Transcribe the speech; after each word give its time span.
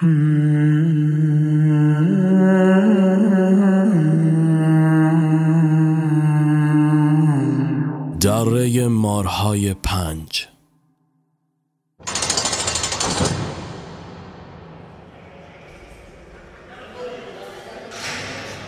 دره 0.00 0.08
مارهای 8.88 9.74
پنج. 9.74 10.46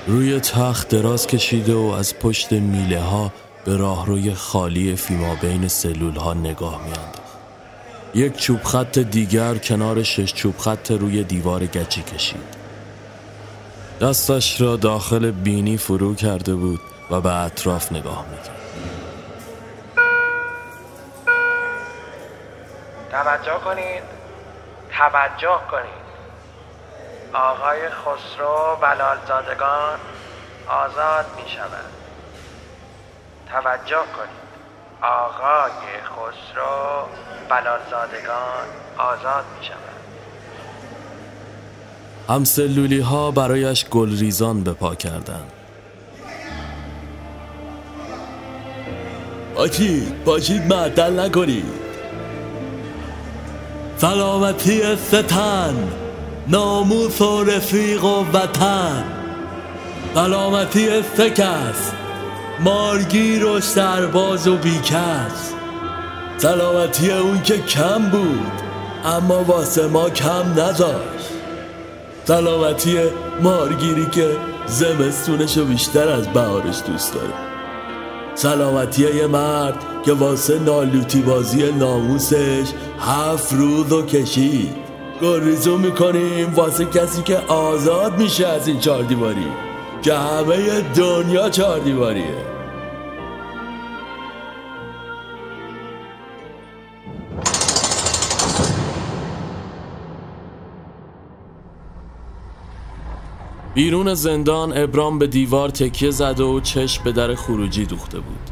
روی 0.06 0.40
تخت 0.40 0.88
دراز 0.88 1.26
کشیده 1.26 1.74
و 1.74 1.78
از 1.78 2.18
پشت 2.18 2.52
میله 2.52 3.00
ها 3.00 3.32
به 3.64 3.76
راهروی 3.76 4.34
خالی 4.34 4.96
فیما 4.96 5.34
بین 5.34 5.68
سلول 5.68 6.16
ها 6.16 6.34
نگاه 6.34 6.80
میانداخت. 6.84 7.39
یک 8.14 8.36
چوب 8.36 8.62
خط 8.62 8.98
دیگر 8.98 9.54
کنار 9.54 10.02
شش 10.02 10.34
چوب 10.34 10.58
خط 10.58 10.90
روی 10.90 11.24
دیوار 11.24 11.66
گچی 11.66 12.02
کشید. 12.02 12.56
دستش 14.00 14.60
را 14.60 14.76
داخل 14.76 15.30
بینی 15.30 15.76
فرو 15.76 16.14
کرده 16.14 16.54
بود 16.54 16.80
و 17.10 17.20
به 17.20 17.34
اطراف 17.34 17.92
نگاه 17.92 18.26
می‌کرد. 18.30 18.60
توجه 23.10 23.58
کنید. 23.64 24.02
توجه 24.98 25.60
کنید. 25.70 26.00
آقای 27.32 27.88
خسرو 27.90 28.76
بلالزادگان 28.82 29.98
آزاد 30.66 31.26
می 31.36 31.50
شود 31.50 31.90
توجه 33.52 33.96
کنید. 34.16 34.39
آقای 35.02 36.00
خسرو 36.04 37.06
بلالزادگان 37.48 38.66
آزاد 38.98 39.44
می 39.58 39.66
شود 39.66 39.90
همسلولی 42.28 43.00
ها 43.00 43.30
برایش 43.30 43.86
گلریزان 43.88 44.64
به 44.64 44.72
پا 44.72 44.94
کردند. 44.94 45.52
باشید 49.54 50.24
باشید 50.24 50.62
معدل 50.62 51.20
نکنید. 51.20 51.64
سلامتی 53.96 54.96
ستن 54.96 55.92
ناموس 56.48 57.20
و 57.20 57.44
رفیق 57.44 58.04
و 58.04 58.24
وطن. 58.32 59.04
سلامتی 60.14 61.02
سکس 61.02 61.99
مارگیر 62.64 63.44
و 63.44 63.60
سرباز 63.60 64.48
و 64.48 64.56
بیکس. 64.56 65.52
سلامتی 66.36 67.10
اون 67.10 67.42
که 67.42 67.58
کم 67.58 68.10
بود 68.10 68.52
اما 69.04 69.44
واسه 69.44 69.86
ما 69.86 70.10
کم 70.10 70.52
نذاشت. 70.52 71.30
سلامتی 72.24 72.98
مارگیری 73.42 74.06
که 74.06 74.36
زمستونش 74.66 75.58
بیشتر 75.58 76.08
از 76.08 76.28
بهارش 76.28 76.82
دوست 76.86 77.14
داره. 77.14 77.34
سلامتی 78.34 79.14
یه 79.14 79.26
مرد 79.26 79.84
که 80.04 80.12
واسه 80.12 80.58
نالوتی 80.58 81.22
بازی 81.22 81.72
ناموسش 81.72 82.68
هفت 83.00 83.52
روز 83.52 83.92
و 83.92 84.06
کشید. 84.06 84.74
گریزو 85.22 85.78
می‌کنیم 85.78 86.54
واسه 86.54 86.84
کسی 86.84 87.22
که 87.22 87.38
آزاد 87.38 88.18
میشه 88.18 88.46
از 88.46 88.68
این 88.68 88.80
چهار 88.80 89.02
دیواری 89.02 89.46
که 90.02 90.14
همه 90.14 90.80
دنیا 90.80 91.50
چهار 91.50 91.78
دیواریه. 91.78 92.49
بیرون 103.74 104.14
زندان 104.14 104.78
ابرام 104.78 105.18
به 105.18 105.26
دیوار 105.26 105.68
تکیه 105.68 106.10
زده 106.10 106.42
و 106.42 106.60
چشم 106.60 107.04
به 107.04 107.12
در 107.12 107.34
خروجی 107.34 107.86
دوخته 107.86 108.20
بود. 108.20 108.50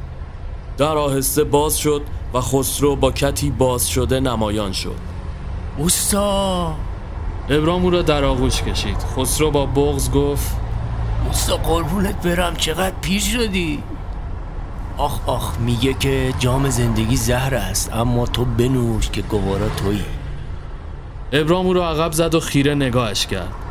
در 0.79 0.97
آهسته 0.97 1.45
باز 1.45 1.79
شد 1.79 2.03
و 2.35 2.41
خسرو 2.41 2.97
با 2.97 3.11
کتی 3.11 3.51
باز 3.51 3.89
شده 3.89 4.21
نمایان 4.21 4.73
شد. 4.73 4.97
اوستا! 5.79 6.75
ابرام 7.51 7.83
او 7.85 7.91
را 7.91 8.03
در 8.03 8.25
آغوش 8.25 8.63
کشید. 8.63 8.97
خسرو 9.17 9.51
با 9.51 9.67
بغز 9.67 10.11
گفت 10.11 10.57
اوستا 11.27 11.57
قربونت 11.57 12.23
برم. 12.23 12.57
چقدر 12.57 12.95
پیر 13.01 13.21
شدی؟ 13.21 13.83
آخ 14.99 15.29
آخ 15.29 15.59
میگه 15.59 15.95
که 15.95 16.35
جام 16.39 16.71
زندگی 16.71 17.17
زهر 17.17 17.55
است 17.55 17.93
اما 17.93 18.27
تو 18.27 18.45
بنوش 18.45 19.11
که 19.11 19.23
گوارا 19.23 19.69
تویی. 19.69 20.05
ابرام 21.33 21.67
او 21.67 21.73
را 21.73 21.91
عقب 21.91 22.13
زد 22.13 22.35
و 22.35 22.41
خیره 22.41 22.75
نگاهش 22.75 23.27
کرد. 23.27 23.68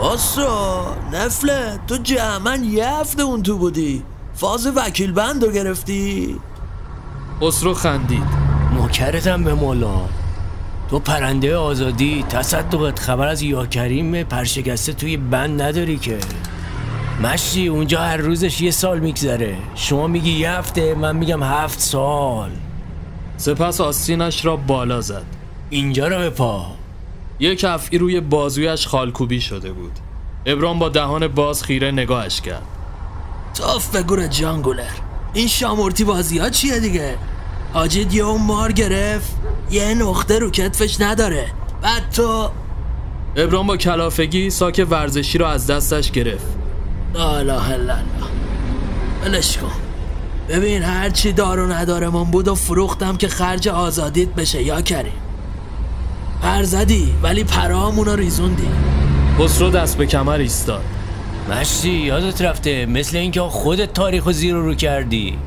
آسا 0.00 0.96
نفله 1.12 1.78
تو 1.86 1.96
جمعن 1.96 2.64
یه 2.64 2.88
هفته 2.88 3.22
اون 3.22 3.42
تو 3.42 3.58
بودی. 3.58 4.02
فاز 4.34 4.66
وکیل 4.76 5.12
بند 5.12 5.44
رو 5.44 5.52
گرفتی؟ 5.52 6.36
خسرو 7.42 7.74
خندید. 7.74 8.22
نوکرتم 8.74 9.44
به 9.44 9.54
مولا. 9.54 10.00
تو 10.90 10.98
پرنده 10.98 11.56
آزادی 11.56 12.24
تصدقت 12.28 12.98
خبر 12.98 13.28
از 13.28 13.42
یاکریم 13.42 14.22
پرشکسته 14.22 14.92
توی 14.92 15.16
بند 15.16 15.62
نداری 15.62 15.98
که. 15.98 16.18
مشتی 17.22 17.66
اونجا 17.66 18.00
هر 18.00 18.16
روزش 18.16 18.60
یه 18.60 18.70
سال 18.70 18.98
میگذره. 18.98 19.56
شما 19.74 20.06
میگی 20.06 20.32
یه 20.32 20.50
هفته 20.50 20.94
من 20.94 21.16
میگم 21.16 21.42
هفت 21.42 21.80
سال. 21.80 22.50
سپس 23.36 23.80
آستینش 23.80 24.44
را 24.44 24.56
بالا 24.56 25.00
زد. 25.00 25.24
اینجا 25.70 26.08
رو 26.08 26.18
به 26.18 26.30
پا. 26.30 26.77
یک 27.40 27.64
افعی 27.64 27.98
روی 27.98 28.20
بازویش 28.20 28.86
خالکوبی 28.86 29.40
شده 29.40 29.72
بود. 29.72 29.92
ابرام 30.46 30.78
با 30.78 30.88
دهان 30.88 31.28
باز 31.28 31.62
خیره 31.62 31.90
نگاهش 31.90 32.40
کرد. 32.40 32.62
تاف 33.54 33.96
بگور 33.96 34.26
جانگولر. 34.26 34.82
این 35.34 35.48
شامورتی 35.48 36.04
بازی 36.04 36.38
ها 36.38 36.50
چیه 36.50 36.80
دیگه؟ 36.80 37.18
حاجید 37.72 38.14
یه 38.14 38.24
اون 38.24 38.42
مار 38.42 38.72
گرفت. 38.72 39.36
یه 39.70 39.94
نقطه 39.94 40.38
رو 40.38 40.50
کتفش 40.50 41.00
نداره. 41.00 41.46
بعد 41.82 42.10
تو 42.10 42.50
ابرام 43.36 43.66
با 43.66 43.76
کلافگی 43.76 44.50
ساک 44.50 44.86
ورزشی 44.90 45.38
را 45.38 45.50
از 45.50 45.66
دستش 45.66 46.10
گرفت. 46.10 46.46
لا 47.14 47.36
اله 47.36 47.70
الا 47.70 47.94
الله. 47.94 48.04
بلش 49.24 49.56
کن. 49.56 49.72
ببین 50.48 50.82
هرچی 50.82 51.32
دار 51.32 51.60
و 51.60 51.72
نداره 51.72 52.08
من 52.08 52.24
بود 52.24 52.48
و 52.48 52.54
فروختم 52.54 53.16
که 53.16 53.28
خرج 53.28 53.68
آزادیت 53.68 54.28
بشه 54.28 54.62
یا 54.62 54.80
کریم. 54.80 55.27
پر 56.42 56.62
زدی 56.62 57.14
ولی 57.22 57.44
پرامونو 57.44 58.16
ریزوندی. 58.16 58.68
خسرو 59.38 59.70
دست 59.70 59.98
به 59.98 60.06
کمر 60.06 60.38
ایستاد. 60.38 60.84
مشتی 61.50 61.90
یادت 61.90 62.42
رفته 62.42 62.86
مثل 62.86 63.16
اینکه 63.16 63.40
خودت 63.40 63.92
تاریخ 63.92 64.26
و 64.26 64.32
زیر 64.32 64.54
رو 64.54 64.74
کردی. 64.74 65.38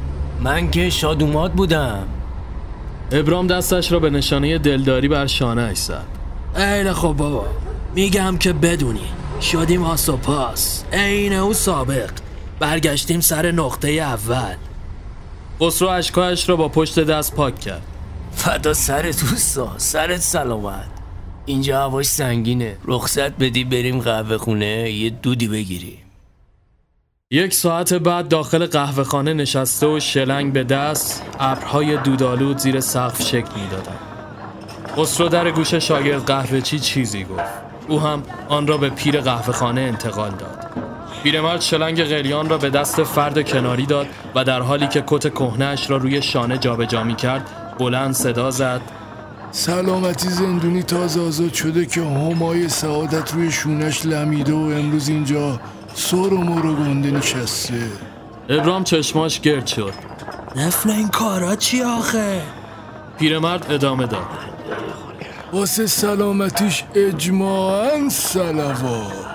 من 0.42 0.72
که 0.72 0.90
شادومات 0.90 1.52
بودم. 1.52 2.08
ابرام 3.12 3.48
دستش 3.48 3.92
را 3.92 4.00
به 4.00 4.10
نشانه 4.10 4.58
دلداری 4.58 5.08
بر 5.08 5.28
شانه 5.28 5.74
زد. 5.74 6.06
ایله 6.56 6.94
خب 6.94 7.14
بابا 7.18 7.46
میگم 7.96 8.38
که 8.38 8.54
بدونی. 8.54 9.00
شدیم 9.42 9.84
آسوپاس 9.84 10.84
عین 10.94 11.34
او 11.34 11.54
سابق. 11.54 12.12
برگشتیم 12.60 13.20
سر 13.20 13.52
نقطه 13.52 13.90
اول. 13.90 14.56
خسرو 15.62 15.88
اشکایش 15.88 16.50
را 16.50 16.56
با 16.56 16.68
پشت 16.68 17.00
دست 17.00 17.36
پاک 17.36 17.60
کرد. 17.60 17.82
فدا 18.36 18.74
سرت 18.74 19.30
دوستا 19.30 19.74
سرت 19.78 20.20
سلامت. 20.20 20.88
اینجا 21.46 21.82
هواش 21.82 22.06
سنگینه. 22.06 22.78
رخصت 22.86 23.32
بدی 23.32 23.64
بریم 23.64 24.00
قهوه 24.00 24.38
خونه 24.38 24.92
یه 24.92 25.10
دودی 25.10 25.48
بگیریم. 25.48 25.98
یک 27.32 27.54
ساعت 27.54 27.94
بعد 27.94 28.28
داخل 28.28 28.66
قهوه 28.66 29.04
خانه 29.04 29.34
نشسته 29.34 29.88
و 29.88 30.00
شلنگ 30.00 30.54
به 30.54 30.64
دست 30.64 31.24
ابرهای 31.40 31.98
دودالود 31.98 32.58
زیر 32.58 32.80
سقف 32.80 33.22
شکل 33.22 33.60
می‌دادند 33.62 34.00
خسرو 34.98 35.30
در 35.30 35.52
گوش 35.52 35.74
شاگرد 35.74 36.26
قهوه 36.26 36.62
چی 36.62 36.80
چیزی 36.80 37.24
گفت. 37.24 37.44
او 37.88 38.00
هم 38.00 38.24
آن 38.48 38.68
را 38.68 38.78
به 38.78 38.90
پیر 38.90 39.22
قهوه 39.22 39.54
خانه 39.54 39.82
انتقال 39.82 40.32
داد. 40.32 40.72
پیرمرد 41.24 41.62
شلنگ 41.62 42.04
قلیان 42.04 42.50
را 42.50 42.58
به 42.58 42.70
دست 42.70 43.04
فرد 43.04 43.50
کناری 43.50 43.86
داد 43.86 44.08
و 44.36 44.44
در 44.44 44.62
حالی 44.62 44.88
که 44.88 45.04
کت 45.08 45.34
کهنهاش 45.34 45.90
را 45.90 45.98
روی 45.98 46.22
شانه 46.22 46.58
جابجا 46.58 47.04
می 47.04 47.16
کرد 47.16 47.61
بلند 47.80 48.14
صدا 48.14 48.52
زد. 48.52 48.82
سلامتی 49.52 50.30
زندونی 50.30 50.84
تازه 50.84 51.22
آزاد 51.22 51.54
شده 51.54 51.86
که 51.86 52.02
همای 52.02 52.70
سعادت 52.70 53.34
روی 53.34 53.52
شونش 53.52 54.06
لمیده 54.06 54.54
و 54.54 54.72
امروز 54.78 55.10
اینجا 55.10 55.60
سر 55.94 56.18
و 56.18 56.38
مر 56.38 56.62
گنده 56.62 57.12
نشسته. 57.12 57.88
ابرام 58.50 58.84
چشماش 58.84 59.40
گرد 59.40 59.68
شد. 59.68 59.94
نفل 60.56 60.90
این 60.90 61.08
کارا 61.08 61.56
چی 61.56 61.82
آخه؟ 61.82 62.42
پیرمرد 63.20 63.66
ادامه 63.70 64.08
داد. 64.08 64.28
واسه 65.54 65.88
سلامتیش 65.88 66.84
اجماعا 66.96 68.10
سلوات 68.10 69.32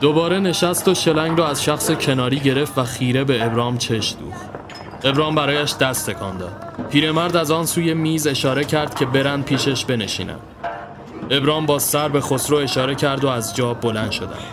دوباره 0.00 0.40
نشست 0.40 0.88
و 0.88 0.94
شلنگ 0.94 1.38
را 1.38 1.48
از 1.48 1.64
شخص 1.64 1.90
کناری 1.90 2.40
گرفت 2.40 2.78
و 2.78 2.84
خیره 2.84 3.24
به 3.24 3.44
ابرام 3.44 3.78
چش 3.78 4.14
دوخت. 4.20 4.49
ابرام 5.04 5.34
برایش 5.34 5.76
دست 5.76 6.10
تکان 6.10 6.38
داد. 6.38 6.52
پیرمرد 6.90 7.36
از 7.36 7.50
آن 7.50 7.66
سوی 7.66 7.94
میز 7.94 8.26
اشاره 8.26 8.64
کرد 8.64 8.94
که 8.94 9.06
برند 9.06 9.44
پیشش 9.44 9.84
بنشینند 9.84 10.40
ابرام 11.30 11.66
با 11.66 11.78
سر 11.78 12.08
به 12.08 12.20
خسرو 12.20 12.56
اشاره 12.56 12.94
کرد 12.94 13.24
و 13.24 13.28
از 13.28 13.56
جا 13.56 13.74
بلند 13.74 14.10
شدند. 14.10 14.44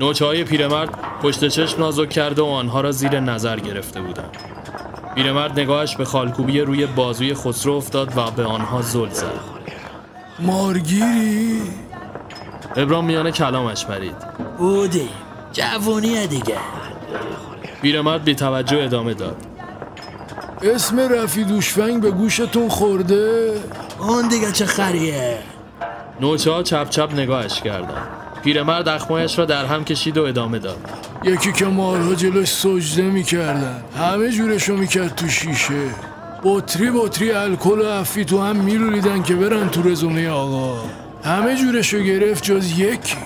نوچه 0.00 0.26
های 0.26 0.44
پیرمرد 0.44 0.90
پشت 1.22 1.48
چشم 1.48 1.80
نازک 1.80 2.10
کرده 2.10 2.42
و 2.42 2.44
آنها 2.44 2.80
را 2.80 2.92
زیر 2.92 3.20
نظر 3.20 3.58
گرفته 3.58 4.00
بودند. 4.00 4.36
پیرمرد 5.14 5.60
نگاهش 5.60 5.96
به 5.96 6.04
خالکوبی 6.04 6.60
روی 6.60 6.86
بازوی 6.86 7.34
خسرو 7.34 7.72
افتاد 7.72 8.18
و 8.18 8.30
به 8.30 8.44
آنها 8.44 8.82
زل 8.82 9.08
زد. 9.10 9.40
مارگیری؟ 10.38 11.62
ابرام 12.76 13.04
میان 13.04 13.30
کلامش 13.30 13.86
پرید. 13.86 14.16
بودی 14.58 15.08
جوونیه 15.52 16.26
دیگه. 16.26 16.56
پیرمرد 17.82 18.24
بی 18.24 18.34
توجه 18.34 18.82
ادامه 18.82 19.14
داد. 19.14 19.36
اسم 20.64 21.00
رفی 21.00 21.44
دوشفنگ 21.44 22.00
به 22.02 22.10
گوشتون 22.10 22.68
خورده؟ 22.68 23.54
اون 23.98 24.28
دیگه 24.28 24.52
چه 24.52 24.66
خریه؟ 24.66 25.38
نوچه 26.20 26.50
ها 26.50 26.62
چپ 26.62 26.90
چپ 26.90 27.12
نگاهش 27.12 27.60
کردند 27.60 28.08
پیرمرد 28.44 28.88
اخمایش 28.88 29.38
را 29.38 29.44
در 29.44 29.64
هم 29.64 29.84
کشید 29.84 30.18
و 30.18 30.22
ادامه 30.22 30.58
داد. 30.58 30.76
یکی 31.24 31.52
که 31.52 31.64
مارها 31.66 32.14
جلوش 32.14 32.48
سجده 32.48 33.02
می‌کردن. 33.02 33.84
همه 33.98 34.30
جورشو 34.30 34.76
می‌کرد 34.76 35.14
تو 35.14 35.28
شیشه. 35.28 35.88
بطری 36.44 36.90
بطری 36.90 37.32
الکل 37.32 37.80
و 37.80 37.84
افی 37.84 38.24
تو 38.24 38.42
هم 38.42 38.56
میلولیدن 38.56 39.22
که 39.22 39.34
برن 39.34 39.68
تو 39.68 39.88
رزومه 39.88 40.28
آقا. 40.28 40.76
همه 41.24 41.56
جورشو 41.56 41.98
گرفت 41.98 42.44
جز 42.44 42.78
یکی. 42.78 43.16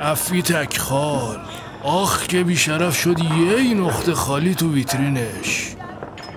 افی 0.00 0.42
تکخال. 0.42 1.36
آخ 1.82 2.26
که 2.26 2.44
بیشرف 2.44 2.96
شد 2.96 3.16
یه 3.18 3.74
نقطه 3.74 4.14
خالی 4.14 4.54
تو 4.54 4.72
ویترینش. 4.72 5.77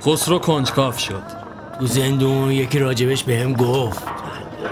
خسرو 0.06 0.40
کنجکاف 0.40 1.00
شد. 1.00 1.24
تو 1.80 1.88
زندون 1.88 2.52
یکی 2.52 2.80
راجبش 2.80 3.24
بهم 3.24 3.54
گفت. 3.54 4.04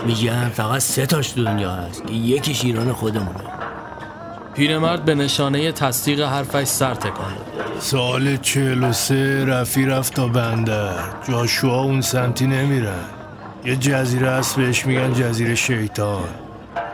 میگن 0.05 0.49
فقط 0.49 0.81
سه 0.81 1.05
تاش 1.05 1.37
دنیا 1.37 1.71
هست 1.71 2.07
که 2.07 2.13
یکیش 2.13 2.65
ایران 2.65 2.93
خودمونه. 2.93 3.43
پیرمرد 4.53 5.05
به 5.05 5.15
نشانه 5.15 5.71
تصدیق 5.71 6.21
حرفش 6.21 6.67
سر 6.67 6.93
تکان 6.93 7.13
داد. 7.13 7.79
سال 7.79 8.37
چهل 8.37 8.83
و 8.83 8.93
سه 8.93 9.45
رفی 9.45 9.85
رفت 9.85 10.13
تا 10.13 10.27
بندر. 10.27 10.95
جاشوا 11.27 11.81
اون 11.81 12.01
سمتی 12.01 12.47
نمیرن. 12.47 13.05
یه 13.65 13.75
جزیره 13.75 14.29
هست 14.29 14.55
بهش 14.55 14.85
میگن 14.85 15.13
جزیره 15.13 15.55
شیطان. 15.55 16.29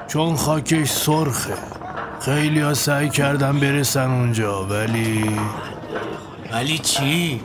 چون 0.07 0.35
خاکش 0.35 0.89
سرخه. 0.89 1.53
خیلی 2.21 2.59
ها 2.59 2.73
سعی 2.73 3.09
کردن 3.09 3.59
برسن 3.59 4.11
اونجا 4.11 4.65
ولی 4.65 5.39
ولی 6.51 6.77
چی؟ 6.77 7.41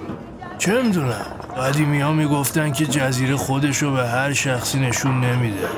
چه 0.60 0.82
می‌دونم؟ 0.82 1.26
قدیمی 1.58 2.00
ها 2.00 2.12
می‌گفتن 2.12 2.72
که 2.72 2.86
جزیره 2.86 3.36
خودشو 3.36 3.92
به 3.92 4.08
هر 4.08 4.32
شخصی 4.32 4.80
نشون 4.80 5.20
نمیده. 5.20 5.68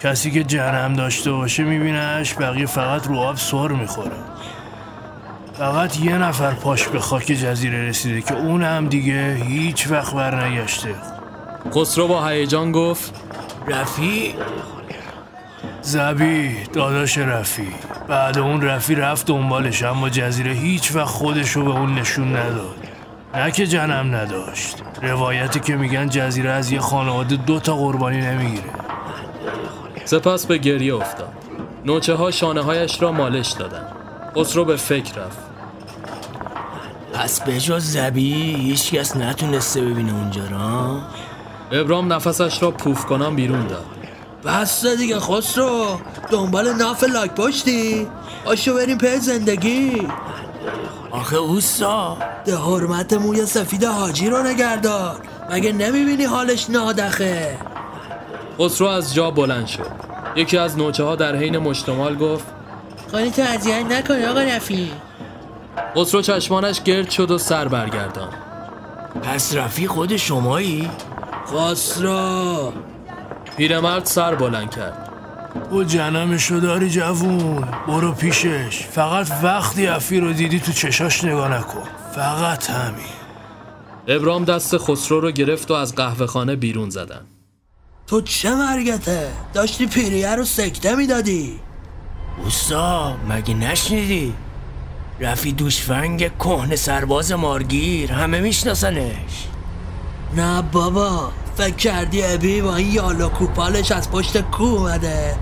کسی 0.00 0.30
که 0.30 0.44
جهنم 0.44 0.92
داشته 0.92 1.32
باشه 1.32 1.62
میبینهش 1.62 2.34
بقیه 2.34 2.66
فقط 2.66 3.06
رو 3.06 3.16
آب 3.16 3.36
سر 3.36 3.68
می‌خوره. 3.68 4.16
فقط 5.58 6.00
یه 6.00 6.18
نفر 6.18 6.50
پاش 6.50 6.88
به 6.88 7.00
خاک 7.00 7.24
جزیره 7.26 7.88
رسیده 7.88 8.20
که 8.20 8.34
اون 8.34 8.62
هم 8.62 8.88
دیگه 8.88 9.34
هیچ 9.34 9.90
وقت 9.90 10.14
برنگشته 10.14 10.94
خسرو 11.74 12.08
با 12.08 12.26
هیجان 12.28 12.72
گفت 12.72 13.14
رفی؟ 13.68 14.34
زبی 15.82 16.56
داداش 16.72 17.18
رفی. 17.18 17.68
بعد 18.08 18.38
اون 18.38 18.62
رفی 18.62 18.94
رفت 18.94 19.26
دنبالش 19.26 19.82
اما 19.82 20.08
جزیره 20.08 20.52
هیچ 20.52 20.94
وقت 20.94 21.08
خودشو 21.08 21.64
به 21.64 21.70
اون 21.70 21.94
نشون 21.94 22.36
نداد. 22.36 22.79
نه 23.34 23.50
که 23.50 23.66
جنم 23.66 24.14
نداشت. 24.14 24.76
روایتی 25.02 25.60
که 25.60 25.76
میگن 25.76 26.08
جزیره 26.08 26.50
از 26.50 26.70
یه 26.70 26.80
خانواده 26.80 27.36
دو 27.36 27.60
تا 27.60 27.76
قربانی 27.76 28.20
نمی‌گیره. 28.20 28.70
سپس 30.04 30.46
به 30.46 30.58
گریه 30.58 30.94
افتاد. 30.94 31.32
نوچه 31.84 32.14
ها 32.14 32.30
شانه 32.30 32.60
هایش 32.60 33.02
را 33.02 33.12
مالش 33.12 33.50
دادند 33.50 33.86
خسرو 34.36 34.64
به 34.64 34.76
فکر 34.76 35.20
رفت. 35.20 35.38
پس 37.12 37.40
به 37.40 37.60
جز 37.60 37.84
زبی 37.84 38.54
هیچ 38.54 38.94
کس 38.94 39.16
نتونسته 39.16 39.80
ببینه 39.80 40.14
اونجا 40.14 40.42
را؟ 40.50 41.00
ابرام 41.72 42.12
نفسش 42.12 42.62
را 42.62 42.70
پوف 42.70 43.06
کنان 43.06 43.36
بیرون 43.36 43.66
داد. 43.66 43.84
بس 44.44 44.86
دیگه 44.86 45.20
خسرو 45.20 46.00
دنبال 46.30 46.72
ناف 46.72 47.04
لاک 47.04 47.30
پشتی. 47.34 48.06
آشو 48.44 48.74
بریم 48.74 48.98
په 48.98 49.18
زندگی. 49.18 50.08
آخه 51.10 51.36
اوستا. 51.36 52.16
ده 52.44 52.56
حرمت 52.56 53.12
موی 53.12 53.46
سفید 53.46 53.84
حاجی 53.84 54.28
رو 54.28 54.42
نگردار 54.42 55.20
مگه 55.50 55.72
نمی‌بینی 55.72 56.24
حالش 56.24 56.70
نادخه؟ 56.70 57.58
خسرو 58.58 58.86
از 58.86 59.14
جا 59.14 59.30
بلند 59.30 59.66
شد. 59.66 59.90
یکی 60.36 60.58
از 60.58 60.78
نوچه 60.78 61.04
ها 61.04 61.16
در 61.16 61.36
حین 61.36 61.58
مشتمال 61.58 62.16
گفت 62.16 62.44
خانی 63.12 63.30
تو 63.30 63.42
اذیت 63.42 63.84
نکنی 63.90 64.24
آقا 64.24 64.40
رفی 64.40 64.92
خسرو 65.96 66.22
چشمانش 66.22 66.82
گرد 66.82 67.10
شد 67.10 67.30
و 67.30 67.38
سر 67.38 67.68
برگردان 67.68 68.28
پس 69.22 69.54
رفی 69.54 69.88
خود 69.88 70.16
شمایی؟ 70.16 70.90
خسرو. 71.46 72.72
پیرمرد 73.56 74.04
سر 74.04 74.34
بلند 74.34 74.70
کرد. 74.70 75.09
او 75.70 75.84
جنمشو 75.84 76.60
داری 76.60 76.90
جوون. 76.90 77.68
برو 77.86 78.12
پیشش. 78.12 78.86
فقط 78.90 79.26
وقتی 79.42 79.86
افی 79.86 80.20
رو 80.20 80.32
دیدی 80.32 80.60
تو 80.60 80.72
چشاش 80.72 81.24
نگاه 81.24 81.48
نکن. 81.48 81.82
فقط 82.14 82.70
همین. 82.70 83.04
ابرام 84.08 84.44
دست 84.44 84.78
خسرو 84.78 85.20
رو 85.20 85.30
گرفت 85.30 85.70
و 85.70 85.74
از 85.74 85.94
قهوه 85.94 86.26
خانه 86.26 86.56
بیرون 86.56 86.90
زدن. 86.90 87.20
تو 88.06 88.20
چه 88.20 88.54
مرگته؟ 88.54 89.28
داشتی 89.54 89.86
پیریه 89.86 90.34
رو 90.34 90.44
سکته 90.44 90.94
می‌دادی. 90.94 91.60
اوستا 92.44 93.16
مگه 93.28 93.54
نشنیدی؟ 93.54 94.34
رفی 95.20 95.52
دوشفنگ 95.52 96.38
کهن 96.38 96.76
سرباز 96.76 97.32
مارگیر 97.32 98.12
همه 98.12 98.40
میشناسنش. 98.40 99.46
نه 100.36 100.62
بابا. 100.62 101.32
فکر 101.56 101.76
کردی 101.76 102.22
ابی 102.22 102.60
با 102.60 102.76
این 102.76 102.92
یالا 102.92 103.28
کوپالش 103.28 103.92
از 103.92 104.10
پشت 104.10 104.40
کو 104.40 104.64
اومده؟ 104.64 105.36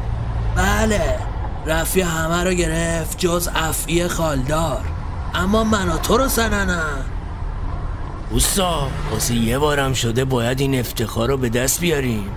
بله. 0.57 1.19
رفی 1.67 2.01
همه 2.01 2.45
رو 2.45 2.51
گرفت 2.51 3.19
جز 3.19 3.49
افعی 3.55 4.09
خالدار. 4.09 4.85
اما 5.35 5.65
من 5.65 5.89
و 5.89 5.99
تو 5.99 6.17
رو 6.17 6.29
سننم. 6.29 7.05
اوستا 8.31 8.89
واسه 9.11 9.35
یه 9.35 9.59
بارم 9.59 9.93
شده 9.93 10.25
باید 10.25 10.61
این 10.61 10.79
افتخار 10.79 11.29
رو 11.29 11.37
به 11.37 11.49
دست 11.49 11.81
بیاریم. 11.81 12.31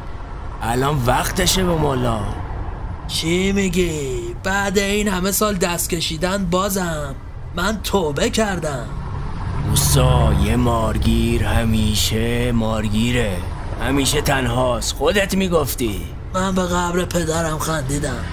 الان 0.62 1.03
وقتشه 1.06 1.63
به 1.63 1.75
مالا. 1.75 2.19
چی 3.07 3.51
میگی؟ 3.51 4.19
بعد 4.44 4.77
این 4.77 5.07
همه 5.07 5.31
سال 5.31 5.56
دست 5.56 5.90
کشیدن 5.90 6.45
بازم. 6.45 7.16
من 7.56 7.80
توبه 7.83 8.30
کردم. 8.30 8.85
اوستا 9.69 10.33
یه 10.45 10.56
مارگیر 10.56 11.44
همیشه 11.44 12.51
مارگیره. 12.51 13.37
همیشه 13.81 14.21
تنهاست. 14.21 14.95
خودت 14.95 15.35
می‌گفتی. 15.35 16.02
من 16.33 16.56
به 16.56 16.61
قبر 16.61 17.06
پدرم 17.06 17.59
خندیدم. 17.59 18.26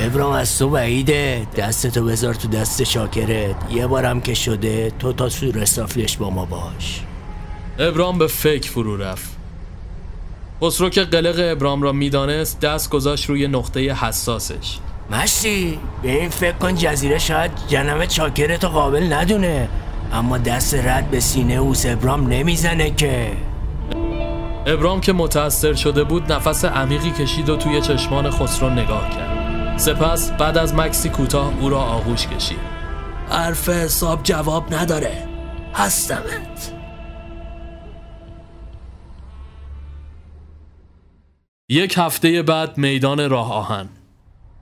ابرام 0.00 0.32
از 0.32 0.58
تو 0.58 0.70
بعیده. 0.70 1.46
دستتو 1.56 2.04
بذار 2.04 2.34
تو 2.34 2.48
دست 2.48 2.84
شاکرت. 2.84 3.56
یه 3.70 3.86
بارم 3.86 4.20
که 4.20 4.34
شده 4.34 4.92
تو 4.98 5.12
تا 5.12 5.28
سور 5.28 5.58
استافلش 5.58 6.16
با 6.16 6.30
ما 6.30 6.44
باش. 6.44 7.00
ابرام 7.78 8.18
به 8.18 8.26
فکر 8.26 8.70
فرو 8.70 8.96
رفت. 8.96 9.30
خسرو 10.62 10.90
که 10.90 11.00
قلق 11.04 11.34
ابرام 11.38 11.82
را 11.82 11.92
می‌دانست 11.92 12.60
دست 12.60 12.90
گذاشت 12.90 13.28
روی 13.28 13.48
نقطه 13.48 13.80
حساسش. 13.80 14.78
مشتی 15.10 15.78
به 16.02 16.20
این 16.20 16.30
فکر 16.30 16.56
کن 16.56 16.74
جزیره 16.74 17.18
شاید 17.18 17.50
جنم 17.68 18.06
چاکرتو 18.06 18.68
قابل 18.68 19.12
ندونه. 19.12 19.68
اما 20.12 20.38
دست 20.38 20.74
رد 20.74 21.10
به 21.10 21.20
سینه 21.20 21.54
اوس 21.54 21.86
ابرام 21.86 22.26
نمی‌زنه 22.28 22.90
که. 22.90 23.30
ابرام 24.66 25.00
که 25.00 25.12
متأثر 25.12 25.74
شده 25.74 26.04
بود 26.04 26.32
نفس 26.32 26.64
عمیقی 26.64 27.10
کشید 27.10 27.48
و 27.48 27.56
توی 27.56 27.80
چشمان 27.80 28.30
خسرو 28.30 28.70
نگاه 28.70 29.10
کرد. 29.10 29.78
سپس 29.78 30.30
بعد 30.30 30.58
از 30.58 30.74
مکسی 30.74 31.08
کوتاه 31.08 31.52
او 31.60 31.68
را 31.68 31.80
آغوش 31.80 32.26
کشید. 32.26 32.58
حرف 33.28 33.68
حساب 33.68 34.22
جواب 34.22 34.74
نداره. 34.74 35.28
هستمت. 35.74 36.72
یک 41.68 41.94
هفته 41.98 42.42
بعد 42.42 42.78
میدان 42.78 43.30
راه 43.30 43.52
آهن. 43.52 43.88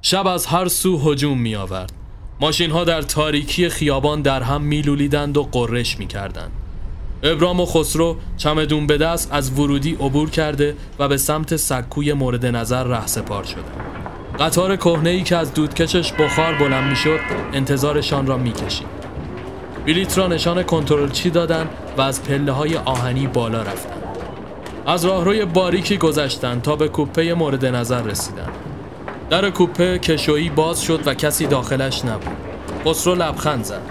شب 0.03 0.27
از 0.27 0.47
هر 0.47 0.69
سو 0.69 1.11
هجوم 1.11 1.39
می 1.39 1.57
آورد 1.57 1.93
ماشین 2.41 2.71
ها 2.71 2.85
در 2.85 3.03
تاریکی 3.03 3.69
خیابان 3.69 4.23
در 4.23 4.43
هم 4.43 4.63
میلولیدند 4.63 5.37
و 5.37 5.43
قررش 5.43 5.99
می 5.99 6.07
کردند. 6.07 6.62
ابرام 7.23 7.61
و 7.61 7.67
خسرو 7.67 8.17
چمدون 8.37 8.87
به 8.87 8.99
دست 8.99 9.29
از 9.33 9.59
ورودی 9.59 9.95
عبور 9.95 10.31
کرده 10.31 10.77
و 10.99 11.09
به 11.09 11.17
سمت 11.17 11.57
سکوی 11.57 12.13
مورد 12.13 12.47
نظر 12.47 12.85
رهسپار 12.85 13.45
شدند. 13.45 13.83
قطار 14.41 14.77
کهنه‌ای 14.77 15.23
که 15.23 15.37
از 15.37 15.55
دودکشش 15.55 16.13
بخار 16.13 16.55
بلند 16.55 16.91
می‌شد 16.91 17.19
انتظارشان 17.53 18.27
را 18.27 18.37
می‌کشید. 18.37 18.87
بلیت 19.87 20.19
را 20.19 20.27
نشان 20.27 20.63
کنترلچی 20.63 21.31
دادند 21.31 21.69
و 21.97 22.01
از 22.01 22.23
پله 22.23 22.53
های 22.53 22.77
آهنی 22.77 23.27
بالا 23.27 23.63
رفتند 23.63 24.03
از 24.87 25.05
راهروی 25.05 25.45
باریکی 25.45 25.97
گذشتند 25.97 26.63
تا 26.63 26.77
به 26.77 26.89
کوپه 26.89 27.35
مورد 27.35 27.67
نظر 27.67 28.03
رسیدند 28.03 28.53
در 29.31 29.51
کوپه 29.51 29.99
کشویی 29.99 30.51
باز 30.51 30.83
شد 30.83 31.01
و 31.07 31.15
کسی 31.15 31.47
داخلش 31.47 32.05
نبود. 32.05 32.37
خسرو 32.87 33.15
لبخند 33.15 33.65
زد. 33.65 33.83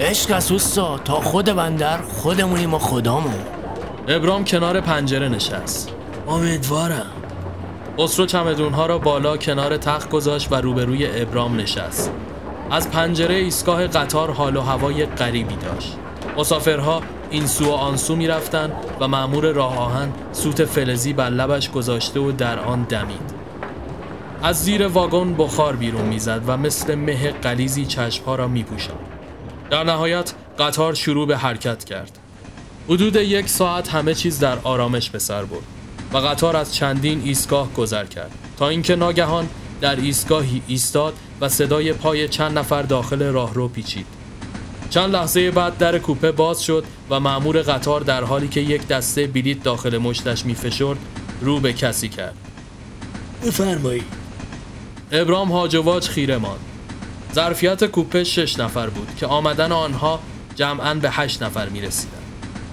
عشق 0.00 0.36
از 0.36 0.52
اوستا 0.52 0.98
تا 0.98 1.20
خود 1.20 1.44
بندر 1.44 1.98
خودمونیم 2.02 2.74
و 2.74 2.78
خدامون. 2.78 3.34
ابرام 4.08 4.44
کنار 4.44 4.80
پنجره 4.80 5.28
نشست. 5.28 5.92
امیدوارم. 6.28 7.06
خسرو 7.98 8.26
چمدونها 8.26 8.86
را 8.86 8.98
بالا 8.98 9.36
کنار 9.36 9.76
تخت 9.76 10.10
گذاشت 10.10 10.52
و 10.52 10.54
روبروی 10.54 11.20
ابرام 11.22 11.56
نشست. 11.56 12.10
از 12.70 12.90
پنجره 12.90 13.34
ایستگاه 13.34 13.86
قطار 13.86 14.30
حال 14.30 14.56
و 14.56 14.60
هوای 14.60 15.06
غریبی 15.06 15.56
داشت. 15.56 15.96
مسافرها 16.36 17.02
این 17.30 17.46
سو 17.46 17.64
و 17.64 17.72
آن 17.72 17.96
سو 17.96 18.16
می‌رفتند 18.16 18.72
و 19.00 19.08
مأمور 19.08 19.52
راه 19.52 19.78
آهن 19.78 20.12
سوت 20.32 20.64
فلزی 20.64 21.12
بر 21.12 21.30
لبش 21.30 21.70
گذاشته 21.70 22.20
و 22.20 22.32
در 22.32 22.58
آن 22.58 22.82
دمید. 22.82 23.34
از 24.42 24.64
زیر 24.64 24.86
واگن 24.86 25.34
بخار 25.34 25.76
بیرون 25.76 26.04
می‌زد 26.04 26.42
و 26.46 26.56
مثل 26.56 26.94
مه 26.94 27.30
قلیزی 27.30 27.86
چشمها 27.86 28.34
را 28.34 28.48
میپوشاند. 28.48 29.09
در 29.70 29.84
نهایت 29.84 30.32
قطار 30.58 30.94
شروع 30.94 31.26
به 31.26 31.36
حرکت 31.36 31.84
کرد. 31.84 32.18
حدود 32.88 33.16
یک 33.16 33.48
ساعت 33.48 33.88
همه 33.88 34.14
چیز 34.14 34.38
در 34.38 34.58
آرامش 34.64 35.10
به 35.10 35.18
سر 35.18 35.44
برد 35.44 35.62
و 36.12 36.18
قطار 36.18 36.56
از 36.56 36.74
چندین 36.74 37.22
ایستگاه 37.24 37.72
گذر 37.72 38.04
کرد 38.04 38.30
تا 38.58 38.68
اینکه 38.68 38.96
ناگهان 38.96 39.48
در 39.80 39.96
ایستگاهی 39.96 40.62
ایستاد 40.66 41.14
و 41.40 41.48
صدای 41.48 41.92
پای 41.92 42.28
چند 42.28 42.58
نفر 42.58 42.82
داخل 42.82 43.22
راهرو 43.22 43.68
پیچید. 43.68 44.06
چند 44.90 45.12
لحظه 45.12 45.50
بعد 45.50 45.78
در 45.78 45.98
کوپه 45.98 46.32
باز 46.32 46.62
شد 46.62 46.84
و 47.10 47.20
مأمور 47.20 47.62
قطار 47.62 48.00
در 48.00 48.24
حالی 48.24 48.48
که 48.48 48.60
یک 48.60 48.88
دسته 48.88 49.26
بلیط 49.26 49.62
داخل 49.62 49.98
مشتش 49.98 50.46
میفشرد 50.46 50.98
رو 51.40 51.60
به 51.60 51.72
کسی 51.72 52.08
کرد. 52.08 52.34
بفرمایید 53.46 54.04
ابرام 55.12 55.52
هاجواج 55.52 56.08
خیره 56.08 56.38
ماند. 56.38 56.69
ظرفیت 57.34 57.84
کوپه 57.84 58.24
شش 58.24 58.58
نفر 58.58 58.86
بود 58.90 59.08
که 59.16 59.26
آمدن 59.26 59.72
آنها 59.72 60.20
جمعا 60.56 60.94
به 60.94 61.10
هشت 61.10 61.42
نفر 61.42 61.68
می 61.68 61.80
رسیدن. 61.80 62.12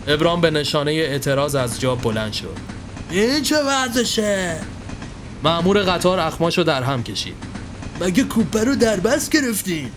ابرام 0.08 0.42
به 0.42 0.52
نشانه 0.52 0.92
اعتراض 0.92 1.56
از 1.56 1.80
جا 1.80 1.96
بلند 1.96 2.34
شد. 2.34 2.58
این 3.10 3.44
چه 3.44 3.64
ورزشه؟ 3.64 4.60
مأمور 5.44 5.80
قطار 5.80 6.20
اخماشو 6.20 6.64
در 6.64 6.84
هم 6.84 7.04
کشید. 7.04 7.36
مگه 8.02 8.24
کوپه 8.24 8.64
رو 8.64 8.76
در 8.76 9.00
بس 9.00 9.30
گرفتین 9.30 9.92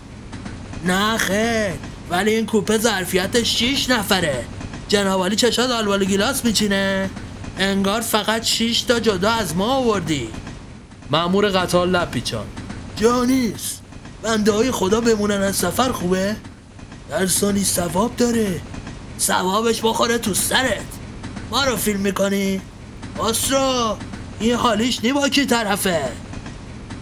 نه 0.85 1.17
خیر 1.17 1.73
ولی 2.09 2.35
این 2.35 2.45
کوپه 2.45 2.77
ظرفیتش 2.77 3.59
6 3.59 3.89
نفره. 3.89 4.45
جنابالی 4.87 5.35
چشات 5.35 5.69
آلوال 5.71 6.05
گیلاس 6.05 6.45
میچینه. 6.45 7.09
انگار 7.59 8.01
فقط 8.01 8.43
6 8.43 8.81
تا 8.81 8.99
جدا 8.99 9.31
از 9.31 9.55
ما 9.55 9.73
آوردی. 9.75 10.27
مأمور 11.11 11.49
قطار 11.49 11.87
لب 11.87 12.11
پیچان 12.11 12.45
جا 12.95 13.25
نیست. 13.25 13.80
بنده 14.23 14.51
های 14.51 14.71
خدا 14.71 15.01
بمونن 15.01 15.41
از 15.41 15.55
سفر 15.55 15.91
خوبه؟ 15.91 16.35
در 17.09 17.27
سانی 17.27 17.63
ثواب 17.63 18.15
داره. 18.15 18.61
ثوابش 19.19 19.81
بخوره 19.83 20.17
تو 20.17 20.33
سرت. 20.33 20.85
ما 21.51 21.63
رو 21.63 21.75
فیلم 21.75 21.99
می‌کنی؟ 21.99 22.61
آسرا 23.17 23.97
این 24.39 24.55
حالیش 24.55 25.03
نی 25.03 25.13
با 25.13 25.29
کی 25.29 25.45
طرفه؟ 25.45 26.01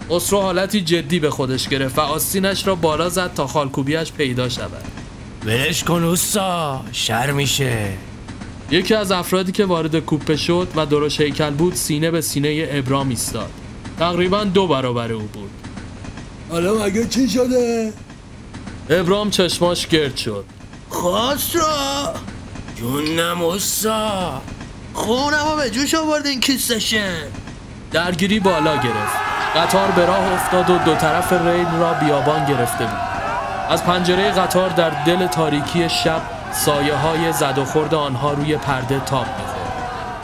خسرو 0.09 0.41
حالتی 0.41 0.81
جدی 0.81 1.19
به 1.19 1.29
خودش 1.29 1.67
گرفت 1.67 1.97
و 1.97 2.01
آستینش 2.01 2.67
را 2.67 2.75
بالا 2.75 3.09
زد 3.09 3.33
تا 3.33 3.47
خالکوبیش 3.47 4.11
پیدا 4.11 4.49
شود. 4.49 4.83
ولش 5.45 5.83
کن 5.83 6.03
اوستا 6.03 6.81
شر 6.91 7.31
میشه. 7.31 7.93
یکی 8.71 8.95
از 8.95 9.11
افرادی 9.11 9.51
که 9.51 9.65
وارد 9.65 9.99
کوپه 9.99 10.35
شد 10.35 10.67
و 10.75 10.85
درش 10.85 11.21
هیکل 11.21 11.49
بود 11.49 11.75
سینه 11.75 12.11
به 12.11 12.21
سینه 12.21 12.67
ابرام 12.71 13.09
ایستاد. 13.09 13.49
تقریبا 13.99 14.43
دو 14.43 14.67
برابر 14.67 15.11
او 15.11 15.21
بود. 15.21 15.58
حالا 16.51 16.73
مگه 16.73 17.07
چی 17.07 17.29
شده؟ 17.29 17.93
ابرام 18.89 19.29
چشماش 19.29 19.87
گرد 19.87 20.17
شد. 20.17 20.45
خسرو 20.91 21.61
جونم 22.75 23.41
اوستا 23.41 24.41
خونم 24.93 25.47
رو 25.51 25.55
به 25.57 25.69
جوش 25.69 25.95
آوردین 25.95 26.39
کیستشن. 26.39 27.15
درگیری 27.91 28.39
بالا 28.39 28.75
گرفت. 28.75 29.15
قطار 29.55 29.91
به 29.91 30.05
راه 30.05 30.33
افتاد 30.33 30.69
و 30.69 30.77
دو 30.77 30.95
طرف 30.95 31.33
ریل 31.33 31.67
را 31.79 31.93
بیابان 31.93 32.45
گرفته 32.45 32.85
بود. 32.85 32.99
از 33.69 33.83
پنجره 33.83 34.31
قطار 34.31 34.69
در 34.69 34.89
دل 34.89 35.27
تاریکی 35.27 35.89
شب 35.89 36.21
سایه 36.51 36.95
های 36.95 37.33
زد 37.33 37.57
و 37.57 37.65
خورد 37.65 37.93
آنها 37.93 38.33
روی 38.33 38.57
پرده 38.57 38.99
تاب 38.99 39.25
می‌خورد. 39.25 39.59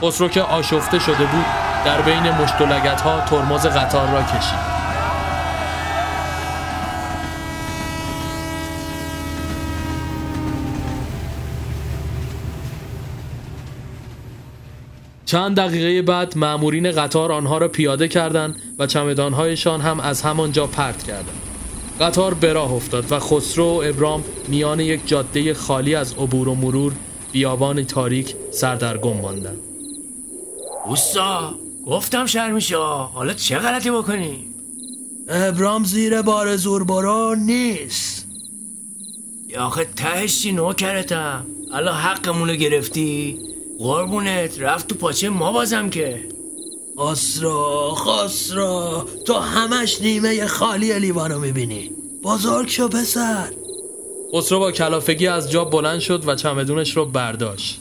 خسرو 0.02 0.28
که 0.30 0.42
آشفته 0.42 1.00
شده 1.00 1.26
بود 1.26 1.46
در 1.86 2.02
بین 2.02 2.32
مشت 2.32 2.62
و 2.62 2.66
لگدها 2.66 3.22
ترمز 3.22 3.66
قطار 3.66 4.10
را 4.10 4.24
کشید. 4.24 4.75
چند 15.36 15.56
دقیقه 15.56 16.02
بعد 16.02 16.38
مأمورین 16.38 16.92
قطار 16.92 17.32
آنها 17.32 17.58
را 17.58 17.68
پیاده 17.68 18.08
کردند 18.08 18.56
و 18.80 18.88
چمدانهایشان 18.88 19.82
هم 19.82 20.00
از 20.00 20.22
همانجا 20.22 20.68
پرت 20.68 21.04
کردند. 21.04 21.42
قطار 22.02 22.34
به 22.34 22.54
راه 22.54 22.74
افتاد 22.74 23.12
و 23.12 23.20
خسرو 23.20 23.66
و 23.66 23.82
ابرام 23.86 24.24
میان 24.48 24.80
یک 24.80 25.08
جاده 25.08 25.54
خالی 25.54 25.96
از 25.96 26.14
عبور 26.14 26.48
و 26.48 26.56
مرور 26.56 26.94
بیابان 27.32 27.84
تاریک 27.84 28.36
سردرگم 28.52 29.18
ماندند. 29.18 29.58
اوستا 30.86 31.56
گفتم 31.88 32.26
شر 32.26 32.52
میشه. 32.52 32.78
حالا 33.14 33.34
چه 33.34 33.58
غلطی 33.58 33.92
بکنی؟ 33.92 34.46
ابرام 35.30 35.84
زیر 35.84 36.22
بار 36.22 36.56
زور 36.56 36.84
برو 36.84 37.36
نیست. 37.36 38.28
یا 39.50 39.66
آخه 39.66 39.86
تهش 39.86 40.42
چی 40.42 40.52
نوکرتم؟ 40.52 41.46
الان 41.74 41.96
حقمونو 41.96 42.56
گرفتی؟ 42.56 43.45
قربونت 43.80 44.60
رفت 44.60 44.88
تو 44.88 44.96
پاچه 44.96 45.30
ما 45.30 45.52
بازم 45.52 45.90
که. 45.90 46.30
خسرو 47.00 47.96
خسرو 47.96 49.06
تو 49.26 49.34
همش 49.34 50.02
نیمه 50.02 50.48
خالی 50.48 51.00
لیوانو 51.00 51.40
می‌بینی. 51.40 51.92
بزرگ 52.24 52.70
شو 52.70 52.88
پسر. 52.88 53.52
خسرو 54.36 54.60
با 54.60 54.72
کلافگی 54.72 55.28
از 55.28 55.52
جا 55.52 55.66
بلند 55.66 56.00
شد 56.00 56.28
و 56.28 56.36
چمدونش 56.36 56.98
رو 56.98 57.06
برداشت. 57.06 57.80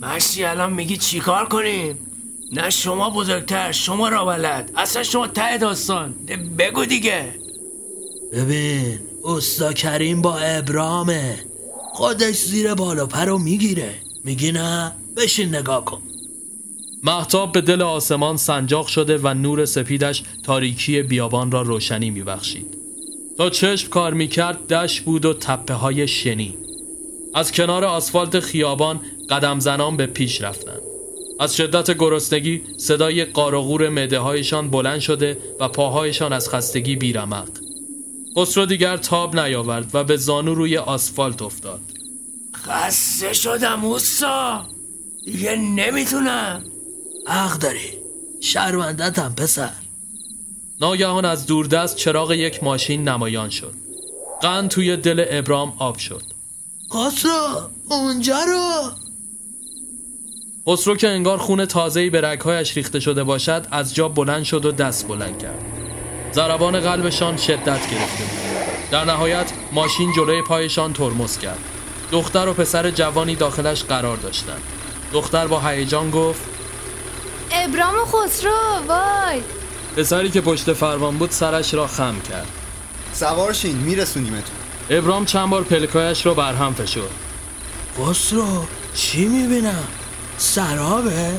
مشتی 0.00 0.44
الان 0.44 0.72
میگی 0.72 0.96
چیکار 0.96 1.48
کنیم؟ 1.48 1.98
نه 2.52 2.70
شما 2.70 3.10
بزرگتر 3.10 3.72
شما 3.72 4.08
را 4.08 4.24
بلد. 4.24 4.70
اصلا 4.76 5.02
شما 5.02 5.26
ته 5.26 5.58
داستان. 5.58 6.14
ده 6.26 6.36
بگو 6.36 6.84
دیگه. 6.84 7.34
ببین 8.32 8.98
استا 9.24 9.72
کریم 9.72 10.22
با 10.22 10.38
ابرامه. 10.38 11.38
خودش 11.92 12.44
زیر 12.44 12.74
بالا 12.74 13.06
پرو 13.06 13.38
می‌گیره. 13.38 13.94
میگی 14.24 14.52
نه؟ 14.52 14.92
بشین 15.18 15.54
نگاه 15.54 15.84
کن. 15.84 16.02
محتاب 17.02 17.52
به 17.52 17.60
دل 17.60 17.82
آسمان 17.82 18.36
سنجاق 18.36 18.86
شده 18.86 19.18
و 19.18 19.34
نور 19.34 19.64
سپیدش 19.64 20.22
تاریکی 20.42 21.02
بیابان 21.02 21.50
را 21.50 21.62
روشنی 21.62 22.10
میبخشید. 22.10 22.78
تا 23.38 23.50
چشم 23.50 23.88
کار 23.88 24.14
می‌کرد 24.14 24.66
دشت 24.72 25.00
بود 25.00 25.24
و 25.24 25.34
تپه 25.34 25.74
های 25.74 26.08
شنی. 26.08 26.54
از 27.34 27.52
کنار 27.52 27.84
آسفالت 27.84 28.40
خیابان 28.40 29.00
قدم 29.30 29.60
زنان 29.60 29.96
به 29.96 30.06
پیش 30.06 30.42
رفتند. 30.42 30.80
از 31.40 31.56
شدت 31.56 31.98
گرسنگی 31.98 32.62
صدای 32.76 33.24
قارغور 33.24 33.88
مده 33.88 34.18
هایشان 34.18 34.70
بلند 34.70 35.00
شده 35.00 35.38
و 35.60 35.68
پاهایشان 35.68 36.32
از 36.32 36.48
خستگی 36.48 36.96
بیرمق. 36.96 37.48
خسرو 38.36 38.66
دیگر 38.66 38.96
تاب 38.96 39.40
نیاورد 39.40 39.90
و 39.94 40.04
به 40.04 40.16
زانو 40.16 40.54
روی 40.54 40.76
آسفالت 40.76 41.42
افتاد. 41.42 41.80
خسته 42.56 43.32
شدم 43.32 43.84
اوستا 43.84 44.77
دیگه 45.32 45.56
نمی‌تونم. 45.56 46.64
حق 47.26 47.58
داری. 47.58 47.98
شرمندتم 48.40 49.34
پسر. 49.36 49.70
ناگهان 50.80 51.24
از 51.24 51.46
دوردست 51.46 51.96
چراغ 51.96 52.32
یک 52.32 52.64
ماشین 52.64 53.08
نمایان 53.08 53.50
شد. 53.50 53.74
قند 54.42 54.70
توی 54.70 54.96
دل 54.96 55.24
ابرام 55.30 55.72
آب 55.78 55.98
شد. 55.98 56.22
خسرو 56.92 57.70
اونجا 57.88 58.38
رو. 58.42 58.90
خسرو 60.68 60.96
که 60.96 61.08
انگار 61.08 61.38
خون 61.38 61.66
تازه‌ای 61.66 62.10
به 62.10 62.20
رگهایش 62.20 62.76
ریخته 62.76 63.00
شده 63.00 63.24
باشد 63.24 63.66
از 63.70 63.94
جا 63.94 64.08
بلند 64.08 64.44
شد 64.44 64.64
و 64.64 64.72
دست 64.72 65.08
بلند 65.08 65.38
کرد. 65.38 65.58
ضربان 66.32 66.80
قلبشان 66.80 67.36
شدت 67.36 67.90
گرفته 67.90 68.24
بود. 68.24 68.90
در 68.90 69.04
نهایت 69.04 69.52
ماشین 69.72 70.12
جلوی 70.16 70.42
پایشان 70.42 70.92
ترمز 70.92 71.38
کرد. 71.38 71.58
دختر 72.12 72.48
و 72.48 72.52
پسر 72.52 72.90
جوانی 72.90 73.36
داخلش 73.36 73.84
قرار 73.84 74.16
داشتند. 74.16 74.62
دختر 75.12 75.46
با 75.46 75.60
هیجان 75.60 76.10
گفت 76.10 76.40
ابرام 77.52 77.94
و 77.94 78.04
خسرو 78.04 78.52
وای. 78.88 79.42
پسری 79.96 80.30
که 80.30 80.40
پشت 80.40 80.72
فرمان 80.72 81.18
بود 81.18 81.30
سرش 81.30 81.74
را 81.74 81.86
خم 81.86 82.20
کرد. 82.20 82.46
سوارشین 83.12 83.76
میرسونیمتون. 83.76 84.56
ابرام 84.90 85.24
چند 85.24 85.50
بار 85.50 85.62
پلکایش 85.62 86.26
را 86.26 86.34
برهم 86.34 86.74
فشرد. 86.74 87.10
خسرو 88.00 88.66
چی 88.94 89.24
می‌بینم؟ 89.24 89.84
سرابه؟ 90.38 91.32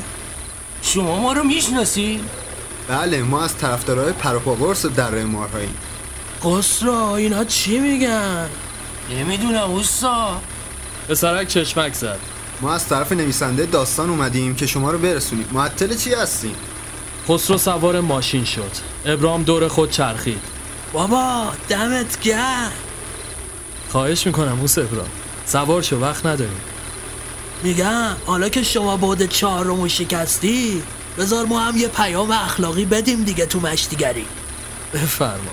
شما 0.82 1.20
ما 1.20 1.34
رو 1.34 1.44
می‌شناسی؟ 1.44 2.22
بله 2.88 3.22
ما 3.22 3.44
از 3.44 3.58
طرفدارای 3.58 4.14
پروپاورس 4.14 4.86
در 4.86 5.24
مارهاییم 5.24 5.78
خسرو 6.44 7.12
اینا 7.12 7.44
چی 7.44 7.80
میگن؟ 7.80 8.50
نمی‌دونم 9.10 9.72
اوستا. 9.72 10.42
پسرک 11.10 11.48
چشمک 11.48 11.94
زد. 11.94 12.20
ما 12.62 12.74
از 12.74 12.88
طرف 12.88 13.12
نویسنده 13.12 13.66
داستان 13.66 14.10
اومدیم 14.10 14.56
که 14.56 14.68
شما 14.68 14.92
رو 14.92 14.98
برسونیم. 14.98 15.48
معطل 15.52 15.96
چی 15.96 16.14
هستیم 16.14 16.56
خسرو 17.30 17.58
سوار 17.58 18.02
ماشین 18.02 18.46
شد. 18.46 18.72
ابرام 19.06 19.44
دور 19.44 19.68
خود 19.68 19.92
چرخید. 19.92 20.42
بابا 20.94 21.52
دمت 21.70 22.20
گرم. 22.22 22.72
خواهش 23.92 24.28
می‌کنم 24.28 24.52
موس 24.52 24.78
ابرام 24.78 25.10
سوار 25.46 25.82
شو 25.82 26.00
وقت 26.00 26.26
نداریم. 26.26 26.62
میگم 27.64 28.16
حالا 28.26 28.50
که 28.50 28.64
شما 28.64 28.98
بعد 28.98 29.26
چهارمو 29.30 29.88
شکستی 29.88 30.84
بذار 31.18 31.46
ما 31.46 31.60
هم 31.60 31.78
یه 31.78 31.88
پیام 31.88 32.32
اخلاقی 32.32 32.86
بدیم 32.86 33.24
دیگه 33.24 33.46
تو 33.46 33.60
مشتیگری. 33.60 34.26
بفرما. 34.94 35.52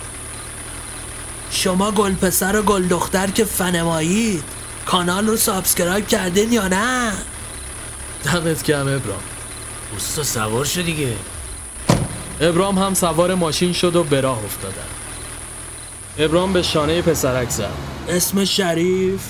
شما 1.51 1.91
گل 1.91 2.15
پسر 2.15 2.57
و 2.57 2.63
گل 2.63 2.87
دختر 2.87 3.27
که 3.27 3.45
فنمایید. 3.45 4.45
کانال 4.87 5.27
رو 5.27 5.37
subscribe 5.37 6.07
کردین 6.07 6.53
یا 6.53 6.69
نه؟ 6.69 7.13
دمت 8.25 8.63
گرم 8.63 8.81
ابرام. 8.81 9.23
اوستا 9.93 10.23
سوار 10.23 10.65
شو 10.65 10.83
دیگه. 10.83 11.13
ابرام 12.41 12.79
هم 12.79 12.95
سوار 12.95 13.35
ماشین 13.35 13.73
شد 13.73 13.97
و 13.97 14.05
به 14.05 14.21
راه 14.21 14.45
افتادن 14.45 14.87
ابرام 16.19 16.53
به 16.53 16.63
شانه 16.63 17.03
پسرک 17.03 17.51
زد. 17.51 17.71
اسم 18.09 18.45
شریف؟ 18.45 19.21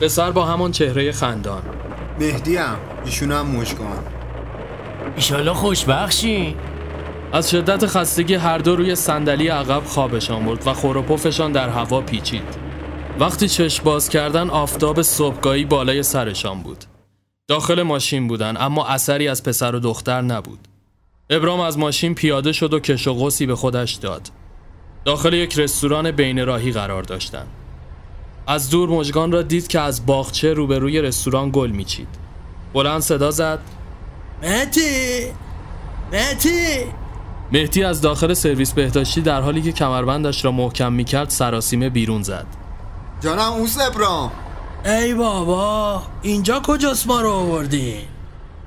پسر 0.00 0.30
با 0.30 0.46
همان 0.46 0.72
چهره 0.72 1.12
خندان. 1.12 1.62
مهدی‌ام. 2.20 2.76
ایشون 3.04 3.32
هم 3.32 3.46
مشگان 3.46 4.04
ایشالله 5.16 5.54
خوشبخشی. 5.54 6.56
از 7.32 7.50
شدت 7.50 7.86
خستگی 7.86 8.34
هر 8.34 8.58
دو 8.58 8.76
روی 8.76 8.94
صندلی 8.94 9.48
عقب 9.48 9.84
خوابشان 9.84 10.44
برد 10.44 10.66
و 10.66 10.72
خور 10.72 10.96
و 10.96 11.02
پفشان 11.02 11.52
در 11.52 11.68
هوا 11.68 12.00
پیچید. 12.00 12.67
وقتی 13.20 13.48
چشم 13.48 13.84
باز 13.84 14.08
کردن 14.08 14.50
آفتاب 14.50 15.02
صبحگاهی 15.02 15.64
بالای 15.64 16.02
سرشان 16.02 16.62
بود. 16.62 16.84
داخل 17.48 17.82
ماشین 17.82 18.28
بودن 18.28 18.56
اما 18.56 18.86
اثری 18.86 19.28
از 19.28 19.42
پسر 19.42 19.74
و 19.74 19.80
دختر 19.80 20.20
نبود. 20.20 20.58
ابرام 21.30 21.60
از 21.60 21.78
ماشین 21.78 22.14
پیاده 22.14 22.52
شد 22.52 22.74
و 22.74 22.80
کش 22.80 23.08
و 23.08 23.12
قوسی 23.12 23.46
به 23.46 23.56
خودش 23.56 23.92
داد. 23.92 24.28
داخل 25.04 25.32
یک 25.32 25.58
رستوران 25.58 26.10
بین 26.10 26.46
راهی 26.46 26.72
قرار 26.72 27.02
داشتند 27.02 27.46
از 28.46 28.70
دور 28.70 28.88
مژگان 28.88 29.32
را 29.32 29.42
دید 29.42 29.68
که 29.68 29.80
از 29.80 30.06
باغچه 30.06 30.52
روبروی 30.52 31.02
رستوران 31.02 31.50
گل 31.50 31.70
میچید. 31.70 32.08
بلند 32.74 33.00
صدا 33.00 33.30
زد. 33.30 33.58
مهتی 34.42 35.26
مهتی 36.12 36.84
مهدی 37.52 37.84
از 37.84 38.00
داخل 38.00 38.34
سرویس 38.34 38.72
بهداشتی 38.72 39.20
در 39.20 39.40
حالی 39.40 39.62
که 39.62 39.72
کمربندش 39.72 40.44
را 40.44 40.52
محکم 40.52 40.92
می‌کرد 40.92 41.30
سراسیمه 41.30 41.88
بیرون 41.88 42.22
زد. 42.22 42.57
جانم 43.20 43.52
اوس 43.52 43.80
ابرام 43.80 44.32
ای 44.84 45.14
بابا 45.14 46.02
اینجا 46.22 46.60
کجاست 46.64 47.06
ما 47.06 47.20
رو 47.20 47.30
آوردین 47.30 48.04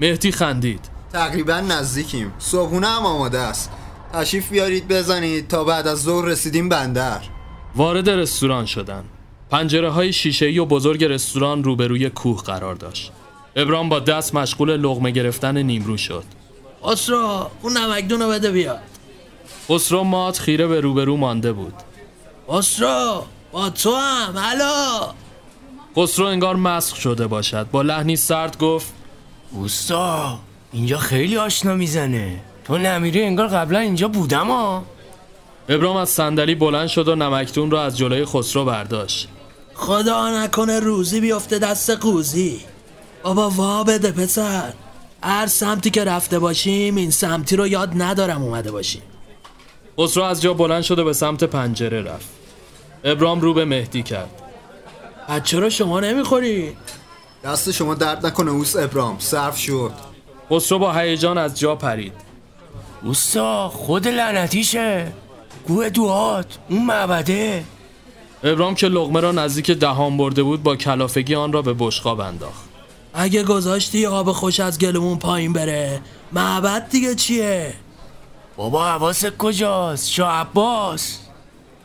مهدی 0.01 0.31
خندید 0.31 0.89
تقریبا 1.13 1.59
نزدیکیم 1.59 2.33
صبحونه 2.39 2.87
هم 2.87 3.05
آماده 3.05 3.39
است 3.39 3.71
تشریف 4.13 4.49
بیارید 4.49 4.87
بزنید 4.87 5.47
تا 5.47 5.63
بعد 5.63 5.87
از 5.87 6.01
ظهر 6.01 6.25
رسیدیم 6.25 6.69
بندر 6.69 7.21
وارد 7.75 8.09
رستوران 8.09 8.65
شدند. 8.65 9.05
پنجره 9.51 9.89
های 9.89 10.13
شیشه‌ای 10.13 10.59
و 10.59 10.65
بزرگ 10.65 11.03
رستوران 11.03 11.63
روبروی 11.63 12.09
کوه 12.09 12.43
قرار 12.43 12.75
داشت. 12.75 13.11
ابرام 13.55 13.89
با 13.89 13.99
دست 13.99 14.35
مشغول 14.35 14.77
لغمه 14.77 15.11
گرفتن 15.11 15.57
نیمرو 15.57 15.97
شد. 15.97 16.23
خسرو 16.85 17.49
اون 17.61 17.77
نمکدون 17.77 18.21
رو 18.21 18.29
بده 18.29 18.51
بیاد 18.51 18.79
خسرو 19.69 20.03
مات 20.03 20.39
خیره 20.39 20.67
به 20.67 20.81
روبرو 20.81 21.17
مانده 21.17 21.53
بود. 21.53 21.73
خسرو 22.49 23.23
با 23.51 23.69
تو 23.69 23.95
هم 23.95 24.37
هلا 24.37 25.13
خسرو 25.97 26.25
انگار 26.25 26.55
مسخ 26.55 26.95
شده 26.95 27.27
باشد. 27.27 27.67
با 27.71 27.81
لحنی 27.81 28.15
سرد 28.15 28.57
گفت 28.57 28.93
اوستا 29.51 30.39
اینجا 30.71 30.97
خیلی 30.97 31.37
آشنا 31.37 31.73
می‌زنه 31.73 32.39
تو 32.65 32.77
نمیری 32.77 33.23
انگار 33.23 33.47
قبلا 33.47 33.79
اینجا 33.79 34.07
بودم 34.07 34.47
ها 34.47 34.83
ابرام 35.69 35.97
از 35.97 36.09
صندلی 36.09 36.55
بلند 36.55 36.87
شد 36.87 37.07
و 37.07 37.15
نمکدون 37.15 37.71
را 37.71 37.83
از 37.83 37.97
جلوی 37.97 38.25
خسرو 38.25 38.65
برداشت. 38.65 39.27
خدا 39.73 40.43
نکنه 40.43 40.79
روزی 40.79 41.21
بیفته 41.21 41.59
دست 41.59 41.89
قوزی 41.89 42.59
بابا 43.23 43.49
وا 43.49 43.83
بده 43.83 44.11
پسر 44.11 44.73
هر 45.23 45.47
سمتی 45.47 45.89
که 45.89 46.03
رفته 46.03 46.39
باشیم 46.39 46.95
این 46.95 47.11
سمتی 47.11 47.55
رو 47.55 47.67
یاد 47.67 47.91
ندارم 47.95 48.43
اومده 48.43 48.71
باشیم 48.71 49.01
خسرو 49.99 50.23
از 50.23 50.41
جا 50.41 50.53
بلند 50.53 50.81
شد 50.81 50.99
و 50.99 51.03
به 51.03 51.13
سمت 51.13 51.43
پنجره 51.43 52.01
رفت. 52.01 52.40
ابرام 53.03 53.41
رو 53.41 53.53
به 53.53 53.65
مهدی 53.65 54.03
کرد. 54.03 54.29
بچه 55.29 55.59
رو 55.59 55.69
شما 55.69 55.99
نمی‌خوری؟ 55.99 56.77
دست 57.43 57.71
شما 57.71 57.93
درد 57.93 58.25
نکنه 58.25 58.51
اوس 58.51 58.75
ابرام 58.75 59.15
صرف 59.19 59.57
شد 59.57 59.91
خسرو 60.51 60.79
با 60.79 60.93
هیجان 60.93 61.37
از 61.37 61.59
جا 61.59 61.75
پرید. 61.75 62.13
اوستا 63.03 63.69
خود 63.69 64.07
لعنتیشه 64.07 65.11
گوه 65.67 65.89
دوات 65.89 66.57
اون 66.69 66.85
معبده 66.85 67.63
ابرام 68.43 68.75
که 68.75 68.87
لغمه 68.87 69.19
را 69.19 69.31
نزدیک 69.31 69.71
دهان 69.71 70.17
برده 70.17 70.43
بود 70.43 70.63
با 70.63 70.75
کلافگی 70.75 71.35
آن 71.35 71.53
را 71.53 71.61
به 71.61 71.75
بشقاب 71.79 72.19
انداخت. 72.19 72.61
اگه 73.13 73.43
گذاشتی 73.43 74.05
آب 74.05 74.31
خوش 74.31 74.59
از 74.59 74.79
گلمون 74.79 75.17
پایین 75.17 75.53
بره 75.53 76.01
معبد 76.31 76.89
دیگه 76.89 77.15
چیه؟ 77.15 77.73
بابا 78.57 78.85
حواست 78.85 79.37
کجاست 79.37 80.09
شاه 80.09 80.31
عباس 80.33 81.19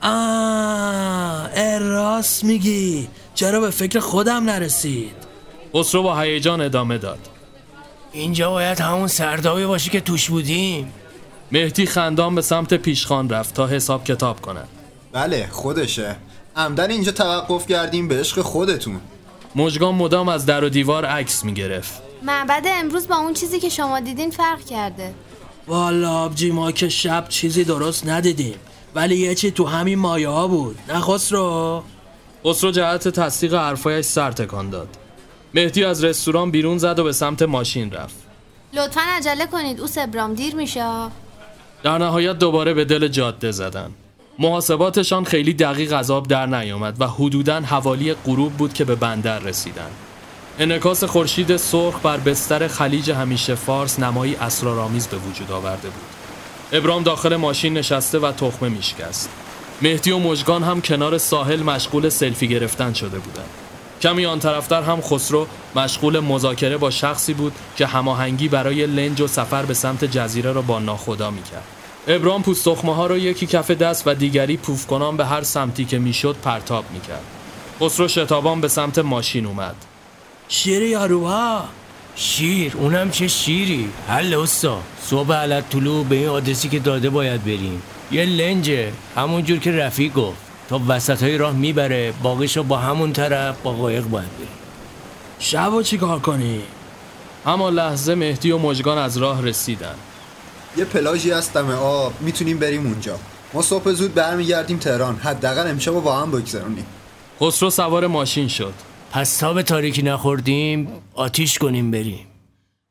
آه 0.07 1.49
اه، 1.55 1.79
راست 1.79 2.45
میگی. 2.45 3.09
چرا 3.35 3.61
به 3.61 3.71
فکر 3.71 4.01
خودم 4.01 4.45
نرسید. 4.45 5.14
خسرو 5.75 6.03
با 6.03 6.21
هیجان 6.21 6.61
ادامه 6.61 6.99
داد. 6.99 7.19
اینجا 8.12 8.51
باید 8.51 8.81
همون 8.81 9.07
سردابی 9.07 9.64
باشه 9.64 9.90
که 9.90 10.01
توش 10.01 10.31
بودیم. 10.31 10.92
مهدی 11.53 11.87
خندان 11.87 12.35
به 12.35 12.42
سمت 12.42 12.75
پیشخان 12.75 13.29
رفت 13.29 13.55
تا 13.55 13.66
حساب 13.66 14.05
کتاب 14.05 14.40
کند. 14.40 14.69
بله 15.12 15.49
خودشه. 15.51 16.16
عمدن 16.57 16.90
اینجا 16.90 17.12
توقف 17.12 17.66
کردیم 17.66 18.09
به 18.09 18.21
عشق 18.21 18.40
خودتون. 18.40 19.01
مژگان 19.57 19.95
مدام 19.95 20.29
از 20.29 20.47
در 20.47 20.64
و 20.64 20.69
دیوار 20.69 21.05
عکس 21.05 21.45
می 21.45 21.55
گرفت. 21.55 22.03
معبد 22.23 22.64
امروز 22.66 23.09
با 23.09 23.16
اون 23.16 23.35
چیزی 23.35 23.61
که 23.61 23.69
شما 23.69 24.01
دیدین 24.01 24.31
فرق 24.31 24.64
کرده. 24.64 25.14
والا 25.66 26.12
آبجی 26.12 26.51
ما 26.51 26.73
که 26.73 26.88
شب 26.88 27.29
چیزی 27.29 27.64
درست 27.64 28.07
ندیدیم. 28.07 28.55
ولی 28.94 29.16
یه 29.16 29.35
چی 29.35 29.51
تو 29.51 29.64
همین 29.64 29.99
مایه 29.99 30.29
ها 30.29 30.49
بود 30.49 30.79
نه 30.88 31.01
خسرو 31.01 31.83
خسرو 32.46 32.70
جهت 32.70 33.09
تصدیق 33.09 33.55
حرفایش 33.55 34.07
سر 34.07 34.33
تکان 34.33 34.70
داد. 34.70 34.88
مهدی 35.55 35.85
از 35.85 36.05
رستوران 36.05 36.51
بیرون 36.51 36.79
زد 36.79 36.99
و 36.99 37.05
به 37.05 37.12
سمت 37.12 37.42
ماشین 37.42 37.90
رفت. 37.90 38.14
لطفا 38.72 39.01
عجله 39.01 39.46
کنید 39.46 39.81
او 39.81 39.88
ابرام 39.96 40.35
دیر 40.35 40.55
میشه 40.55 40.85
در 41.83 41.99
نهایت 41.99 42.38
دوباره 42.38 42.75
به 42.75 42.85
دل 42.85 43.09
جاده 43.09 43.53
زدن. 43.53 43.90
محاسباتشان 44.38 45.25
خیلی 45.25 45.55
دقیق 45.55 45.92
از 45.92 46.11
آب 46.11 46.29
در 46.29 46.46
نیامد 46.46 47.01
و 47.01 47.07
حدوداً 47.07 47.61
حوالی 47.61 48.14
غروب 48.14 48.53
بود 48.53 48.75
که 48.75 48.85
به 48.85 48.94
بندر 48.94 49.38
رسیدن. 49.38 49.90
انعکاس 50.59 51.05
خورشید 51.05 51.57
سرخ 51.57 52.01
بر 52.03 52.16
بستر 52.16 52.68
خلیج 52.68 53.11
همیشه 53.11 53.55
فارس 53.55 54.01
نمایی 54.01 54.37
اسرارآمیز 54.37 55.07
به 55.07 55.16
وجود 55.16 55.53
آورده 55.53 55.88
بود. 55.88 56.03
ابرام 56.72 57.02
داخل 57.02 57.37
ماشین 57.37 57.74
نشسته 57.74 58.18
و 58.18 58.33
تخمه 58.33 58.68
میشکست. 58.68 59.29
مهدی 59.83 60.11
و 60.11 60.18
مژگان 60.18 60.62
هم 60.62 60.81
کنار 60.81 61.18
ساحل 61.18 61.62
مشغول 61.62 62.09
سلفی 62.09 62.48
گرفتن 62.48 62.92
شده 62.92 63.18
بودند. 63.18 63.48
کمی 64.00 64.26
آن 64.26 64.38
طرفتر 64.38 64.83
هم 64.83 65.00
خسرو 65.00 65.46
مشغول 65.76 66.20
مذاکره 66.20 66.76
با 66.76 66.90
شخصی 66.90 67.35
بود 67.35 67.52
که 67.76 67.87
هماهنگی 67.87 68.48
برای 68.48 68.87
لنج 68.87 69.20
و 69.20 69.26
سفر 69.26 69.62
به 69.66 69.74
سمت 69.74 70.05
جزیره 70.05 70.52
را 70.52 70.62
با 70.62 70.79
ناخدا 70.79 71.31
می‌کرد. 71.31 71.64
ابرام 72.09 72.42
پوستخمه 72.42 72.94
ها 72.94 73.07
را 73.07 73.18
یکی 73.18 73.46
کف 73.46 73.70
دست 73.70 74.02
و 74.07 74.14
دیگری 74.14 74.57
پوف 74.57 74.87
کنان 74.87 75.16
به 75.16 75.26
هر 75.26 75.42
سمتی 75.42 75.85
که 75.85 75.98
می‌شد 75.98 76.37
پرتاب 76.42 76.85
می‌کرد. 76.92 77.24
خسرو 77.81 78.09
شتابان 78.09 78.61
به 78.61 78.68
سمت 78.68 78.98
ماشین 78.98 79.46
اومد. 79.46 79.74
شیری 80.48 80.88
یاروها 80.88 81.64
شیر 82.18 82.72
اونم 82.76 83.11
چه 83.11 83.29
شیری؟ 83.29 83.88
حل 84.09 84.35
استا 84.35 84.79
صبح 85.02 85.33
علت 85.33 85.70
طلوع 85.70 86.05
به 86.05 86.16
این 86.16 86.29
آدرسی 86.29 86.68
که 86.68 86.79
داده 86.79 87.11
باید 87.11 87.44
بریم. 87.44 87.83
یه 88.11 88.24
لنجه 88.24 88.92
همونجور 89.16 89.59
که 89.59 89.72
رفیق 89.72 90.12
گفت. 90.12 90.38
تا 90.68 90.81
وسط 90.88 91.22
های 91.22 91.38
راه 91.38 91.52
می‌بره 91.52 92.12
باقیشو 92.22 92.62
با 92.62 92.76
همون 92.79 93.12
طرف 93.12 93.57
با 93.62 93.72
قایق 93.72 94.05
باید 94.05 94.37
بریم. 94.37 94.48
شب 95.38 95.72
و 95.72 95.83
چیکار 95.83 96.18
کنی؟ 96.18 96.62
همان 97.44 97.74
لحظه 97.74 98.14
مهدی 98.14 98.50
و 98.50 98.59
مژگان 98.59 98.98
از 98.98 99.16
راه 99.16 99.42
رسیدن. 99.42 99.94
یه 100.76 100.85
پلاژی 100.85 101.31
هست 101.31 101.55
دم 101.55 101.70
آب. 101.70 102.12
می‌تونیم 102.20 102.59
بریم 102.59 102.87
اونجا. 102.87 103.18
ما 103.55 103.62
صبح 103.62 103.92
زود 103.92 104.14
برمیگردیم 104.14 104.79
تهران. 104.79 105.16
حداقل 105.16 105.70
امشب 105.70 105.92
با 105.92 106.16
هم 106.16 106.31
بگذرونیم. 106.31 106.87
خسرو 107.40 107.70
سوار 107.70 108.07
ماشین 108.07 108.48
شد. 108.48 108.74
پس 109.11 109.37
تا 109.37 109.53
به 109.53 109.62
تاریکی 109.62 110.03
نخوردیم 110.03 110.88
آتیش 111.14 111.59
کنیم 111.59 111.90
بریم. 111.90 112.27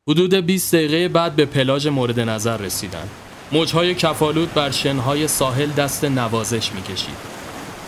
حدود 0.08 0.34
20 0.34 0.76
دقیقه 0.76 1.08
بعد 1.08 1.36
به 1.36 1.46
پلاژ 1.46 1.88
مورد 1.88 2.20
نظر 2.20 2.58
رسیدن. 2.58 3.08
موجهای 3.52 3.96
کفالود 3.96 4.54
بر 4.54 4.72
شنهای 4.72 5.28
ساحل 5.28 5.72
دست 5.72 6.04
نوازش 6.04 6.72
می‌کشید. 6.72 7.36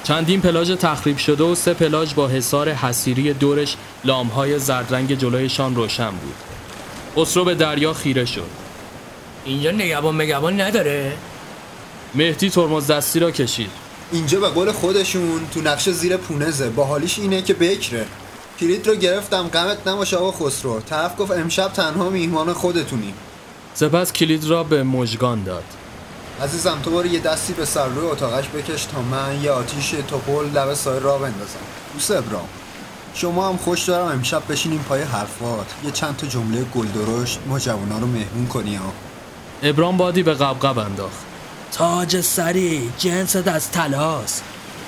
چندین 0.03 0.41
پلاژ 0.41 0.71
تخریب 0.71 1.17
شده 1.17 1.43
و 1.43 1.55
سه 1.55 1.73
پلاژ 1.73 2.13
با 2.13 2.27
حصار 2.27 2.69
حسیری 2.69 3.33
دورش 3.33 3.77
لامهای 4.03 4.59
زردرنگ 4.59 5.13
جلویشان 5.13 5.75
روشن 5.75 6.11
بود. 6.11 6.35
خسرو 7.15 7.45
به 7.45 7.55
دریا 7.55 7.93
خیره 7.93 8.25
شد. 8.25 8.49
اینجا 9.45 9.71
نگبان 9.71 10.15
مگبان 10.15 10.61
نداره؟ 10.61 11.13
مهدی 12.15 12.49
ترمز 12.49 12.91
دستی 12.91 13.19
را 13.19 13.31
کشید. 13.31 13.86
اینجا 14.11 14.39
به 14.39 14.47
قول 14.49 14.71
خودشون 14.71 15.47
تو 15.53 15.61
نقشه 15.61 15.91
زیر 15.91 16.17
پونزه. 16.17 16.69
با 16.69 16.85
حالیش 16.85 17.19
اینه 17.19 17.41
که 17.41 17.53
بکره. 17.53 18.05
کلید 18.59 18.87
رو 18.87 18.95
گرفتم 18.95 19.47
غمت 19.47 19.87
نباشه 19.87 20.17
آقا 20.17 20.45
خسرو. 20.45 20.79
طرف 20.79 21.19
گفت 21.19 21.31
امشب 21.31 21.73
تنها 21.73 22.09
میهمان 22.09 22.53
خودتونی. 22.53 23.13
سپس 23.73 24.13
کلید 24.13 24.45
را 24.45 24.63
به 24.63 24.83
مژگان 24.83 25.43
داد. 25.43 25.63
عزیزم 26.41 26.79
تو 26.83 26.91
برو 26.91 27.05
یه 27.05 27.19
دستی 27.19 27.53
به 27.53 27.65
سر 27.65 27.87
روی 27.87 28.05
اتاقش 28.05 28.47
بکش 28.47 28.85
تا 28.85 29.01
من 29.01 29.41
یه 29.43 29.51
آتیش 29.51 29.89
توپل 30.07 30.45
لب 30.45 30.73
سایه 30.73 30.99
را 30.99 31.17
بندازم. 31.17 31.59
دوست 31.93 32.11
ابرام 32.11 32.47
شما 33.13 33.49
هم 33.49 33.57
خوش 33.57 33.83
دارم 33.83 34.07
امشب 34.07 34.43
بشینیم 34.49 34.85
پای 34.89 35.01
حرفات. 35.01 35.65
یه 35.83 35.91
چند 35.91 36.17
تا 36.17 36.27
جمله 36.27 36.63
گل 36.63 36.87
درشت 36.87 37.39
ما 37.47 37.59
جوانا 37.59 37.99
رو 37.99 38.07
مهمون 38.07 38.47
کنی 38.47 38.75
ها 38.75 38.93
ابرام 39.63 39.97
بادی 39.97 40.23
به 40.23 40.33
قبقب 40.33 40.77
انداخت. 40.77 41.26
تاج 41.71 42.21
سری 42.21 42.89
جنست 42.97 43.47
از 43.47 43.71
تلاست 43.71 44.43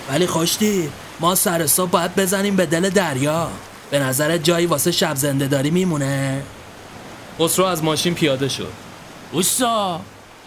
ولی 0.09 0.27
خوشتی 0.27 0.89
ما 1.19 1.35
سر 1.35 1.67
صبح 1.67 1.89
باید 1.89 2.15
بزنیم 2.15 2.55
به 2.55 2.65
دل 2.65 2.89
دریا. 2.89 3.49
به 3.91 3.99
نظر 3.99 4.37
جایی 4.37 4.65
واسه 4.65 4.91
شب 4.91 5.15
زنده 5.15 5.47
داری 5.47 5.71
میمونه. 5.71 6.43
خسرو 7.39 7.65
از 7.65 7.83
ماشین 7.83 8.13
پیاده 8.13 8.49
شد. 8.49 8.71
اوستا 9.31 10.01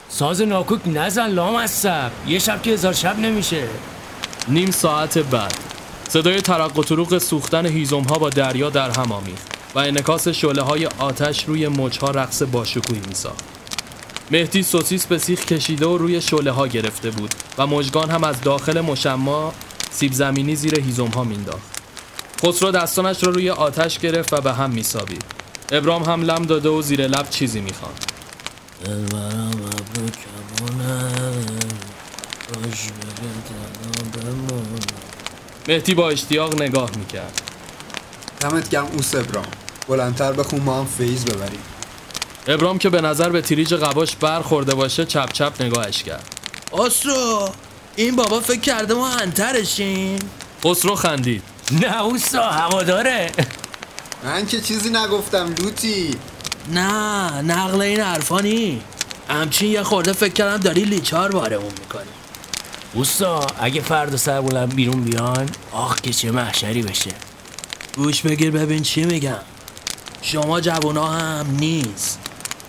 ساز 0.09 0.43
ناکوک 0.43 0.81
نزن 0.87 1.27
لام 1.27 1.57
از 1.57 1.87
یه 2.27 2.39
شب 2.39 2.63
که 2.63 2.71
هزار 2.71 2.93
شب 2.93 3.19
نمیشه. 3.19 3.69
نیم 4.49 4.71
ساعت 4.71 5.19
بعد 5.19 5.55
صدای 6.09 6.41
ترق 6.41 6.79
و 6.79 6.83
طروق 6.83 7.19
سوختن 7.19 7.67
هیزم 7.67 8.03
ها 8.03 8.19
با 8.19 8.31
دریا 8.31 8.71
در 8.71 8.91
هم 8.91 9.13
آمیخت 9.13 9.47
و 9.75 9.79
انکاس 9.79 10.29
شعله 10.29 10.63
های 10.63 10.87
آتش 10.87 11.45
روی 11.45 11.69
مچها 11.69 12.11
رقص 12.11 12.43
باشکوهی 12.43 13.01
میساخت. 13.09 13.45
مهدی 14.33 14.63
سوسیس 14.63 15.07
به 15.07 15.19
سیخ 15.19 15.45
کشیده 15.45 15.87
و 15.87 15.97
روی 15.97 16.21
شعله 16.21 16.51
ها 16.51 16.67
گرفته 16.67 17.11
بود 17.11 17.35
و 17.59 17.67
مژگان 17.67 18.11
هم 18.11 18.25
از 18.25 18.41
داخل 18.41 18.81
مشما 18.81 19.53
سیب 19.91 20.13
زمینی 20.13 20.57
زیر 20.57 20.81
هیزم 20.81 21.07
ها 21.07 21.25
مینداخت. 21.25 21.83
خسرو 22.43 22.71
دستانش 22.71 23.25
را 23.25 23.33
روی 23.33 23.51
آتش 23.51 23.99
گرفت 23.99 24.33
و 24.33 24.41
به 24.41 24.53
هم 24.53 24.71
میسابید. 24.71 25.25
ابرام 25.73 26.03
هم 26.03 26.23
لم 26.23 26.43
داده 26.43 26.69
و 26.69 26.83
زیر 26.83 27.07
لب 27.07 27.31
چیزی 27.31 27.61
می‌خواند. 27.61 28.05
مهدی 35.69 35.95
با 35.95 36.11
اشتیاق 36.11 36.63
نگاه 36.63 36.91
می‌کرد. 36.99 37.43
دمت 38.41 38.71
گم 38.71 38.87
اوس 38.93 39.15
ابرام. 39.15 39.47
بلندتر 39.89 40.33
بخون 40.33 40.61
ما 40.61 40.79
هم 40.79 40.87
فیز 40.87 41.25
ببریم. 41.25 41.72
ابرام 42.47 42.79
که 42.79 42.91
به 42.91 43.01
نظر 43.01 43.31
به 43.31 43.41
تیریج 43.41 43.75
قباش 43.75 44.17
برخورده 44.17 44.75
باشه 44.75 45.05
چپ 45.05 45.33
چپ 45.33 45.63
نگاهش 45.63 46.03
کرد. 46.03 46.29
اسرو 46.73 47.49
این 47.97 48.17
بابا 48.17 48.41
فکر 48.41 48.61
کرده 48.61 48.95
ما 48.95 49.09
انترشیم 49.09 50.19
خسرو 50.65 50.95
خندید. 50.95 51.43
نه 51.73 52.03
اوستا 52.03 52.43
هواداره. 52.51 53.31
من 54.25 54.47
که 54.47 54.61
چیزی 54.61 54.91
نگفتم 54.91 55.55
لوتی. 55.59 56.11
نه 56.73 57.41
نقل 57.41 57.81
این 57.81 58.01
حرفا 58.01 58.41
نی 58.41 58.83
همچین 59.29 59.71
یه 59.71 59.83
خورده 59.83 60.13
فکر 60.13 60.33
کردم 60.33 60.57
داری 60.57 60.85
لیچار 60.85 61.33
بارمون 61.33 61.73
می‌کنی. 61.81 62.11
اوستا 62.95 63.47
اگه 63.61 63.81
فردا 63.81 64.17
سر 64.17 64.41
بلند 64.41 64.75
بیرون 64.75 65.05
بیان 65.05 65.51
آخ 65.73 66.01
که 66.01 66.13
چه 66.13 66.31
محشری 66.31 66.83
بشه. 66.83 67.11
گوش 67.97 68.23
بگیر 68.23 68.51
ببین 68.51 68.83
چی 68.83 69.05
میگم. 69.05 69.41
شما 70.23 70.61
جوونا 70.61 71.07
هم 71.07 71.47
نیست. 71.51 72.19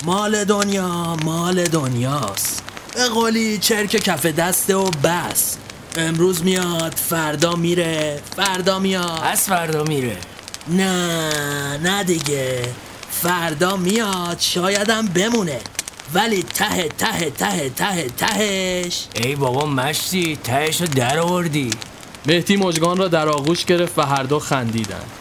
مال 0.05 0.43
دنیا 0.43 1.15
مال 1.23 1.63
دنیاست. 1.63 2.63
به 2.95 3.09
قولی 3.09 3.57
چرک 3.57 3.89
کف 3.89 4.25
دسته 4.25 4.75
و 4.75 4.89
بس. 4.89 5.57
امروز 5.97 6.43
میاد 6.43 6.93
فردا 6.93 7.55
میره 7.55 8.21
فردا 8.35 8.79
میاد. 8.79 9.21
از 9.23 9.41
فردا 9.41 9.83
میره. 9.83 10.17
نه 10.67 11.77
نه 11.83 12.03
دیگه. 12.03 12.61
فردا 13.11 13.77
میاد 13.77 14.39
شایدم 14.39 15.07
بمونه. 15.07 15.59
ولی 16.13 16.43
ته 16.43 16.89
ته 16.97 17.29
ته 17.29 17.69
ته 17.69 18.07
تهش. 18.17 19.07
ای 19.15 19.35
بابا 19.35 19.65
مشتی 19.65 20.37
تهش 20.43 20.81
رو 20.81 20.87
در 20.87 21.19
آوردی. 21.19 21.69
مهدی 22.25 22.57
مژگان 22.57 22.97
را 22.97 23.07
در 23.07 23.29
آغوش 23.29 23.65
گرفت 23.65 23.99
و 23.99 24.01
هر 24.01 24.23
دو 24.23 24.39
خندیدند. 24.39 25.11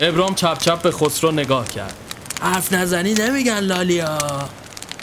ابرام 0.00 0.34
چپ 0.34 0.58
چپ 0.58 0.82
به 0.82 0.90
خسرو 0.90 1.30
نگاه 1.30 1.68
کرد. 1.68 2.03
حرف 2.40 2.72
نزنی 2.72 3.14
نمیگن 3.14 3.60
لالیا. 3.60 4.18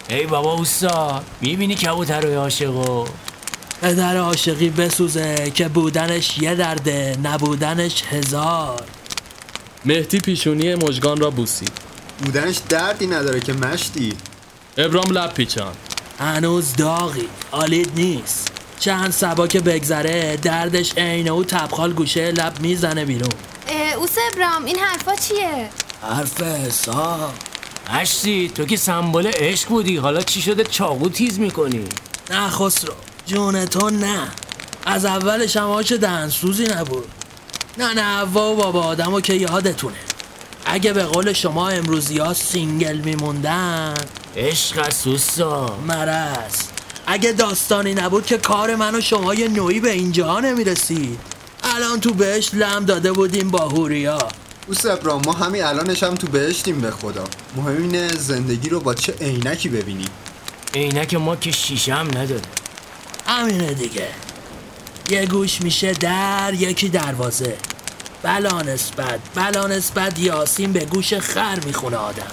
ای 0.10 0.26
بابا 0.26 0.54
اوستا 0.54 1.24
می‌بینی 1.41 1.76
کبوترهای 1.76 2.36
عاشقو 2.36 3.06
پدر 3.82 4.17
عاشقی 4.17 4.70
بسوزه 4.70 5.52
که 5.56 5.67
بودنش 5.67 6.38
یه 6.38 6.56
درده 6.56 7.17
نبودنش 7.24 8.04
هزار. 8.04 8.84
مهدی 9.86 10.20
پیشونی 10.20 10.76
مژگان 10.76 11.20
را 11.20 11.30
بوسید 11.30 11.72
بودنش 12.24 12.58
دردی 12.70 13.08
نداره 13.08 13.39
که 13.39 13.54
مشتی. 13.54 14.13
ابرام 14.78 15.12
لب 15.12 15.34
پیچان 15.34 15.74
هنوز 16.20 16.76
داغی 16.76 17.28
آلید 17.52 17.91
نیست. 17.96 18.52
چند 18.80 19.12
سبا 19.12 19.48
که 19.48 19.60
بگذره 19.60 20.38
دردش 20.38 20.98
عینه 20.98 21.32
و 21.32 21.44
تبخال 21.44 21.94
گوشه 21.94 22.32
لب 22.32 22.60
می‌زنه 22.60 23.06
بیرون. 23.06 23.34
اوس 23.98 24.15
ابرام 24.32 24.65
این 24.65 24.80
حرفا 24.80 25.15
چیه؟ 25.15 25.70
حرف 26.02 26.42
حساب. 26.42 27.34
مشتی 27.94 28.52
تو 28.56 28.66
که 28.66 28.78
سمبل 28.78 29.28
عشق 29.28 29.70
بودی. 29.70 29.98
حالا 29.98 30.22
چی 30.22 30.42
شده؟ 30.42 30.64
چاقو 30.64 31.10
تیز 31.10 31.40
می‌کنی. 31.40 31.86
نه 32.30 32.50
خسرو 32.50 32.94
جون 33.26 33.66
تو 33.66 33.90
نه. 33.90 34.28
از 34.86 35.06
اولش 35.06 35.58
هم 35.58 35.70
آش 35.70 35.92
دهنسوزی 35.92 36.64
نبود. 36.64 37.08
ننه 37.78 38.02
حوا 38.02 38.54
و 38.54 38.56
بابا 38.56 38.84
آدمو 38.84 39.22
که 39.22 39.34
یادتونه. 39.34 39.96
اگه 40.66 40.94
به 40.94 41.04
قول 41.04 41.34
شما 41.34 41.70
امروزی 41.70 42.18
ها 42.18 42.34
single 42.34 42.97
میموندن. 42.98 43.94
عشق 44.38 44.90
اوستا 45.06 45.78
مرضه 45.88 46.56
اگه 47.08 47.32
داستانی 47.32 47.94
نبود 47.94 48.26
که 48.26 48.38
کار 48.38 48.76
من 48.76 48.96
و 48.96 49.02
شما 49.02 49.34
یه 49.34 49.48
نوعی 49.48 49.80
به 49.80 49.92
اینجا 49.92 50.40
نمی‌رسید. 50.40 51.20
الان 51.64 52.00
تو 52.00 52.14
بهش 52.14 52.54
لم 52.54 52.86
داده 52.86 53.12
بودیم 53.12 53.50
با 53.50 53.70
هوریا. 53.70 54.18
اوس 54.71 54.86
ابرام 54.86 55.21
ما 55.25 55.31
همین 55.31 55.63
الانش 55.63 56.03
هم 56.03 56.15
تو 56.15 56.27
بهشتیم 56.27 56.81
به 56.81 56.91
خدا. 56.91 57.23
مهم 57.55 57.81
اینه 57.81 58.07
زندگی 58.07 58.69
رو 58.69 58.79
با 58.79 58.93
چه 58.93 59.13
عینکی 59.21 59.69
ببینی. 59.69 60.05
عینک 60.73 61.13
ما 61.13 61.36
که 61.36 61.51
شیشه 61.51 61.93
هم 61.93 62.07
نداره. 62.07 62.41
همینه 63.27 63.73
دیگه. 63.73 64.07
یه 65.10 65.25
گوش 65.25 65.62
میشه 65.62 65.91
در 65.91 66.53
یکی 66.53 66.89
دروازه. 66.89 67.57
بلا 68.23 68.62
نسبت 68.62 69.19
بلا 69.36 69.67
نسبت 69.67 70.19
یاسین 70.19 70.73
به 70.73 70.86
گوش 70.86 71.13
خر 71.13 71.60
می‌خونه 71.65 71.97
آدم. 71.97 72.31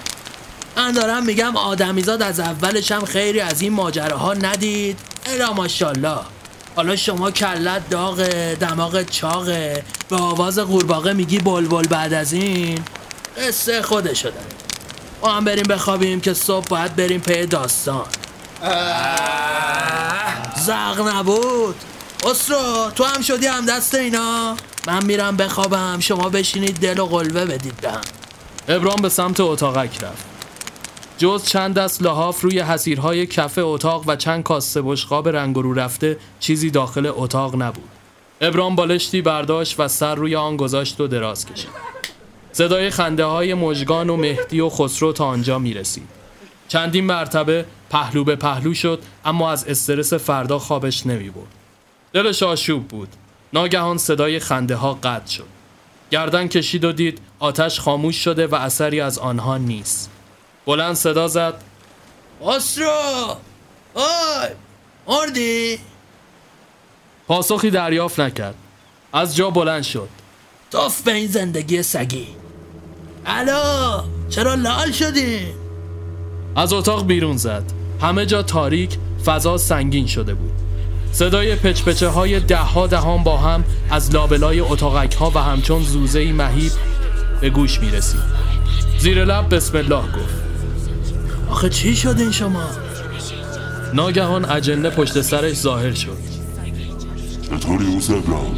من 0.77 0.93
دارم 0.93 1.27
میگم 1.27 1.57
آدمیزاد 1.57 2.23
از 2.23 2.41
اولش 2.41 2.93
هم 2.93 3.05
خیری 3.05 3.41
از 3.41 3.63
این 3.63 3.73
ماجراها 3.73 4.35
ندید. 4.35 4.99
الا 5.27 5.53
ماشاءالله. 5.53 6.19
حالا 6.79 6.97
شما 6.97 7.31
کلت 7.31 7.89
داغه 7.91 8.55
دماغ 8.61 9.03
چاقه 9.03 9.85
به 10.09 10.17
آواز 10.17 10.59
قورباغه 10.59 11.13
میگی 11.13 11.39
بلبل 11.39 11.83
بعد 11.83 12.13
از 12.13 12.33
این؟ 12.33 12.85
قصه 13.37 13.83
خودشو 13.83 14.29
داره. 14.29 14.47
ما 15.23 15.29
هم 15.29 15.45
بریم 15.45 15.63
بخوابیم 15.63 16.21
که 16.21 16.35
صبح 16.35 16.67
باید 16.67 16.97
بریم 16.97 17.21
پی 17.21 17.47
داستان. 17.47 18.07
زغ 20.67 21.09
نبود. 21.15 21.75
اسرو 22.25 22.91
تو 22.95 23.05
هم 23.05 23.23
شدی 23.23 23.47
هم 23.47 23.67
دست 23.67 23.95
اینا؟ 23.95 24.57
من 24.87 25.05
میرم 25.05 25.37
بخوابم. 25.37 26.01
شما 26.01 26.29
بشینید 26.29 26.81
دل 26.81 26.99
و 26.99 27.07
قلبه 27.07 27.45
بدید 27.45 27.77
بهم 27.77 28.01
ابرام 28.69 29.03
به 29.03 29.09
سمت 29.09 29.41
اتاقک 29.41 30.05
رفت. 30.05 30.28
جز 31.19 31.45
چند 31.45 31.75
دست 31.75 32.03
لحاف 32.03 32.41
روی 32.41 32.61
حسیرهای 32.61 33.27
کف 33.27 33.59
اتاق 33.63 34.05
و 34.07 34.17
چند 34.17 34.43
کاسه 34.43 34.83
بشقاب 34.83 35.29
رنگ 35.29 35.57
رو 35.57 35.75
رفته 35.75 36.19
چیزی 36.41 36.71
داخل 36.71 37.13
اتاق 37.15 37.63
نبود. 37.63 37.89
ابرام 38.41 38.77
بالشتی 38.77 39.23
برداشت 39.23 39.81
و 39.81 39.89
سر 39.89 40.15
روی 40.15 40.37
آن 40.37 40.57
گذاشت 40.57 41.01
و 41.01 41.07
دراز 41.07 41.47
کشید. 41.47 41.69
صدای 42.53 42.91
خنده 42.91 43.25
های 43.25 43.55
مژگان 43.55 44.11
و 44.11 44.17
مهدی 44.17 44.61
و 44.61 44.69
خسرو 44.69 45.13
تا 45.13 45.25
آنجا 45.25 45.59
می 45.59 45.75
رسید 45.75 46.09
چندین 46.69 47.05
مرتبه 47.05 47.65
پهلو 47.91 48.25
به 48.25 48.37
پهلو 48.37 48.75
شد 48.75 49.03
اما 49.25 49.51
از 49.51 49.69
استرس 49.69 50.13
فردا 50.13 50.59
خوابش 50.59 51.07
نمی 51.07 51.31
برد 51.31 51.47
دلش 52.13 52.43
آشوب 52.43 52.89
بود. 52.89 53.09
ناگهان 53.53 53.99
صدای 53.99 54.39
خنده 54.39 54.77
ها 54.77 54.99
قطع 55.03 55.31
شد. 55.31 55.47
گردن 56.11 56.49
کشید 56.49 56.85
و 56.85 56.93
دید 56.93 57.21
آتش 57.39 57.81
خاموش 57.81 58.17
شده 58.17 58.47
و 58.47 58.55
اثری 58.55 59.01
از 59.01 59.19
آنها 59.19 59.59
نیست. 59.59 60.11
بلند 60.69 60.95
صدا 60.95 61.29
زد. 61.29 61.55
خسرو 62.47 62.91
اوی 63.95 64.49
مردی؟ 65.09 65.79
پاسخی 67.29 67.71
دریافت 67.71 68.21
نکرد. 68.21 68.55
از 69.13 69.37
جا 69.37 69.51
بلند 69.51 69.83
شد. 69.83 70.09
توف 70.71 71.03
به 71.03 71.13
این 71.13 71.27
زندگی 71.27 71.83
سگی. 71.83 72.27
الو! 73.27 74.03
چرا 74.29 74.55
لال 74.55 74.93
شدی؟ 74.93 75.47
از 76.57 76.73
اتاق 76.73 77.07
بیرون 77.07 77.37
زد. 77.37 77.65
همه 78.03 78.27
جا 78.27 78.43
تاریک 78.43 78.99
فضا 79.25 79.59
سنگین 79.59 80.07
شده 80.07 80.35
بود. 80.35 80.53
صدای 81.13 81.57
پچپچه 81.57 82.09
های 82.09 82.41
ده 82.41 82.57
ها 82.57 82.87
دهان 82.87 83.23
با 83.23 83.37
هم 83.37 83.65
از 83.91 84.15
لابلای 84.15 84.61
اتاقک 84.61 85.15
ها 85.15 85.31
و 85.35 85.39
همچون 85.39 85.83
زوزه 85.83 86.33
مهیب 86.33 86.73
به 87.41 87.51
گوش 87.51 87.81
می 87.81 87.91
رسید 87.91 88.21
زیر 88.99 89.25
لب 89.25 89.55
بسم 89.55 89.79
الله 89.79 90.03
گفت. 90.03 90.48
آخه 91.51 91.69
چی 91.69 91.97
شدین 91.97 92.31
شما؟ 92.31 92.65
ناگهان 93.95 94.45
اجنه 94.45 94.91
پشت 94.91 95.21
سرش 95.21 95.57
ظاهر 95.57 95.95
شد. 95.95 96.19
چطوری 97.43 97.87
اوز 97.87 98.11
ابراهیم 98.11 98.55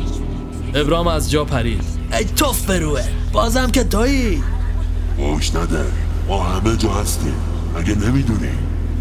ابرام 0.74 1.06
از 1.06 1.30
جا 1.30 1.44
پرید. 1.44 1.84
ای 2.18 2.24
توف 2.24 2.66
بروه 2.66 3.02
بازم 3.32 3.70
که 3.70 3.84
تویی؟ 3.84 4.42
باش 5.18 5.54
نده 5.54 5.84
ما 6.28 6.44
همه 6.44 6.76
جا 6.76 6.92
هستیم. 6.92 7.34
اگه 7.76 7.94
نمی‌دونی. 7.94 8.50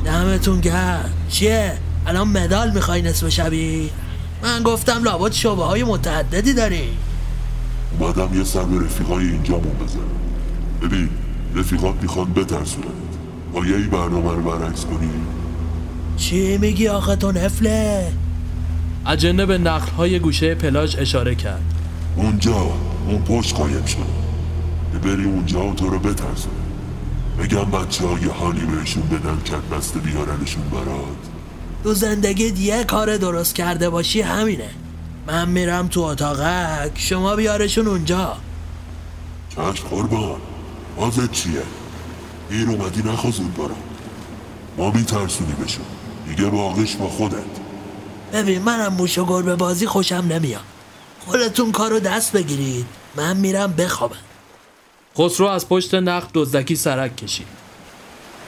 دمتون 0.06 0.60
گرد 0.60 1.13
چیه؟ 1.30 1.78
الان 2.08 2.28
مدال 2.28 2.71
می‌خوای 2.71 3.02
نصف 3.02 3.30
شبی؟ 3.30 3.89
من 4.43 4.63
گفتم 4.63 5.04
لابد 5.04 5.32
شبه 5.32 5.63
های 5.63 5.84
متعددی 5.84 6.54
داری. 6.54 6.89
اومدم 7.99 8.38
یه 8.38 8.43
سر 8.43 8.63
به 8.63 8.86
رفیقای 8.86 9.28
اینجامون 9.28 9.73
بزنم. 9.73 10.02
ببین 10.82 11.10
رفیقات 11.56 11.95
می‌خوان 12.02 12.34
بترسونن 12.34 13.09
با 13.53 13.65
یه 13.65 13.77
برنامه 13.77 14.31
رو 14.31 14.41
برعکس 14.41 14.85
کنی؟ 14.85 15.09
چی 16.17 16.57
میگی 16.57 16.88
آخه 16.88 17.15
تو 17.15 17.31
نفله؟ 17.31 18.12
اجنه 19.07 19.45
به 19.45 19.57
نقل 19.57 19.91
های 19.91 20.19
گوشه 20.19 20.55
پلاژ 20.55 20.95
اشاره 20.99 21.35
کرد. 21.35 21.73
اونجا 22.15 22.71
اون 23.07 23.21
پشت 23.21 23.55
قایم 23.55 23.85
شد. 23.85 24.19
بری 25.03 25.25
اونجا 25.25 25.67
و 25.67 25.73
تو 25.73 25.89
رو 25.89 25.99
بترسون 25.99 26.51
بگم 27.39 27.71
بچه 27.71 28.07
های 28.07 28.25
حالی 28.25 28.65
بهشون 28.65 29.03
بدن 29.03 29.38
کت 29.45 29.77
بسته 29.77 29.99
بیارنشون 29.99 30.63
برات. 30.63 31.29
تو 31.83 31.93
زندگیت 31.93 32.59
یه 32.59 32.83
کار 32.83 33.17
درست 33.17 33.55
کرده 33.55 33.89
باشی 33.89 34.21
همینه. 34.21 34.69
من 35.27 35.49
میرم 35.49 35.88
تو 35.88 36.01
اتاقک 36.01 36.91
شما 36.95 37.35
بیارشون 37.35 37.88
اونجا. 37.88 38.38
چشم 39.49 39.88
قربان 39.89 40.39
بازت 40.97 41.31
چیه؟ 41.31 41.62
این 42.49 42.69
اومدی 42.69 43.01
نخوزون 43.03 43.51
برام 43.51 43.83
ما 44.77 44.91
میترسونی 44.91 45.53
بشون 45.53 45.85
دیگه 46.27 46.49
باقیش 46.49 46.95
با 46.95 47.09
خودت. 47.09 47.43
ببین 48.33 48.62
منم 48.62 48.93
موش 48.93 49.17
و 49.17 49.25
گربه 49.25 49.55
بازی 49.55 49.88
خوشم 49.88 50.15
نمیاد. 50.15 50.62
خودتون 51.25 51.71
کارو 51.71 51.99
دست 51.99 52.31
بگیرید. 52.31 52.85
من 53.15 53.38
میرم 53.38 53.73
بخوابم. 53.73 54.15
خسرو 55.17 55.47
از 55.47 55.69
پشت 55.69 55.93
نقل 55.93 56.27
دزدکی 56.33 56.75
سرک 56.75 57.15
کشید. 57.15 57.47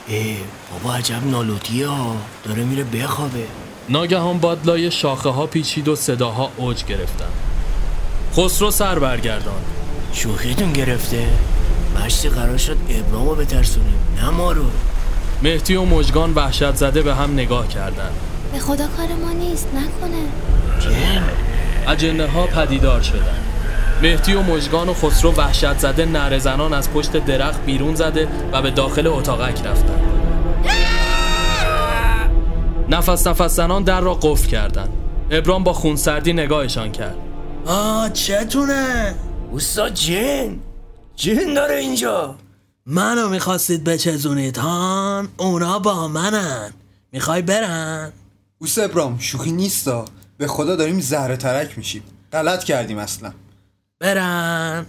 ای 0.08 0.36
بابا 0.72 0.94
عجب 0.94 1.26
نالوتیه 1.26 1.86
ها. 1.86 2.16
داره 2.44 2.64
میره 2.64 2.84
بخوابه. 2.84 3.46
ناگهان 3.88 4.38
بادلای 4.38 4.90
شاخه 4.90 5.28
ها 5.28 5.46
پیچید 5.46 5.88
و 5.88 5.96
صداها 5.96 6.50
اوج 6.56 6.84
گرفتن. 6.84 7.28
خسرو 8.36 8.70
سر 8.70 8.98
برگردان 8.98 9.62
شوخیتون 10.12 10.72
گرفته؟ 10.72 11.28
مشتی 12.00 12.28
قرار 12.28 12.56
شد 12.56 12.76
ابرامو 12.90 13.34
بترسونیم 13.34 13.98
نه 14.16 14.30
ما 14.30 14.52
رو. 14.52 14.64
مهدی 15.42 15.76
و 15.76 15.84
مجگان 15.84 16.34
وحشت 16.34 16.74
زده 16.74 17.02
به 17.02 17.14
هم 17.14 17.32
نگاه 17.32 17.68
کردند. 17.68 18.12
به 18.52 18.58
خدا 18.58 18.86
کار 18.96 19.06
ما 19.24 19.32
نیست 19.32 19.68
نکنه. 19.74 20.22
جن 20.80 21.22
اجنه 21.88 22.26
ها 22.26 22.46
پدیدار 22.46 23.02
شدند 23.02 23.44
مهدی 24.02 24.34
و 24.34 24.42
مجگان 24.42 24.88
و 24.88 24.94
خسرو 24.94 25.32
وحشت 25.32 25.78
زده 25.78 26.04
نره 26.04 26.38
زنان 26.38 26.74
از 26.74 26.90
پشت 26.90 27.12
درخت 27.12 27.64
بیرون 27.64 27.94
زده 27.94 28.28
و 28.52 28.62
به 28.62 28.70
داخل 28.70 29.06
اتاقک 29.06 29.66
رفتند 29.66 30.00
نفس 32.88 33.26
نفس 33.26 33.56
زنان 33.56 33.82
در 33.82 34.00
را 34.00 34.14
قفل 34.14 34.48
کردند 34.48 34.88
ابرام 35.30 35.64
با 35.64 35.72
خونسردی 35.72 36.32
نگاهشان 36.32 36.92
کرد. 36.92 37.16
آه 37.66 38.10
چتونه؟ 38.10 39.14
اوستا 39.50 39.88
جن. 39.88 40.58
جن 41.22 41.54
داره 41.54 41.76
اینجا. 41.76 42.38
منو 42.86 43.28
می‌خواستید 43.28 43.84
بچزونید 43.84 44.56
هان. 44.56 45.28
اونا 45.36 45.78
با 45.78 46.08
منن. 46.08 46.72
می‌خوای 47.12 47.42
برن؟ 47.42 48.12
اوس 48.58 48.78
ابرام 48.78 49.18
شوخی 49.18 49.52
نیستا. 49.52 50.04
به 50.38 50.46
خدا 50.46 50.76
داریم 50.76 51.00
زهره 51.00 51.36
ترک 51.36 51.78
میشیم. 51.78 52.02
غلط 52.32 52.64
کردیم 52.64 52.98
اصلا. 52.98 53.32
برن. 54.00 54.86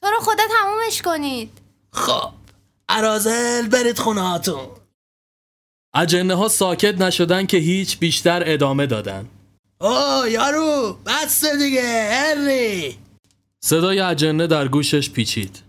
تو 0.00 0.06
رو 0.06 0.20
خدا 0.20 0.42
تمومش 0.50 1.02
کنید. 1.02 1.50
خب. 1.92 2.30
ارازل 2.88 3.68
برید 3.68 3.98
خونه 3.98 4.20
هاتون 4.20 4.66
اجنه 5.94 6.34
ها 6.34 6.48
ساکت 6.48 7.00
نشدن 7.00 7.46
که 7.46 7.56
هیچ 7.56 7.98
بیشتر 7.98 8.42
ادامه 8.46 8.86
دادن. 8.86 9.28
اوه 9.80 10.30
یارو 10.30 10.98
بس 11.06 11.44
دیگه 11.44 12.08
هری. 12.10 12.98
صدای 13.60 14.00
اجنه 14.00 14.46
در 14.46 14.68
گوشش 14.68 15.10
پیچید. 15.10 15.65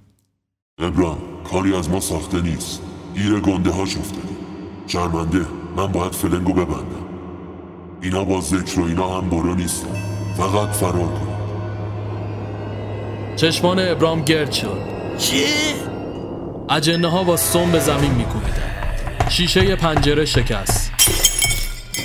ابراهیم 0.81 1.17
کاری 1.51 1.75
از 1.75 1.89
ما 1.89 1.99
ساخته 1.99 2.41
نیست. 2.41 2.81
گیر 3.15 3.39
گنده 3.39 3.71
ها 3.71 3.81
افتادیم 3.81 4.37
شرمنده 4.87 5.45
من 5.77 5.87
باید 5.87 6.11
فلنگو 6.11 6.53
ببندم. 6.53 7.07
اینا 8.01 8.23
با 8.23 8.41
ذکر 8.41 8.79
و 8.79 8.83
اینا 8.83 9.17
هم 9.17 9.29
برو 9.29 9.55
نیستن. 9.55 9.87
فقط 10.37 10.69
فرار 10.69 10.93
کن. 10.93 11.27
چشمان 13.35 13.79
ابرام 13.79 14.21
گرد 14.21 14.51
شد. 14.51 14.81
چی؟ 15.17 15.43
اجنه 16.69 17.07
ها 17.07 17.23
با 17.23 17.37
سم 17.37 17.71
به 17.71 17.79
زمین 17.79 18.11
میکوبیدن. 18.11 19.29
شیشه 19.29 19.75
پنجره 19.75 20.25
شکست. 20.25 20.91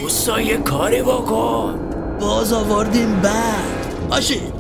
اوستا 0.02 0.40
یه 0.40 0.56
کاری 0.56 1.02
بکن. 1.02 1.78
باز 2.20 2.52
آوردیم 2.52 3.20
بعد. 3.20 4.08
باشید 4.10 4.52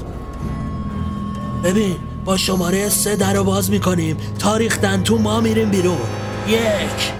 ببین 1.64 2.11
با 2.24 2.36
شماره 2.36 2.88
سه 2.88 3.16
در 3.16 3.32
رو 3.32 3.44
باز 3.44 3.70
می‌کنیم. 3.70 4.16
تا 4.38 4.56
ریختن 4.56 5.02
تو 5.02 5.18
ما 5.18 5.40
میریم 5.40 5.70
بیرون. 5.70 5.98
یک 6.48 7.12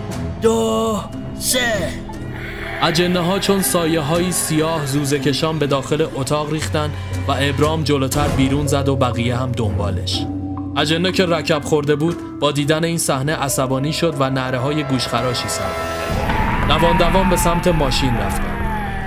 دو 0.43 1.01
سه. 1.39 1.89
اجنه 2.83 3.21
ها 3.21 3.39
چون 3.39 3.63
سایه 3.63 4.01
های 4.01 4.33
سیاه 4.33 4.87
زوزه 4.87 5.19
کشان 5.19 5.59
به 5.59 5.67
داخل 5.67 6.07
اتاق 6.15 6.53
ریختن 6.53 6.91
و 7.29 7.33
ابرام 7.39 7.83
جلوتر 7.83 8.29
بیرون 8.29 8.67
زد 8.67 8.89
و 8.89 8.97
بقیه 8.97 9.37
هم 9.37 9.53
دنبالش. 9.53 10.27
اجنه 10.77 11.13
که 11.13 11.27
رکب 11.27 11.65
خورده 11.65 11.97
بود 11.97 12.39
با 12.41 12.53
دیدن 12.53 12.85
این 12.85 12.99
صحنه 12.99 13.35
عصبانی 13.37 13.93
شد 13.93 14.15
و 14.19 14.31
نره 14.31 14.59
های 14.59 14.83
گوشخراشی 14.85 15.49
سر 15.49 15.71
دوان 16.69 16.97
دوان 16.97 17.31
به 17.31 17.37
سمت 17.37 17.69
ماشین 17.69 18.17
رفتن. 18.17 18.53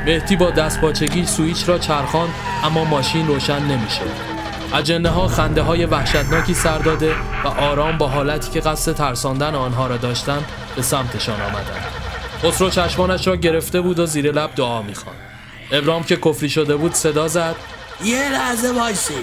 مهدی 0.06 0.36
با 0.36 0.52
دست 0.52 0.82
پاچگی 0.82 1.26
سویچ 1.26 1.70
را 1.70 1.78
چرخاند 1.78 2.30
اما 2.64 2.84
ماشین 2.84 3.28
روشن 3.28 3.60
نمی‌شد. 3.60 4.35
اجنه 4.74 5.10
ها 5.10 5.28
خنده 5.28 5.62
های 5.62 5.86
وحشتناکی 5.86 6.54
سر 6.54 6.80
داده 6.80 7.16
و 7.44 7.48
آرام 7.48 7.98
با 7.98 8.08
حالتی 8.08 8.52
که 8.52 8.60
قصد 8.60 8.96
ترساندن 8.96 9.56
آنها 9.56 9.88
را 9.88 9.98
داشتند 9.98 10.46
به 10.76 10.82
سمتشان 10.82 11.42
آمدند. 11.42 11.92
خسرو 12.44 12.70
چشمانش 12.70 13.28
را 13.28 13.36
گرفته 13.36 13.82
بود 13.82 14.00
و 14.00 14.06
زیر 14.06 14.32
لب 14.32 14.56
دعا 14.56 14.82
می‌خواند. 14.82 15.20
ابرام 15.72 16.04
که 16.04 16.16
کفری 16.16 16.50
شده 16.50 16.76
بود 16.76 16.94
صدا 16.94 17.28
زد. 17.28 17.56
یه 18.04 18.30
لحظه 18.30 18.72
وایسی. 18.72 19.14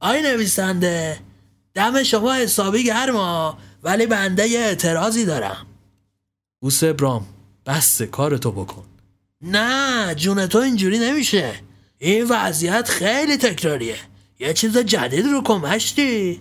آی 0.00 0.22
نویسنده 0.22 1.18
دم 1.74 2.02
شما 2.02 2.34
حسابی 2.34 2.84
گرما 2.84 3.58
ولی 3.82 4.06
بنده 4.06 4.46
یه 4.46 4.60
اعتراضی 4.60 5.24
دارم. 5.24 5.66
بوس 6.60 6.84
ابرام 6.84 7.26
بس 7.66 8.02
کارتو 8.02 8.52
بکن. 8.52 8.84
نه 9.42 10.14
جون 10.14 10.46
تو 10.46 10.58
اینجوری 10.58 10.98
نمیشه. 10.98 11.52
این 11.98 12.26
وضعیت 12.30 12.88
خیلی 12.88 13.36
تکراریه. 13.36 13.96
یه 14.38 14.52
چیز 14.52 14.78
جدید 14.78 15.26
رو 15.26 15.42
کمشتی 15.42 16.40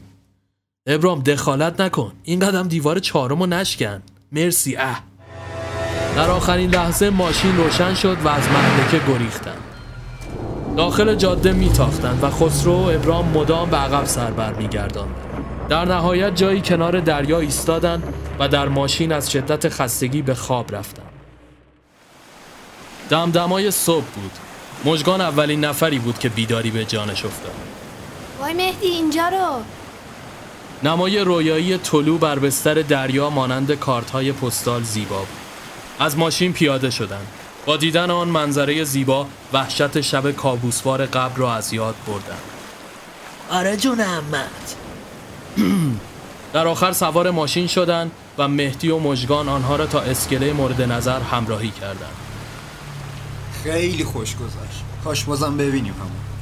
ابرام 0.88 1.20
دخالت 1.20 1.82
نکن. 1.82 2.14
این 2.24 2.40
قدم 2.40 2.68
دیوار 2.68 3.00
چهارمو 3.00 3.46
نشکن. 3.46 4.02
مرسی 4.32 4.76
اه. 4.76 5.04
در 6.16 6.30
آخرین 6.30 6.70
لحظه 6.70 7.10
ماشین 7.10 7.58
روشن 7.58 7.94
شد 7.94 8.18
و 8.24 8.28
از 8.28 8.44
محلکه 8.50 9.02
گریختند 9.08 9.58
داخل 10.78 11.16
جاده 11.16 11.54
میتاختند 11.54 12.24
و 12.24 12.30
خسرو 12.30 12.74
و 12.74 12.90
ابرام 12.90 13.28
مدام 13.28 13.70
به 13.70 13.78
عقب 13.78 14.06
سر 14.06 14.32
بر 14.32 14.54
میگرداند. 14.54 15.16
در 15.70 15.86
نهایت 15.86 16.36
جایی 16.36 16.62
کنار 16.62 17.00
دریا 17.00 17.40
ایستادند 17.40 18.14
و 18.40 18.48
در 18.48 18.68
ماشین 18.68 19.12
از 19.12 19.32
شدت 19.32 19.70
خستگی 19.70 20.22
به 20.22 20.36
خواب 20.36 20.76
رفتند 20.76 21.10
دمدمای 23.10 23.72
صبح 23.72 24.06
بود. 24.06 24.32
مژگان 24.86 25.22
اولین 25.22 25.66
نفری 25.66 26.00
بود 26.00 26.20
که 26.20 26.30
بیداری 26.30 26.72
به 26.72 26.86
جانش 26.86 27.26
افتاد. 27.26 27.75
وای 28.46 28.54
مهدی 28.54 28.88
اینجا 28.88 29.28
رو 29.30 29.64
نمای 30.84 31.20
رویایی 31.20 31.78
طلوع 31.78 32.20
بر 32.20 32.40
بستر 32.40 32.74
دریا 32.74 33.30
مانند 33.30 33.72
کارت 33.72 34.12
های 34.12 34.32
پستال 34.32 34.84
زیبا 34.84 35.20
بود 35.20 35.28
از 36.00 36.18
ماشین 36.18 36.54
پیاده 36.54 36.90
شدند. 36.90 37.28
با 37.66 37.78
دیدن 37.78 38.12
آن 38.12 38.28
منظره 38.28 38.84
زیبا 38.84 39.28
وحشت 39.54 40.02
شب 40.02 40.32
کابوسوار 40.32 41.06
قبل 41.06 41.36
را 41.36 41.54
از 41.54 41.74
یاد 41.74 41.96
بردند. 42.08 42.42
آره 43.50 43.78
جون 43.78 44.02
احمد 44.02 44.76
در 46.54 46.68
آخر 46.68 46.92
سوار 46.92 47.32
ماشین 47.32 47.68
شدند 47.68 48.12
و 48.38 48.48
مهدی 48.48 48.90
و 48.90 49.00
مژگان 49.00 49.50
آنها 49.50 49.76
را 49.76 49.86
تا 49.86 50.00
اسکله 50.00 50.54
مورد 50.54 50.82
نظر 50.82 51.20
همراهی 51.20 51.70
کردند. 51.70 52.16
خیلی 53.64 54.04
خوش 54.04 54.36
گذشت 54.36 54.84
کاش 55.04 55.24
بازم 55.24 55.58
ببینیم 55.58 55.94
همون 55.94 56.35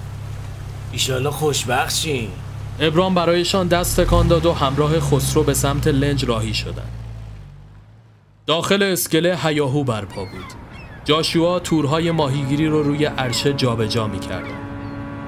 ایشالا 0.94 1.32
خوشبخت 1.32 1.96
شین 1.96 2.30
ابرام 2.80 3.16
برایشان 3.16 3.68
دست 3.68 4.02
تکان 4.02 4.28
داد 4.28 4.46
و 4.46 4.54
همراه 4.54 5.00
خسرو 5.00 5.44
به 5.44 5.54
سمت 5.54 5.88
لنج 5.88 6.26
راهی 6.26 6.54
شدند. 6.54 6.92
داخل 8.48 8.84
اسکله 8.84 9.38
هیاهو 9.44 9.84
برپا 9.84 10.26
بود. 10.26 10.46
جاشوا 11.06 11.60
تورهای 11.60 12.12
ماهیگیری 12.12 12.68
رو 12.68 12.84
روی 12.84 13.06
عرشه 13.06 13.54
جابجا 13.54 14.08
می‌کردند. 14.08 14.60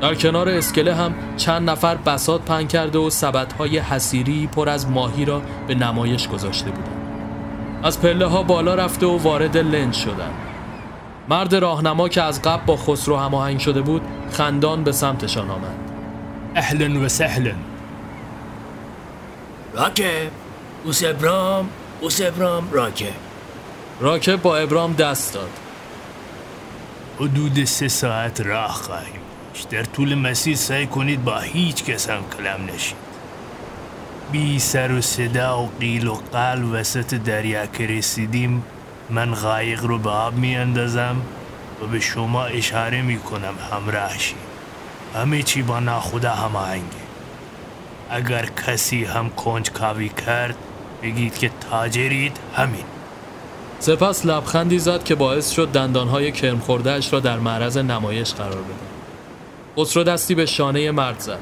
در 0.02 0.16
کنار 0.16 0.50
اسکله 0.50 0.96
هم 0.96 1.16
چند 1.38 1.70
نفر 1.70 1.96
بسات 1.96 2.42
پهن 2.42 2.68
کرده 2.68 3.00
و 3.00 3.10
سبدهای 3.10 3.80
حسیری 3.80 4.48
پر 4.48 4.70
از 4.70 4.90
ماهی 4.90 5.26
را 5.26 5.42
به 5.68 5.76
نمایش 5.76 6.28
گذاشته 6.28 6.72
بودند. 6.72 7.06
از 7.84 8.02
پله 8.02 8.26
ها 8.26 8.44
بالا 8.44 8.76
رفته 8.76 9.06
و 9.06 9.18
وارد 9.18 9.58
لنج 9.58 9.94
شدند. 9.94 10.45
مرد 11.30 11.56
راهنما 11.56 12.10
که 12.10 12.22
از 12.22 12.42
قبل 12.42 12.66
با 12.66 12.78
خسرو 12.78 13.18
هماهنگ 13.18 13.60
شده 13.60 13.82
بود 13.82 14.02
خندان 14.32 14.84
به 14.84 14.92
سمتشان 14.92 15.50
آمد. 15.50 15.76
اهلا 16.56 17.00
و 17.00 17.08
سهلا 17.08 17.56
راکب 19.74 20.32
اوس 20.84 21.04
ابرام 21.04 21.70
اوس 22.02 22.22
ابرام 22.22 22.70
راکب 22.72 23.14
راکب 24.00 24.42
با 24.42 24.58
ابرام 24.58 24.94
دست 24.94 25.34
داد. 25.34 25.50
حدود 27.20 27.64
سه 27.64 27.88
ساعت 27.88 28.42
راه 28.42 28.72
خواهیم. 28.72 29.22
در 29.72 29.84
طول 29.84 30.16
مسیر 30.16 30.56
سعی 30.56 30.88
کنید 30.88 31.24
با 31.24 31.40
هیچ 31.40 31.84
کس 31.84 32.10
هم 32.10 32.24
کلم 32.38 32.70
نشید 32.74 32.98
بی 34.32 34.60
سر 34.60 34.92
و 34.92 35.02
صدا 35.02 35.64
و 35.64 35.70
قیل 35.80 36.08
و 36.08 36.14
قل 36.34 36.64
وسط 36.64 37.14
دریا 37.14 37.66
که 37.66 37.88
رسیدیم 37.88 38.64
من 39.10 39.34
قایق 39.34 39.84
رو 39.84 39.98
به 39.98 40.10
آب 40.10 40.34
می 40.34 40.56
اندازم 40.56 41.16
و 41.82 41.88
به 41.88 42.00
شما 42.00 42.46
اشاره 42.46 43.02
می 43.02 43.20
کنم 43.20 43.54
همراه 43.72 44.12
همه 45.16 45.44
چی 45.44 45.62
با 45.62 45.80
ناخدا 45.80 46.32
هماهنگه 46.32 47.06
اگر 48.10 48.46
کسی 48.68 49.04
هم 49.04 49.30
کنج 49.30 49.72
کاوی 49.72 50.10
کرد 50.10 50.56
بگید 51.04 51.38
که 51.38 51.52
تاجرید 51.72 52.38
همین 52.56 52.84
سپس 53.80 54.26
لبخندی 54.26 54.80
زد 54.80 55.04
که 55.04 55.16
باعث 55.16 55.52
شد 55.52 55.68
دندانهای 55.68 56.32
کرم 56.32 56.60
خوردهش 56.60 57.14
را 57.14 57.20
در 57.20 57.40
معرض 57.40 57.78
نمایش 57.78 58.34
قرار 58.34 58.62
بده. 58.62 58.86
خسرو 59.78 60.04
دستی 60.04 60.36
به 60.36 60.46
شانه 60.46 60.92
مرد 60.92 61.20
زد. 61.20 61.40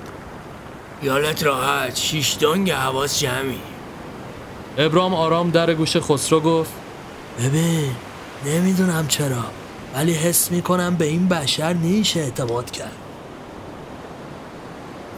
یالت 1.03 1.43
راحت 1.43 1.95
شیش 1.95 2.37
دنگ 2.39 2.71
حواس 2.71 3.19
جمعی 3.19 3.61
ابرام 4.77 5.13
آرام 5.13 5.49
در 5.49 5.73
گوش 5.73 5.97
خسرو 5.97 6.39
گفت 6.39 6.71
ببین 7.39 7.95
نمی‌دونم 8.45 9.07
چرا 9.07 9.43
ولی 9.93 10.13
حس 10.13 10.51
می‌کنم 10.51 10.95
به 10.95 11.05
این 11.05 11.27
بشر 11.27 11.73
نیشه 11.73 12.19
اعتماد 12.19 12.71
کرد. 12.71 12.97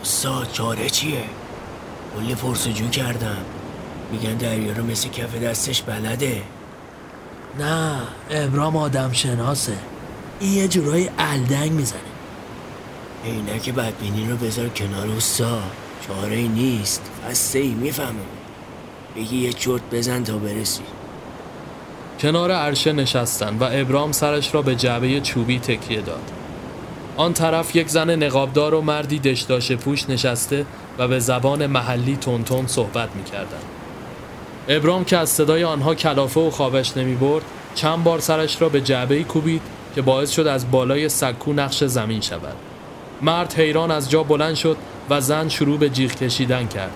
استاد 0.02 0.52
چاره 0.52 0.90
چیه؟ 0.90 1.24
کلی 2.16 2.36
پرسجو 2.36 2.90
کردم. 2.90 3.38
میگن 4.12 4.34
دریا 4.34 4.74
رو 4.74 4.86
مثل 4.86 5.10
کف 5.10 5.36
دستش 5.36 5.82
بلده. 5.82 6.44
نه 7.60 7.98
ابرام 8.30 8.78
آدم 8.78 9.12
شناسه. 9.12 9.78
این 10.40 10.54
یه 10.54 10.68
جورایی 10.68 11.10
الدنگ 11.18 11.72
می‌زنه. 11.72 12.00
عینک 13.26 13.70
بدبینی 13.70 14.30
رو 14.30 14.38
بذار 14.38 14.70
کنار 14.70 15.08
استاد. 15.08 15.72
چاره 16.08 16.36
ای 16.36 16.48
نیست. 16.48 17.02
خسته 17.30 17.60
ای 17.60 17.70
می‌فهمه. 17.70 18.20
بگی 19.16 19.38
یه 19.38 19.54
چرت 19.54 19.82
بزن 19.92 20.24
تا 20.24 20.38
برسی. 20.38 20.84
کنار 22.20 22.52
عرشه 22.52 22.94
نشستن 22.94 23.58
و 23.58 23.70
ابرام 23.72 24.12
سرش 24.12 24.56
را 24.56 24.62
به 24.62 24.76
جعبه 24.76 25.22
چوبی 25.22 25.60
تکیه 25.60 26.02
داد. 26.02 26.32
آن 27.18 27.34
طرف 27.34 27.76
یک 27.76 27.90
زن 27.90 28.24
نقابدار 28.24 28.74
و 28.74 28.82
مردی 28.82 29.20
دشداش 29.20 29.72
پوش 29.72 30.10
نشسته 30.10 30.66
و 30.98 31.08
به 31.08 31.20
زبان 31.20 31.68
محلی 31.68 32.18
تونتون 32.18 32.68
صحبت 32.68 33.16
می 33.16 33.24
کردن. 33.24 33.62
ابرام 34.68 35.06
که 35.06 35.18
از 35.18 35.30
صدای 35.30 35.64
آنها 35.64 35.96
کلافه 35.96 36.40
و 36.40 36.50
خوابش 36.50 36.98
نمی 36.98 37.16
برد 37.16 37.44
چند 37.76 38.04
بار 38.04 38.20
سرش 38.20 38.62
را 38.62 38.70
به 38.70 38.82
جعبه 38.82 39.24
کوبید 39.24 39.62
که 39.96 40.02
باعث 40.02 40.32
شد 40.32 40.48
از 40.48 40.72
بالای 40.72 41.10
سکو 41.10 41.54
نقش 41.54 41.84
زمین 41.84 42.22
شود. 42.22 42.56
مرد 43.22 43.54
حیران 43.54 43.92
از 43.92 44.10
جا 44.10 44.24
بلند 44.24 44.56
شد 44.56 44.78
و 45.10 45.22
زن 45.22 45.50
شروع 45.50 45.78
به 45.78 45.90
جیغ 45.90 46.12
کشیدن 46.12 46.68
کرد. 46.68 46.92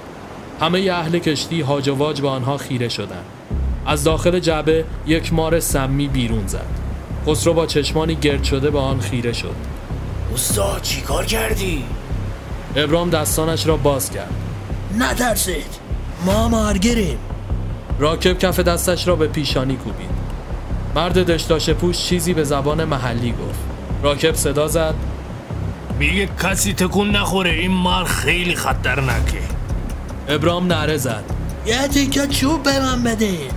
همه 0.61 0.79
اهل 0.79 1.19
کشتی 1.19 1.61
هاج 1.61 1.89
و 1.89 1.95
به 1.95 2.27
آنها 2.27 2.57
خیره 2.57 2.89
شدند. 2.89 3.25
از 3.85 4.03
داخل 4.03 4.39
جعبه 4.39 4.85
یک 5.07 5.33
مار 5.33 5.59
سمی 5.59 6.07
بیرون 6.07 6.47
زد. 6.47 6.65
خسرو 7.27 7.53
با 7.53 7.65
چشمانی 7.65 8.15
گرد 8.15 8.43
شده 8.43 8.69
به 8.69 8.79
آن 8.79 8.99
خیره 8.99 9.33
شد. 9.33 9.55
استاد 10.33 10.81
چی 10.81 11.01
کار 11.01 11.25
کردی؟ 11.25 11.83
ابرام 12.75 13.09
دستانش 13.09 13.67
را 13.67 13.77
باز 13.77 14.11
کرد. 14.11 14.33
نترسید 14.97 15.79
ما 16.25 16.47
مارگیریم 16.47 17.17
راکب 17.99 18.37
کف 18.37 18.59
دستش 18.59 19.07
را 19.07 19.15
به 19.15 19.27
پیشانی 19.27 19.75
کوبید. 19.75 20.09
مرد 20.95 21.31
دشداش 21.31 21.69
پوش 21.69 21.97
چیزی 21.97 22.33
به 22.33 22.43
زبان 22.43 22.83
محلی 22.83 23.31
گفت. 23.31 23.59
راکب 24.03 24.35
صدا 24.35 24.67
زد. 24.67 24.95
میگه 25.99 26.29
کسی 26.43 26.73
تکون 26.73 27.09
نخوره 27.11 27.51
این 27.51 27.71
مار 27.71 28.05
خیلی 28.05 28.55
خطرناکه 28.55 29.41
ابرام 30.27 30.67
نره 30.67 30.97
زد. 30.97 31.23
یه 31.65 31.87
تیکه 31.87 32.27
چوب 32.27 32.63
به 32.63 32.79
من 32.79 33.03
بدین 33.03 33.51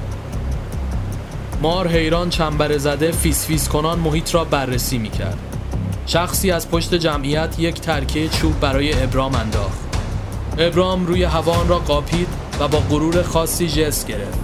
مار 1.63 1.89
حیران 1.89 2.31
چنبر 2.31 2.79
زده 2.79 3.13
فیس 3.13 3.47
فیس 3.47 3.69
کنان 3.69 3.99
محیط 3.99 4.35
را 4.35 4.45
بررسی 4.45 4.99
می 4.99 5.11
کرد. 5.11 5.39
شخصی 6.07 6.51
از 6.51 6.71
پشت 6.71 6.95
جمعیت 6.95 7.59
یک 7.59 7.81
ترکه 7.81 8.29
چوب 8.29 8.61
برای 8.61 9.03
ابرام 9.03 9.35
انداخت. 9.35 9.79
ابرام 10.59 11.07
روی 11.07 11.25
هوا 11.25 11.53
آن 11.53 11.69
را 11.69 11.79
قاپید 11.79 12.29
و 12.61 12.69
با 12.69 12.79
غرور 12.79 13.23
خاصی 13.23 13.69
جست 13.69 14.07
گرفت. 14.07 14.39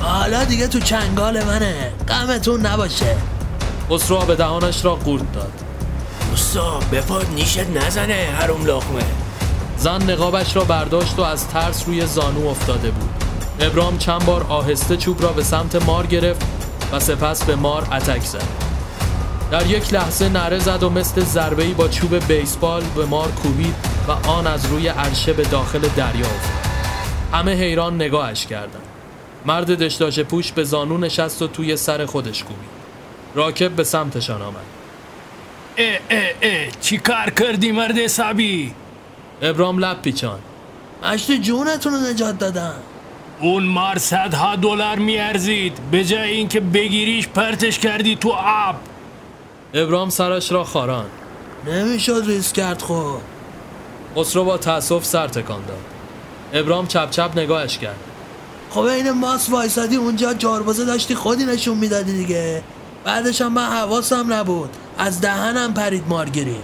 حالا 0.00 0.44
دیگه 0.44 0.68
تو 0.68 0.80
چنگال 0.80 1.44
منه 1.44 1.92
غمتون 2.08 2.66
نباشه 2.66 3.16
خسرو 3.90 4.18
به 4.18 4.34
دهانش 4.36 4.84
را 4.84 4.94
قورت 4.94 5.32
داد. 5.32 5.52
استاد 6.32 6.84
بپاد 6.92 7.26
نیشت 7.34 7.70
نزنه 7.70 8.28
حروم 8.38 8.66
لقمه 8.66 9.04
زن 9.76 10.10
نقابش 10.10 10.56
را 10.56 10.64
برداشت 10.64 11.18
و 11.18 11.22
از 11.22 11.48
ترس 11.48 11.84
روی 11.86 12.06
زانو 12.06 12.48
افتاده 12.48 12.90
بود. 12.90 13.10
ابرام 13.60 13.98
چند 13.98 14.24
بار 14.24 14.46
آهسته 14.48 14.96
چوب 14.96 15.22
را 15.22 15.28
به 15.28 15.42
سمت 15.42 15.86
مار 15.86 16.06
گرفت 16.06 16.59
و 16.92 17.00
سپس 17.00 17.44
به 17.44 17.56
مار 17.56 17.88
اتک 17.92 18.22
زد. 18.22 18.42
در 19.50 19.66
یک 19.66 19.94
لحظه 19.94 20.28
نره 20.28 20.58
زد 20.58 20.82
و 20.82 20.90
مثل 20.90 21.20
ضربه‌ای 21.20 21.74
با 21.74 21.88
چوب 21.88 22.26
بیسبال 22.26 22.82
به 22.96 23.04
مار 23.04 23.30
کوبید 23.30 23.74
و 24.08 24.28
آن 24.28 24.46
از 24.46 24.66
روی 24.66 24.88
عرشه 24.88 25.32
به 25.32 25.42
داخل 25.42 25.78
دریا 25.78 26.26
افتاد. 26.26 26.70
همه 27.32 27.54
حیران 27.54 27.94
نگاهش 27.94 28.46
کردند. 28.46 28.82
مرد 29.46 29.74
دشداش 29.74 30.20
پوش 30.20 30.52
به 30.52 30.64
زانو 30.64 30.98
نشست 30.98 31.42
و 31.42 31.46
توی 31.46 31.76
سر 31.76 32.06
خودش 32.06 32.44
کوبید. 32.44 32.70
راکب 33.34 33.70
به 33.70 33.84
سمتشان 33.84 34.42
آمد. 34.42 34.56
اه 35.76 35.98
اه 36.10 36.30
اه 36.42 36.70
چی 36.80 36.98
کار 36.98 37.30
کردی 37.30 37.72
مرد 37.72 37.98
حسابی 37.98 38.74
ابرام 39.42 39.78
لب 39.78 40.02
پیچان. 40.02 40.38
مشت 41.02 41.32
جونتون 41.32 41.92
رو 41.92 41.98
نجات 42.00 42.38
دادم 42.38 42.74
اون 43.40 43.62
مار 43.62 43.98
صدها 43.98 44.56
دلار 44.56 44.98
میارزید 44.98 45.78
به 45.90 46.04
جای 46.04 46.30
اینکه 46.30 46.60
بگیریش 46.60 47.28
پرتش 47.28 47.78
کردی 47.78 48.16
تو 48.16 48.30
آب 48.30 48.74
ابرام 49.74 50.10
سرش 50.10 50.52
را 50.52 50.64
خاران. 50.64 51.06
نمی‌شد 51.66 52.22
ریسک 52.26 52.56
کرد 52.56 52.82
خب 52.82 53.16
خسرو 54.16 54.44
با 54.44 54.58
تأسف 54.58 55.04
سر 55.04 55.28
تکان 55.28 55.64
داد. 55.66 55.78
ابرام 56.52 56.86
چپ 56.86 57.10
چپ 57.10 57.30
نگاهش 57.36 57.78
کرد. 57.78 57.96
خب 58.70 58.80
این 58.80 59.10
ماس 59.10 59.50
وایسادی 59.50 59.96
اونجا 59.96 60.34
جاربازه 60.34 60.84
داشتی 60.84 61.14
خودی 61.14 61.44
نشون 61.44 61.78
می‌دادی 61.78 62.12
دیگه 62.12 62.62
بعدش 63.04 63.40
هم 63.40 63.52
من 63.52 63.66
حواسم 63.66 64.32
نبود 64.32 64.70
از 64.98 65.20
دهنم 65.20 65.74
پرید 65.74 66.04
مارگیریم 66.08 66.62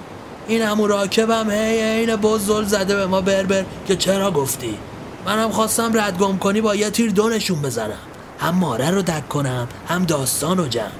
این 0.49 0.62
همون 0.62 0.89
راکبم 0.89 1.51
هی 1.51 1.81
این 1.81 2.16
بزل 2.16 2.64
زده 2.64 2.97
به 2.97 3.07
ما 3.07 3.20
بربر 3.20 3.64
که 3.89 3.97
چرا 3.97 4.31
گفتی 4.31 4.79
منم 5.27 5.51
خواستم 5.51 6.01
ردگم 6.01 6.39
کنی 6.39 6.61
با 6.61 6.74
یه 6.74 6.91
تیر 6.91 7.11
دو 7.11 7.29
نشون 7.29 7.62
بزنم 7.62 7.99
هم 8.39 8.55
ماره 8.55 8.91
رو 8.91 9.03
دک 9.03 9.29
کنم 9.29 9.68
هم 9.89 10.05
داستان 10.05 10.61
و 10.61 10.68
جمع 10.68 10.91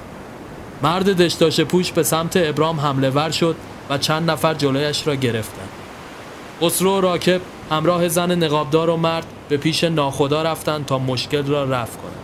مرد 0.81 1.09
دشداش 1.09 1.61
پوش 1.61 1.91
به 1.91 2.03
سمت 2.03 2.33
ابرام 2.37 2.79
حمله 2.79 3.09
ور 3.09 3.31
شد 3.31 3.55
و 3.89 3.97
چند 3.97 4.31
نفر 4.31 4.53
جلویش 4.53 5.07
را 5.07 5.15
گرفتند. 5.15 5.69
خسرو 6.61 6.97
و 6.97 7.01
راکب 7.01 7.41
همراه 7.71 8.07
زن 8.07 8.43
نقابدار 8.43 8.89
و 8.89 8.97
مرد 8.97 9.25
به 9.49 9.57
پیش 9.57 9.83
ناخدا 9.83 10.41
رفتند 10.41 10.85
تا 10.85 10.99
مشکل 10.99 11.45
را 11.45 11.63
رفع 11.63 11.97
کنند. 11.97 12.23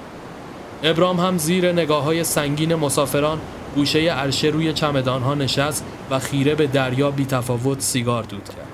ابرام 0.84 1.20
هم 1.20 1.38
زیر 1.38 1.72
نگاه 1.72 2.04
های 2.04 2.24
سنگین 2.24 2.76
مسافران 2.76 3.40
گوشه 3.76 4.00
عرشه 4.00 4.48
روی 4.48 4.74
چمدان 4.74 5.22
ها 5.22 5.34
نشست 5.34 5.86
و 6.10 6.20
خیره 6.20 6.56
به 6.56 6.68
دریا 6.68 7.12
بی 7.12 7.26
تفاوت 7.26 7.82
سیگار 7.82 8.24
دود 8.24 8.50
کرد. 8.50 8.68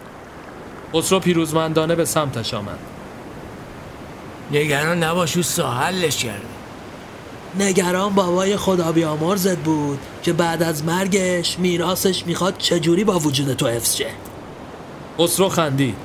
خسرو 0.94 1.20
پیروزمندانه 1.20 1.96
به 1.96 2.06
سمتش 2.06 2.54
آمد. 2.54 2.80
نگران 4.52 5.04
نباش 5.04 5.38
اوستا 5.38 5.72
حلش 5.72 6.24
کرد 6.24 6.42
نگران 7.60 8.14
بابای 8.14 8.58
خدا 8.58 8.92
بیامرزت 8.92 9.58
بود 9.58 10.00
که 10.24 10.34
بعد 10.34 10.64
از 10.64 10.84
مرگش 10.84 11.60
میراثش 11.60 12.26
می‌خواد 12.26 12.58
چجوری 12.58 13.04
با 13.04 13.20
وجود 13.20 13.54
تو 13.54 13.68
حفظ 13.68 13.96
شه؟ 13.96 14.10
خسرو 15.20 15.50
خندید. 15.50 15.96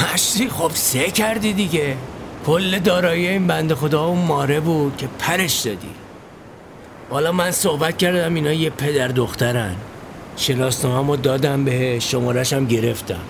مشتی 0.00 0.48
خب 0.48 0.70
سه 0.74 1.10
کردی 1.10 1.52
دیگه. 1.52 1.96
کل 2.46 2.78
دارایی 2.78 3.28
این 3.28 3.46
بنده 3.46 3.74
خدا 3.74 4.04
اون 4.04 4.18
ماره 4.18 4.60
بود 4.60 4.96
که 4.96 5.08
پرش 5.18 5.60
دادی. 5.60 5.90
حالا 7.10 7.32
من 7.32 7.50
صحبت 7.50 7.98
کردم 7.98 8.34
اینا 8.34 8.52
یه 8.52 8.70
پدر 8.70 9.08
دخترن. 9.08 9.76
شناسنامه 10.36 11.16
دادم 11.16 11.64
بهش 11.64 12.10
شمارش 12.10 12.52
هم 12.52 12.66
گرفتم. 12.66 13.20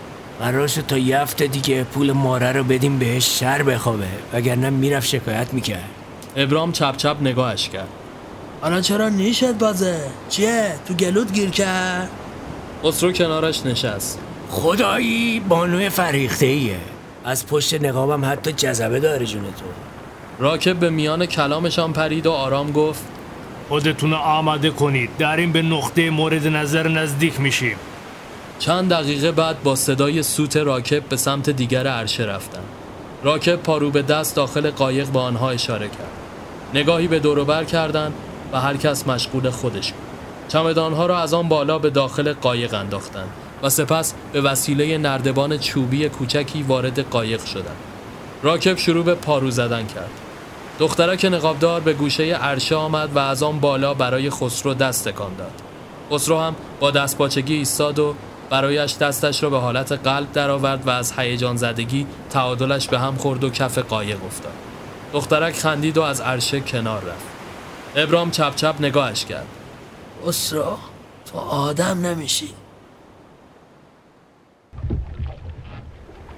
قرار 0.40 0.66
شد 0.66 0.86
تا 0.86 0.98
یه 0.98 1.18
هفته 1.18 1.46
دیگه 1.46 1.84
پول 1.84 2.12
ماره 2.12 2.52
رو 2.52 2.64
بدیم 2.64 2.98
بهش 2.98 3.38
شر 3.40 3.62
بخوابه. 3.62 4.06
وگرنه 4.32 4.70
می‌رفت 4.70 5.08
شکایت 5.08 5.54
می‌کرد. 5.54 5.88
ابرام 6.36 6.72
چپ 6.72 6.96
چپ 6.96 7.16
نگاهش 7.20 7.68
کرد. 7.68 7.88
حالا 8.60 8.80
چرا 8.80 9.08
نیشت 9.08 9.52
بازه؟ 9.52 10.00
چیه؟ 10.28 10.74
تو 10.88 10.94
گلوت 10.94 11.32
گیر 11.32 11.50
کرد؟ 11.50 12.10
خسرو 12.84 13.12
کنارش 13.12 13.66
نشست. 13.66 14.18
خدایی 14.50 15.40
بانوی 15.48 15.88
فریخته 15.88 16.46
ایه 16.46 16.76
از 17.24 17.46
پشت 17.46 17.82
نقابم 17.82 18.24
حتی 18.24 18.52
جذبه 18.52 19.00
داره 19.00 19.26
جون 19.26 19.42
تو. 19.42 19.64
راکب 20.38 20.76
به 20.76 20.90
میان 20.90 21.26
کلامشان 21.26 21.92
پرید 21.92 22.26
و 22.26 22.32
آرام 22.32 22.72
گفت 22.72 23.00
خودتون 23.68 24.10
رو 24.10 24.16
آماده 24.16 24.70
کنید. 24.70 25.10
داریم 25.18 25.52
به 25.52 25.62
نقطه 25.62 26.10
مورد 26.10 26.46
نظر 26.46 26.88
نزدیک 26.88 27.40
میشیم. 27.40 27.76
چند 28.58 28.90
دقیقه 28.90 29.32
بعد 29.32 29.62
با 29.62 29.74
صدای 29.74 30.22
سوت 30.22 30.56
راکب 30.56 31.08
به 31.08 31.16
سمت 31.16 31.50
دیگر 31.50 31.86
عرشه 31.86 32.22
رفتن. 32.24 32.62
راکب 33.22 33.56
پارو 33.56 33.90
به 33.90 34.02
دست 34.02 34.36
داخل 34.36 34.70
قایق 34.70 35.10
با 35.10 35.22
آنها 35.22 35.50
اشاره 35.50 35.88
کرد. 35.88 36.10
نگاهی 36.74 37.08
به 37.08 37.18
دوروبر 37.18 37.64
کردند 37.64 38.12
و 38.52 38.60
هر 38.60 38.76
کس 38.76 39.06
مشغول 39.06 39.50
خودش 39.50 39.92
بود. 39.92 40.02
چمدانها 40.48 41.06
را 41.06 41.18
از 41.18 41.34
آن 41.34 41.48
بالا 41.48 41.78
به 41.78 41.90
داخل 41.90 42.32
قایق 42.32 42.74
انداختند 42.74 43.28
و 43.62 43.68
سپس 43.68 44.14
به 44.32 44.40
وسیله 44.40 44.98
نردبان 44.98 45.58
چوبی 45.58 46.08
کوچکی 46.08 46.62
وارد 46.62 47.08
قایق 47.08 47.44
شدند. 47.44 47.76
راکب 48.42 48.76
شروع 48.76 49.04
به 49.04 49.14
پارو 49.14 49.50
زدن 49.50 49.86
کرد. 49.86 50.10
دخترک 50.78 51.24
نقابدار 51.24 51.80
به 51.80 51.92
گوشه 51.92 52.24
عرشه 52.24 52.74
آمد 52.74 53.10
و 53.14 53.18
از 53.18 53.42
آن 53.42 53.60
بالا 53.60 53.94
برای 53.94 54.30
خسرو 54.30 54.74
دست 54.74 55.08
تکان 55.08 55.34
داد. 55.38 55.52
خسرو 56.12 56.38
هم 56.38 56.54
با 56.80 56.90
دستپاچگی 56.90 57.54
ایستاد 57.54 57.98
و 57.98 58.14
برایش 58.50 58.96
دستش 58.96 59.42
را 59.42 59.50
به 59.50 59.58
حالت 59.58 59.92
قلب 59.92 60.32
درآورد 60.32 60.86
و 60.86 60.90
از 60.90 61.12
هیجان 61.18 61.56
زدگی 61.56 62.06
تعادلش 62.30 62.88
به 62.88 62.98
هم 62.98 63.16
خورد 63.16 63.44
و 63.44 63.50
کف 63.50 63.78
قایق 63.78 64.24
افتاد. 64.24 64.52
دخترک 65.12 65.54
خندید 65.54 65.98
و 65.98 66.02
از 66.02 66.20
عرشه 66.20 66.60
کنار 66.60 67.02
رفت. 67.04 67.26
ابرام 67.96 68.30
چپ 68.30 68.54
چپ 68.54 68.74
نگاهش 68.80 69.24
کرد. 69.24 69.46
اسرا 70.26 70.78
تو 71.32 71.38
آدم 71.38 72.06
نمیشی 72.06 72.48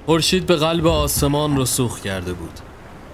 خورشید 0.06 0.46
به 0.46 0.56
قلب 0.56 0.86
آسمان 0.86 1.56
رسوخ 1.56 2.00
کرده 2.00 2.32
بود. 2.32 2.58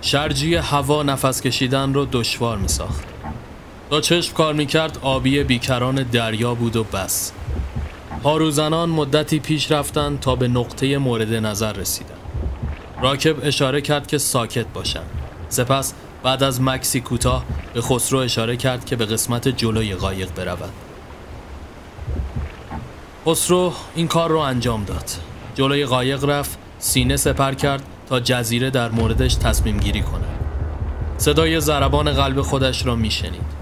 شرجی 0.00 0.54
هوا 0.54 1.02
نفس 1.02 1.40
کشیدن 1.40 1.94
رو 1.94 2.06
دشوار 2.12 2.58
می 2.58 2.68
ساخت. 2.68 3.04
تا 3.90 4.00
چشم 4.00 4.34
کار 4.34 4.54
می 4.54 4.66
کرد 4.66 4.98
آبی 5.02 5.44
بیکران 5.44 5.94
دریا 5.94 6.54
بود 6.54 6.76
و 6.76 6.84
بس. 6.84 7.32
هاروزنان 8.24 8.88
مدتی 8.88 9.40
پیش 9.40 9.72
رفتند 9.72 10.20
تا 10.20 10.36
به 10.36 10.48
نقطه 10.48 10.98
مورد 10.98 11.34
نظر 11.34 11.72
رسیدند. 11.72 12.18
راکب 13.02 13.36
اشاره 13.42 13.80
کرد 13.80 14.06
که 14.06 14.18
ساکت 14.18 14.66
باشند. 14.66 15.10
سپس 15.48 15.94
بعد 16.22 16.42
از 16.42 16.60
مکسی 16.60 17.00
کوتاه 17.00 17.44
به 17.74 17.80
خسرو 17.80 18.18
اشاره 18.18 18.56
کرد 18.56 18.84
که 18.84 18.96
به 18.96 19.04
قسمت 19.04 19.48
جلوی 19.48 19.94
قایق 19.94 20.34
برود. 20.34 20.72
خسرو 23.26 23.72
این 23.94 24.08
کار 24.08 24.30
رو 24.30 24.38
انجام 24.38 24.84
داد. 24.84 25.10
جلوی 25.54 25.84
قایق 25.84 26.24
رفت، 26.24 26.58
سینه 26.78 27.16
سپر 27.16 27.54
کرد 27.54 27.82
تا 28.08 28.20
جزیره 28.20 28.70
در 28.70 28.90
موردش 28.90 29.34
تصمیم 29.34 29.76
گیری 29.76 30.02
کند. 30.02 30.24
صدای 31.18 31.60
ضربان 31.60 32.12
قلب 32.12 32.42
خودش 32.42 32.86
را 32.86 32.96
میشنید. 32.96 33.56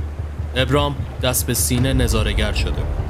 ابرام 0.56 0.96
دست 1.22 1.46
به 1.46 1.54
سینه 1.54 1.92
نظارگر 1.92 2.52
شده 2.52 2.70
بود. 2.70 3.03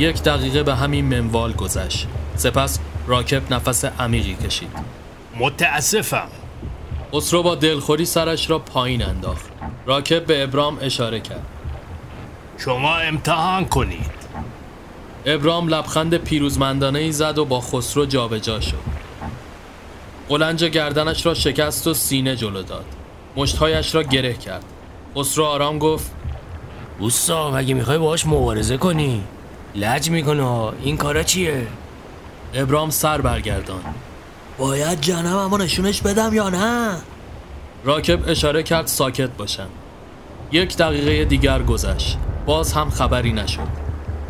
یک 0.00 0.22
دقیقه 0.22 0.62
به 0.62 0.74
همین 0.74 1.04
منوال 1.04 1.52
گذشت. 1.52 2.06
سپس 2.36 2.78
راکب 3.06 3.54
نفس 3.54 3.84
عمیقی 3.84 4.34
کشید. 4.34 4.68
متاسفم 5.38 6.28
خسرو 7.14 7.42
با 7.42 7.54
دلخوری 7.54 8.04
سرش 8.04 8.50
را 8.50 8.58
پایین 8.58 9.04
انداخت. 9.04 9.50
راکب 9.86 10.26
به 10.26 10.42
ابرام 10.42 10.78
اشاره 10.80 11.20
کرد. 11.20 11.46
شما 12.58 12.96
امتحان 12.96 13.64
کنید 13.64 14.10
ابرام 15.26 15.68
لبخند 15.68 16.16
پیروزمندانه 16.16 16.98
ای 16.98 17.12
زد 17.12 17.38
و 17.38 17.44
با 17.44 17.60
خسرو 17.60 18.06
جابجا 18.06 18.60
شد. 18.60 19.00
قلنج 20.28 20.64
گردنش 20.64 21.26
را 21.26 21.34
شکست 21.34 21.86
و 21.86 21.94
سینه 21.94 22.36
جلو 22.36 22.62
داد. 22.62 22.84
مشتهایش 23.36 23.94
را 23.94 24.02
گره 24.02 24.34
کرد. 24.34 24.64
خسرو 25.16 25.44
آرام 25.44 25.78
گفت 25.78 26.10
اوستا 26.98 27.50
مگه 27.50 27.74
می‌خوای 27.74 27.98
باهاش 27.98 28.26
مبارزه 28.26 28.76
کنی 28.76 29.24
لج 29.74 30.10
می‌کنه 30.10 30.72
این 30.82 30.96
کارا 30.96 31.22
چیه 31.22 31.66
ابرام 32.54 32.90
سر 32.90 33.20
برگردان. 33.20 33.80
باید 34.58 35.00
جنم 35.00 35.36
اما 35.36 35.56
نشونش 35.56 36.02
بدم 36.02 36.34
یا 36.34 36.48
نه 36.48 36.96
راکب 37.84 38.28
اشاره 38.28 38.62
کرد 38.62 38.86
ساکت 38.86 39.30
باشن. 39.30 39.66
یک 40.52 40.76
دقیقه 40.76 41.24
دیگر 41.24 41.62
گذشت. 41.62 42.18
باز 42.46 42.72
هم 42.72 42.90
خبری 42.90 43.32
نشد. 43.32 43.68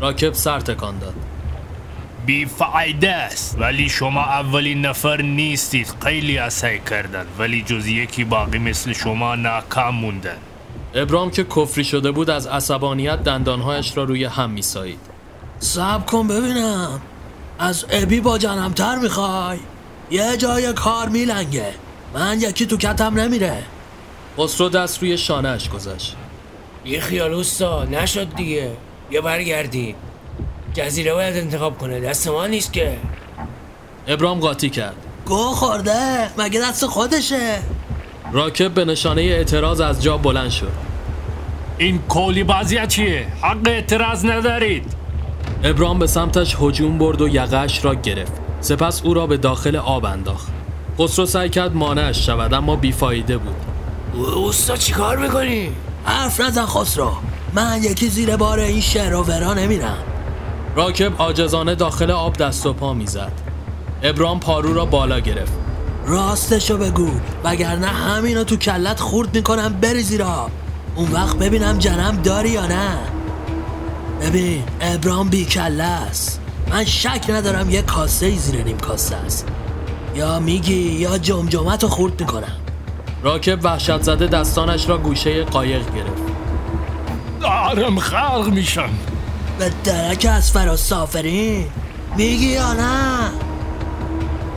راکب 0.01 0.33
سر 0.33 0.61
تکان 0.61 0.99
داد. 0.99 1.15
بیفایده 2.27 3.11
است 3.11 3.57
ولی 3.61 3.89
شما 3.89 4.21
اولین 4.21 4.87
نفر 4.87 5.23
نیستید 5.23 5.95
خیلی 6.05 6.39
اسای 6.39 6.79
کردن 6.91 7.27
ولی 7.39 7.63
جز 7.63 7.87
یکی 7.87 8.25
باقی 8.25 8.59
مثل 8.59 8.93
شما 8.93 9.35
ناکام 9.35 9.95
موندن 9.95 10.37
ابرام 10.95 11.31
که 11.31 11.45
کفری 11.45 11.85
شده 11.85 12.11
بود 12.11 12.31
از 12.31 12.47
عصبانیت 12.47 13.23
دندانهایش 13.23 13.97
را 13.97 14.05
روی 14.05 14.25
هم 14.25 14.51
میسایید. 14.51 15.10
صبر 15.61 16.05
کن 16.05 16.29
ببینم. 16.29 17.01
از 17.59 17.85
ابی 17.91 18.21
با 18.21 18.39
جنمتر 18.39 18.97
می‌خوای؟ 18.97 19.59
یه 20.11 20.37
جای 20.37 20.73
کار 20.73 21.09
میلنگه. 21.09 21.75
من 22.15 22.41
یکی 22.41 22.67
تو 22.67 22.77
کتم 22.77 23.21
نمیره. 23.21 23.63
خسرو 24.39 24.69
دست 24.69 25.03
روی 25.03 25.19
شانهش 25.19 25.69
گذاشت. 25.69 26.17
یه 26.85 27.01
خیال 27.01 27.35
اوستا 27.35 27.85
نشد 27.85 28.35
دیگه. 28.35 28.71
یا 29.11 29.21
برگردی. 29.23 29.95
جزیره 30.75 31.15
باید 31.15 31.37
انتخاب 31.37 31.79
کنه. 31.79 32.01
دست 32.01 32.29
ما 32.29 32.47
نیست 32.47 32.73
که. 32.73 32.97
ابرام 34.09 34.41
قاطی 34.41 34.71
کرد. 34.71 34.97
گو 35.27 35.37
خورده. 35.37 36.31
مگه 36.39 36.61
دست 36.61 36.87
خودشه؟ 36.87 37.59
راکب 38.33 38.75
به 38.75 38.85
نشانه 38.85 39.23
اعتراض 39.23 39.81
از 39.81 40.03
جا 40.03 40.17
بلند 40.17 40.51
شد. 40.51 40.73
این 41.79 41.99
کولی 41.99 42.45
بازی 42.45 42.87
چیه؟ 42.87 43.27
حق 43.43 43.67
اعتراض 43.69 44.25
ندارید. 44.25 45.00
ابرام 45.65 45.99
به 45.99 46.07
سمتش 46.07 46.57
هجوم 46.61 46.99
برد 46.99 47.21
و 47.21 47.29
یقش 47.29 47.85
را 47.85 47.95
گرفت. 47.95 48.33
سپس 48.61 49.03
او 49.05 49.15
را 49.15 49.27
به 49.27 49.37
داخل 49.37 49.77
آب 49.77 50.05
انداخت. 50.05 50.49
خسرو 50.99 51.27
سعی 51.27 51.49
کرد 51.49 51.75
مانعش 51.75 52.27
شود 52.27 52.55
اما 52.55 52.77
بیفایده 52.77 53.39
بود. 53.39 53.57
اوستا 54.35 54.77
چیکار 54.77 55.17
می‌کنی 55.17 55.69
حرف 56.05 56.41
نزن 56.41 56.67
خسرو 56.67 57.13
من 57.55 57.79
یکی 57.83 58.09
زیر 58.09 58.37
بار 58.37 58.59
این 58.59 58.81
شعر 58.81 59.15
و 59.15 59.23
ورا 59.23 59.55
نمیرم 59.55 59.99
راکب 60.77 61.13
عاجزانه 61.19 61.75
داخل 61.75 62.11
آب 62.11 62.37
دست 62.37 62.67
و 62.67 62.73
پا 62.73 62.93
می‌زد. 62.95 63.33
ابرام 64.03 64.41
پارو 64.41 64.75
را 64.75 64.85
بالا 64.85 65.21
گرفت. 65.21 65.53
راستشو 66.07 66.77
بگو 66.77 67.11
وگرنه 67.45 67.87
همینو 67.87 68.45
تو 68.45 68.57
کلت 68.57 69.01
خورد 69.01 69.37
می‌کنم 69.37 69.73
بری 69.81 70.03
زیر 70.03 70.23
آب 70.23 70.51
اون 70.97 71.13
وقت 71.13 71.37
ببینم 71.37 71.79
جنم 71.79 72.17
داری 72.23 72.51
یا 72.51 72.67
نه 72.67 72.99
ببین 74.21 74.63
ابرام 74.81 75.29
بی 75.29 75.45
کله 75.45 75.85
است. 75.85 76.41
من 76.71 76.85
شک 76.85 77.25
ندارم 77.29 77.71
یه 77.71 77.83
کاسه 77.83 78.27
ای 78.27 78.37
زیر 78.37 78.65
نیم 78.65 78.79
کاسه 78.79 79.17
است. 79.17 79.49
یا 80.15 80.41
میگی 80.41 80.75
یا 80.75 81.19
جمجمت 81.19 81.83
رو 81.83 81.89
خورد 81.89 82.21
می‌کنم. 82.21 82.57
راکب 83.23 83.65
وحشت 83.65 84.03
زده 84.03 84.27
دستانش 84.27 84.89
را 84.89 84.99
گوشه 84.99 85.45
قایق 85.45 85.95
گرفت. 85.95 86.23
دارم 87.41 87.99
خلق 87.99 88.49
میشم. 88.49 88.89
به 89.59 89.71
درک 89.85 90.27
از 90.31 90.53
فراسافرین 90.53 91.67
میگی 92.17 92.47
یا 92.47 92.73
نه؟ 92.73 93.19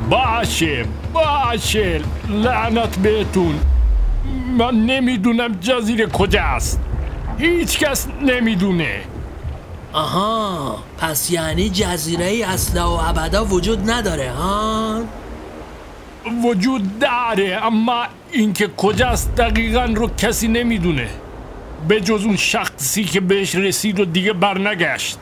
باشه 0.09 0.85
باشه 1.13 2.01
لعنت 2.29 2.95
بهتون. 2.95 3.59
من 4.57 4.75
نمی‌دونم 4.75 5.53
جزیره 5.61 6.07
کجاست. 6.07 6.79
هیچ 7.37 7.79
کس 7.79 8.07
نمی‌دونه. 8.21 9.01
آها 9.93 10.83
پس 10.97 11.31
یعنی 11.31 11.69
جزیره 11.69 12.25
ای 12.25 12.43
اصلا 12.43 12.91
و 12.91 12.99
ابدا 13.01 13.45
وجود 13.45 13.91
نداره 13.91 14.31
ها؟ 14.31 15.01
وجود 16.43 16.99
داره 16.99 17.59
اما 17.63 18.05
اینکه 18.31 18.67
کجاست 18.77 19.35
دقیقا 19.35 19.83
رو 19.83 20.09
کسی 20.17 20.47
نمی‌دونه. 20.47 21.09
به 21.87 22.01
جز 22.01 22.25
اون 22.25 22.35
شخصی 22.35 23.03
که 23.03 23.19
بهش 23.19 23.55
رسید 23.55 23.99
و 23.99 24.05
دیگه 24.05 24.33
برنگشت. 24.33 25.17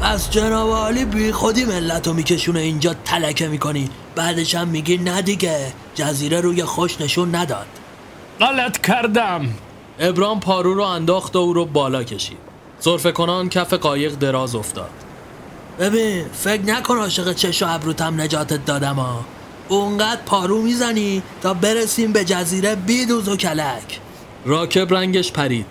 پس 0.00 0.30
جناب 0.30 0.70
عالی 0.70 1.04
بی 1.04 1.32
خودی 1.32 1.64
ملت 1.64 2.06
رو 2.06 2.12
میکشونه 2.12 2.60
اینجا 2.60 2.94
تلکه 3.04 3.48
می‌کنی. 3.48 3.90
بعدش 4.14 4.54
هم 4.54 4.68
میگی 4.68 4.98
نه 4.98 5.22
دیگه 5.22 5.72
جزیره 5.94 6.40
روی 6.40 6.64
خوش 6.64 7.00
نشون 7.00 7.34
نداد. 7.34 7.66
غلط 8.40 8.80
کردم. 8.80 9.48
ابرام 9.98 10.40
پارو 10.40 10.74
رو 10.74 10.82
انداخت 10.82 11.36
و 11.36 11.38
او 11.38 11.52
رو 11.52 11.64
بالا 11.64 12.04
کشید. 12.04 12.47
صرف 12.80 13.06
کنان 13.06 13.48
کف 13.48 13.74
قایق 13.74 14.14
دراز 14.14 14.54
افتاد. 14.54 14.90
ببین 15.80 16.24
فکر 16.32 16.62
نکن 16.62 16.96
عاشق 16.96 17.32
چش 17.32 17.62
و 17.62 17.66
ابروتم 17.68 18.20
نجاتت 18.20 18.64
دادم 18.64 18.94
ها 18.94 19.24
اونقدر 19.68 20.20
پارو 20.26 20.62
می‌زنی 20.62 21.22
تا 21.42 21.54
برسیم 21.54 22.12
به 22.12 22.24
جزیره 22.24 22.74
بیدوز 22.74 23.28
و 23.28 23.36
کلک. 23.36 24.00
راکب 24.44 24.94
رنگش 24.94 25.32
پرید. 25.32 25.66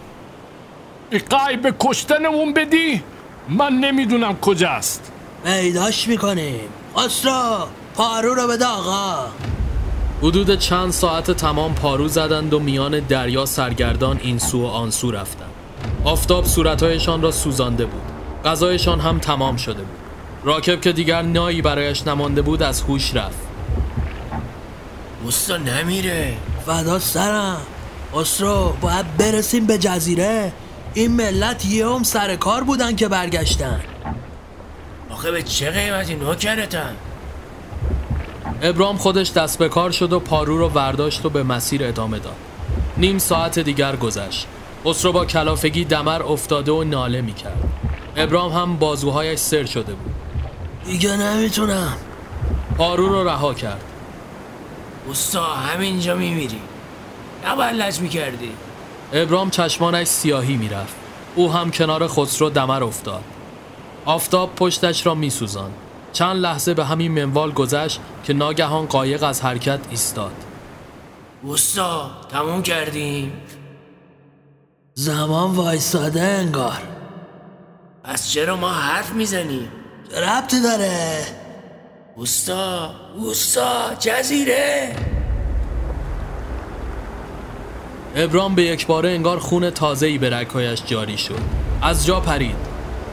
قای 1.29 1.57
به 1.57 1.73
کشتنمون 1.79 2.53
بدی؟ 2.53 3.03
من 3.49 3.73
نمی‌دونم 3.73 4.37
کجاست. 4.39 5.11
پیداش 5.43 6.07
می‌کنیم 6.07 6.69
اسرا 6.97 7.67
پارو 7.95 8.33
رو 8.33 8.47
بده 8.47 8.65
آقا. 8.65 9.25
حدود 10.21 10.59
چند 10.59 10.91
ساعت 10.91 11.31
تمام 11.31 11.75
پارو 11.75 12.07
زدند 12.07 12.53
و 12.53 12.59
میان 12.59 12.99
دریا 12.99 13.45
سرگردان 13.45 14.19
این 14.23 14.39
سو 14.39 14.61
و 14.61 14.65
آن 14.65 14.91
سو 14.91 15.11
رفتند. 15.11 15.46
آفتاب 16.03 16.45
صورتهایشان 16.45 17.21
را 17.21 17.31
سوزانده 17.31 17.85
بود. 17.85 18.01
غذایشان 18.45 18.99
هم 18.99 19.19
تمام 19.19 19.57
شده 19.57 19.81
بود. 19.81 19.97
راکب 20.43 20.81
که 20.81 20.91
دیگر 20.91 21.21
نایی 21.21 21.61
برایش 21.61 22.07
نمانده 22.07 22.41
بود 22.41 22.63
از 22.63 22.81
هوش 22.81 23.15
رفت. 23.15 23.37
اوستا 25.23 25.57
نمیره. 25.57 26.33
فدا 26.65 26.99
سرم. 26.99 27.61
اسرو 28.13 28.73
باید 28.81 29.17
برسیم 29.17 29.65
به 29.65 29.77
جزیره. 29.77 30.51
این 30.93 31.11
ملت 31.11 31.65
یه 31.65 31.87
هم 31.87 32.03
سر 32.03 32.35
کار 32.35 32.63
بودن 32.63 32.95
که 32.95 33.07
برگشتن. 33.07 33.81
آخه 35.09 35.31
به 35.31 35.43
چه 35.43 35.71
قیمتی؟ 35.71 36.15
نوکرتن 36.15 36.95
ابرام 38.61 38.97
خودش 38.97 39.31
دست 39.31 39.59
به 39.59 39.69
کار 39.69 39.91
شد 39.91 40.13
و 40.13 40.19
پارو 40.19 40.57
رو 40.57 40.69
ورداشت 40.69 41.25
و 41.25 41.29
به 41.29 41.43
مسیر 41.43 41.83
ادامه 41.83 42.19
داد. 42.19 42.35
نیم 42.97 43.17
ساعت 43.17 43.59
دیگر 43.59 43.95
گذشت. 43.95 44.47
خسرو 44.87 45.11
با 45.11 45.25
کلافگی 45.25 45.85
دمر 45.85 46.23
افتاده 46.23 46.71
و 46.71 46.83
ناله 46.83 47.21
می‌کرد. 47.21 47.63
ابرام 48.15 48.51
هم 48.51 48.77
بازوهایش 48.77 49.39
سر 49.39 49.65
شده 49.65 49.93
بود. 49.93 50.13
دیگه 50.85 51.17
نمی‌تونم. 51.17 51.93
پارو 52.77 53.07
رو 53.09 53.27
رها 53.27 53.53
کرد. 53.53 53.83
اوستا 55.07 55.43
همینجا 55.43 56.15
میمیری. 56.15 56.59
نباید 57.45 57.75
لج 57.75 57.99
می‌کردی. 57.99 58.51
ابرام 59.13 59.49
چشمانش 59.49 60.07
سیاهی 60.07 60.57
می‌رفت. 60.57 60.95
او 61.35 61.53
هم 61.53 61.71
کنار 61.71 62.07
خسرو 62.07 62.49
دمر 62.49 62.83
افتاد. 62.83 63.23
آفتاب 64.05 64.55
پشتش 64.55 65.05
را 65.05 65.15
میسوزاند. 65.15 65.73
چند 66.13 66.35
لحظه 66.35 66.73
به 66.73 66.85
همین 66.85 67.11
منوال 67.11 67.51
گذشت 67.51 67.99
که 68.23 68.33
ناگهان 68.33 68.85
قایق 68.85 69.23
از 69.23 69.41
حرکت 69.41 69.79
ایستاد. 69.89 70.33
اوستا 71.43 72.11
تموم 72.31 72.63
کردیم. 72.63 73.33
زمان 74.99 75.51
وایساده 75.51 76.21
انگار. 76.21 76.81
پس 78.03 78.29
چرا 78.31 78.55
ما 78.55 78.69
حرف 78.69 79.13
می‌زنیم؟ 79.13 79.67
ربطی 80.17 80.61
داره؟ 80.61 81.25
اوستا 82.15 82.91
اوستا 83.17 83.95
جزیره! 83.99 84.95
ابرام 88.15 88.55
به 88.55 88.63
یک 88.63 88.87
باره 88.87 89.09
انگار 89.09 89.39
خون 89.39 89.69
تازه‌ای 89.69 90.17
به 90.17 90.29
رگهایش 90.29 90.81
جاری 90.85 91.17
شد. 91.17 91.39
از 91.81 92.05
جا 92.05 92.19
پرید. 92.19 92.55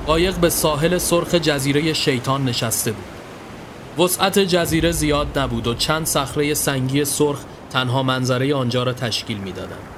قایق 0.07 0.37
به 0.37 0.51
ساحل 0.51 0.99
سرخ 0.99 1.35
جزیره 1.35 1.93
شیطان 1.93 2.45
نشسته 2.45 2.93
بود. 2.93 4.05
وسعت 4.05 4.39
جزیره 4.39 4.93
زیاد 4.93 5.39
نبود 5.39 5.67
و 5.67 5.75
چند 5.75 6.07
صخره 6.07 6.55
سنگی 6.55 7.05
سرخ 7.05 7.39
تنها 7.71 8.03
منظره 8.03 8.55
آنجا 8.55 8.83
را 8.83 8.93
تشکیل 8.93 9.39
می‌دادند. 9.39 9.94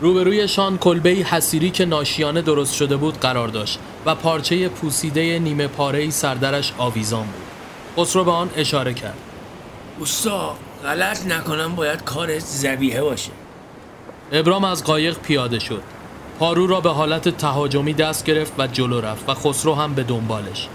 روبرویشان 0.00 0.78
کلبه 0.78 1.10
حسیری 1.10 1.70
که 1.70 1.84
ناشیانه 1.84 2.42
درست 2.42 2.74
شده 2.74 2.96
بود 2.96 3.20
قرار 3.20 3.48
داشت 3.48 3.78
و 4.06 4.14
پارچه 4.14 4.68
پوسیده 4.68 5.38
نیمه 5.38 5.66
پاره 5.66 6.10
سردرش 6.10 6.72
آویزان 6.78 7.26
بود. 7.26 7.42
خسرو 7.96 8.24
به 8.24 8.30
آن 8.30 8.50
اشاره 8.56 8.94
کرد. 8.94 9.18
اوستا 9.98 10.56
غلط 10.84 11.26
نکنم 11.26 11.74
باید 11.74 12.04
کارش 12.04 12.42
زبیحه 12.42 13.02
باشه 13.02 13.30
ابرام 14.32 14.64
از 14.64 14.84
قایق 14.84 15.18
پیاده 15.18 15.58
شد. 15.58 15.82
پارو 16.38 16.66
را 16.66 16.80
به 16.80 16.90
حالت 16.90 17.28
تهاجمی 17.28 17.94
دست 17.94 18.24
گرفت 18.24 18.52
و 18.58 18.66
جلو 18.66 19.00
رفت 19.00 19.28
و 19.28 19.34
خسرو 19.34 19.74
هم 19.74 19.94
به 19.94 20.02
دنبالش. 20.02 20.68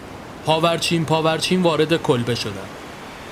پاورچین 0.45 1.05
پاورچین 1.05 1.61
وارد 1.61 2.01
کلبه 2.01 2.36
شدند. 2.36 2.69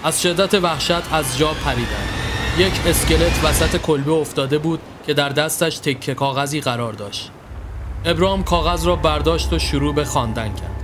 از 0.04 0.22
شدت 0.22 0.54
وحشت 0.54 1.14
از 1.14 1.38
جا 1.38 1.54
پریدند. 1.54 2.29
یک 2.58 2.74
اسکلت 2.88 3.44
وسط 3.44 3.78
کلبه 3.78 4.12
افتاده 4.12 4.58
بود 4.58 4.80
که 5.08 5.14
در 5.14 5.30
دستش 5.30 5.78
تکه 5.78 6.14
کاغذی 6.14 6.62
قرار 6.62 6.94
داشت. 6.94 7.32
ابرام 8.06 8.44
کاغذ 8.44 8.88
را 8.88 8.96
برداشت 8.96 9.54
و 9.54 9.60
شروع 9.60 9.96
به 9.96 10.04
خواندن 10.04 10.48
کرد. 10.48 10.80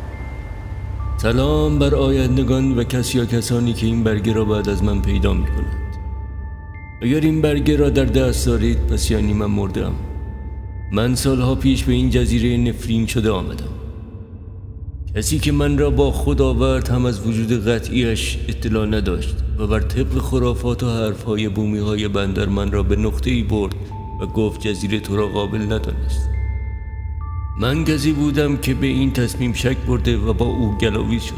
سلام 1.17 1.79
بر 1.79 1.95
آیندگان 1.95 2.77
و 2.77 2.83
کسی 2.83 3.17
یا 3.17 3.25
کسانی 3.25 3.73
که 3.73 3.85
این 3.85 4.03
برگه 4.03 4.33
را 4.33 4.45
بعد 4.45 4.69
از 4.69 4.83
من 4.83 5.01
پیدا 5.01 5.33
می 5.33 5.45
کند 5.45 5.85
اگر 7.01 7.19
این 7.19 7.41
برگه 7.41 7.75
را 7.75 7.89
در 7.89 8.05
دست 8.05 8.45
دارید 8.45 8.77
پس 8.87 9.11
یعنی 9.11 9.33
من 9.33 9.45
مردم 9.45 9.93
من 10.91 11.15
سالها 11.15 11.55
پیش 11.55 11.83
به 11.83 11.93
این 11.93 12.09
جزیره 12.09 12.57
نفرین 12.57 13.07
شده 13.07 13.31
آمدم 13.31 13.84
کسی 15.15 15.39
که 15.39 15.51
من 15.51 15.77
را 15.77 15.89
با 15.89 16.11
خود 16.11 16.41
آورد 16.41 16.89
هم 16.89 17.05
از 17.05 17.27
وجود 17.27 17.67
قطعیش 17.67 18.37
اطلاع 18.47 18.85
نداشت 18.85 19.35
و 19.57 19.67
بر 19.67 19.79
طبق 19.79 20.17
خرافات 20.17 20.83
و 20.83 20.89
حرفهای 20.89 21.49
بومی 21.49 21.77
های 21.77 22.07
بندر 22.07 22.45
من 22.45 22.71
را 22.71 22.83
به 22.83 22.95
نقطه 22.95 23.31
ای 23.31 23.43
برد 23.43 23.75
و 24.21 24.25
گفت 24.25 24.61
جزیره 24.61 24.99
تو 24.99 25.17
را 25.17 25.27
قابل 25.27 25.61
ندانست. 25.61 26.29
من 27.59 27.85
کسی 27.85 28.11
بودم 28.11 28.57
که 28.57 28.73
به 28.73 28.87
این 28.87 29.13
تصمیم 29.13 29.53
شک 29.53 29.77
برده 29.77 30.17
و 30.17 30.33
با 30.33 30.45
او 30.45 30.77
گلاویز 30.77 31.23
شدم. 31.23 31.37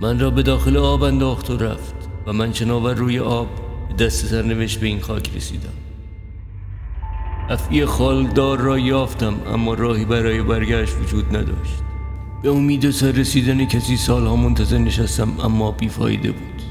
من 0.00 0.20
را 0.20 0.30
به 0.30 0.42
داخل 0.42 0.76
آب 0.76 1.02
انداخت 1.02 1.50
و 1.50 1.56
رفت 1.56 1.94
و 2.26 2.32
من 2.32 2.52
شناور 2.52 2.94
روی 2.94 3.18
آب 3.18 3.48
به 3.88 4.04
دست 4.04 4.26
سرنوشت 4.26 4.80
به 4.80 4.86
این 4.86 5.00
خاک 5.00 5.36
رسیدم. 5.36 5.74
افعی 7.48 7.84
خالدار 7.84 8.58
را 8.58 8.78
یافتم 8.78 9.34
اما 9.46 9.74
راهی 9.74 10.04
برای 10.04 10.42
برگشت 10.42 10.94
وجود 11.02 11.36
نداشت. 11.36 11.93
به 12.44 12.50
امید 12.50 12.90
سر 12.90 13.10
رسیدن 13.10 13.64
کسی 13.64 13.96
سالها 13.96 14.36
منتظر 14.36 14.78
نشستم 14.78 15.40
اما 15.40 15.70
بیفایده 15.70 16.32
بود. 16.32 16.62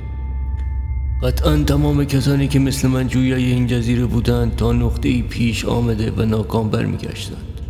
قطعا 1.23 1.63
تمام 1.63 2.05
کسانی 2.05 2.47
که 2.47 2.59
مثل 2.59 2.87
من 2.87 3.07
جویای 3.07 3.45
این 3.45 3.67
جزیره 3.67 4.05
بودند 4.05 4.55
تا 4.55 4.73
نقطه 4.73 5.09
ای 5.09 5.21
پیش 5.21 5.65
آمده 5.65 6.11
و 6.11 6.21
ناکام 6.21 6.69
برمیگشتند. 6.69 7.61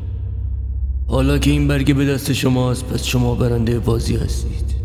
حالا 1.08 1.38
که 1.38 1.52
این 1.52 1.68
برگه 1.68 1.94
به 1.94 2.06
دست 2.06 2.34
شماست 2.34 2.86
پس 2.86 3.04
شما 3.04 3.36
برنده 3.36 3.80
بازی 3.80 4.16
هستید. 4.16 4.76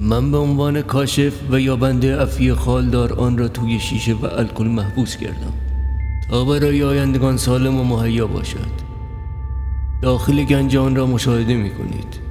من 0.00 0.30
به 0.30 0.36
عنوان 0.36 0.82
کاشف 0.82 1.32
و 1.50 1.60
یا 1.60 1.76
بنده 1.76 2.22
افی 2.22 2.52
خالدار 2.52 3.12
آن 3.12 3.38
را 3.38 3.48
توی 3.48 3.80
شیشه 3.80 4.14
و 4.14 4.26
الکل 4.26 4.66
محبوس 4.66 5.16
کردم. 5.16 5.52
تا 6.30 6.44
برای 6.44 6.82
آیندگان 6.82 7.36
سالم 7.36 7.80
و 7.80 7.84
مهیا 7.84 8.26
باشد. 8.26 8.88
داخل 10.02 10.44
گنج 10.44 10.76
آن 10.76 10.96
را 10.96 11.06
مشاهده 11.06 11.54
می 11.54 11.70
کنید 11.70 12.27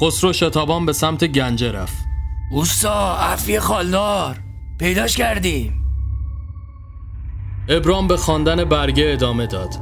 خسرو 0.00 0.32
شتابان 0.32 0.86
به 0.86 0.92
سمت 0.92 1.24
گنجه 1.24 1.72
رفت. 1.72 2.04
اوستا 2.50 3.16
عفی 3.16 3.60
خالدار. 3.60 4.36
پیداش 4.78 5.16
کردیم. 5.16 5.84
ابرام 7.68 8.08
به 8.08 8.16
خواندن 8.16 8.64
برگه 8.64 9.12
ادامه 9.12 9.46
داد. 9.46 9.74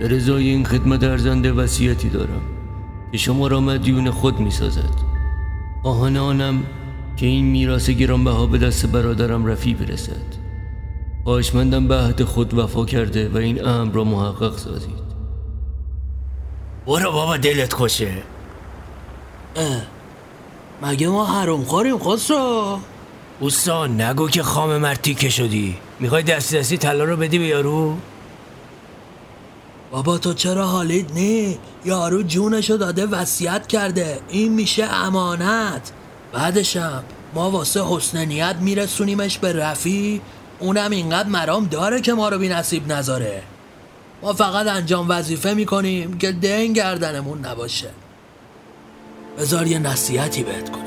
در 0.00 0.14
ازای 0.14 0.48
این 0.48 0.64
خدمت 0.64 1.04
ارزنده 1.04 1.52
وصیتی 1.52 2.08
دارم 2.08 2.42
که 3.12 3.18
شما 3.18 3.46
را 3.46 3.60
مدیون 3.60 4.10
خود 4.10 4.40
می 4.40 4.50
سازد 4.50 5.12
خواهان 5.82 6.16
آنم 6.16 6.62
که 7.16 7.26
این 7.26 7.44
میراث 7.44 7.90
گرانبها 7.90 8.46
به 8.46 8.58
دست 8.58 8.86
برادرم 8.86 9.46
رفی 9.46 9.74
برسد. 9.74 10.42
خواهشمندم 11.24 11.88
به 11.88 11.94
عهد 11.94 12.22
خود 12.22 12.54
وفا 12.54 12.84
کرده 12.84 13.28
و 13.28 13.36
این 13.36 13.66
امر 13.66 13.92
را 13.92 14.04
محقق 14.04 14.56
سازید. 14.56 15.12
برو 16.86 17.12
بابا 17.12 17.36
دلت 17.36 17.72
خوشه. 17.72 18.22
اه. 19.56 19.82
مگه 20.82 21.08
ما 21.08 21.26
حروم 21.26 21.64
خوریم 21.64 21.98
خسرو؟ 21.98 22.78
اوستا 23.40 23.86
نگو 23.86 24.28
که 24.28 24.42
خام 24.42 24.76
مرتیکه 24.76 25.28
شدی. 25.28 25.76
می‌خوای 26.00 26.22
دستی 26.22 26.58
دستی 26.58 26.76
طلا 26.76 27.04
رو 27.04 27.16
بدی 27.16 27.38
به 27.38 27.44
یارو؟ 27.44 27.96
بابا 29.90 30.18
تو 30.18 30.34
چرا 30.34 30.66
حالید 30.66 31.12
نی؟ 31.12 31.58
یارو 31.84 32.22
جونشو 32.22 32.76
داده 32.76 33.06
وصیت 33.06 33.66
کرده. 33.66 34.20
این 34.28 34.52
میشه 34.52 34.84
امانت. 34.84 35.92
بعدشم 36.32 37.04
ما 37.34 37.50
واسه 37.50 37.84
حسن 37.84 38.24
نیت 38.24 38.56
میرسونیمش 38.60 39.38
به 39.38 39.52
رفی. 39.52 40.20
اونم 40.58 40.90
اینقدر 40.90 41.28
مرام 41.28 41.66
داره 41.66 42.00
که 42.00 42.12
ما 42.12 42.28
رو 42.28 42.38
بی 42.38 42.48
نصیب 42.48 42.92
نذاره. 42.92 43.42
ما 44.22 44.32
فقط 44.32 44.66
انجام 44.66 45.06
وظیفه 45.08 45.54
می‌کنیم 45.54 46.18
که 46.18 46.32
دین 46.32 46.72
گردنمون 46.72 47.46
نباشه. 47.46 47.90
بذار 49.38 49.66
یه 49.66 49.78
نصیحتی 49.78 50.42
بهت 50.42 50.70
کنم. 50.70 50.82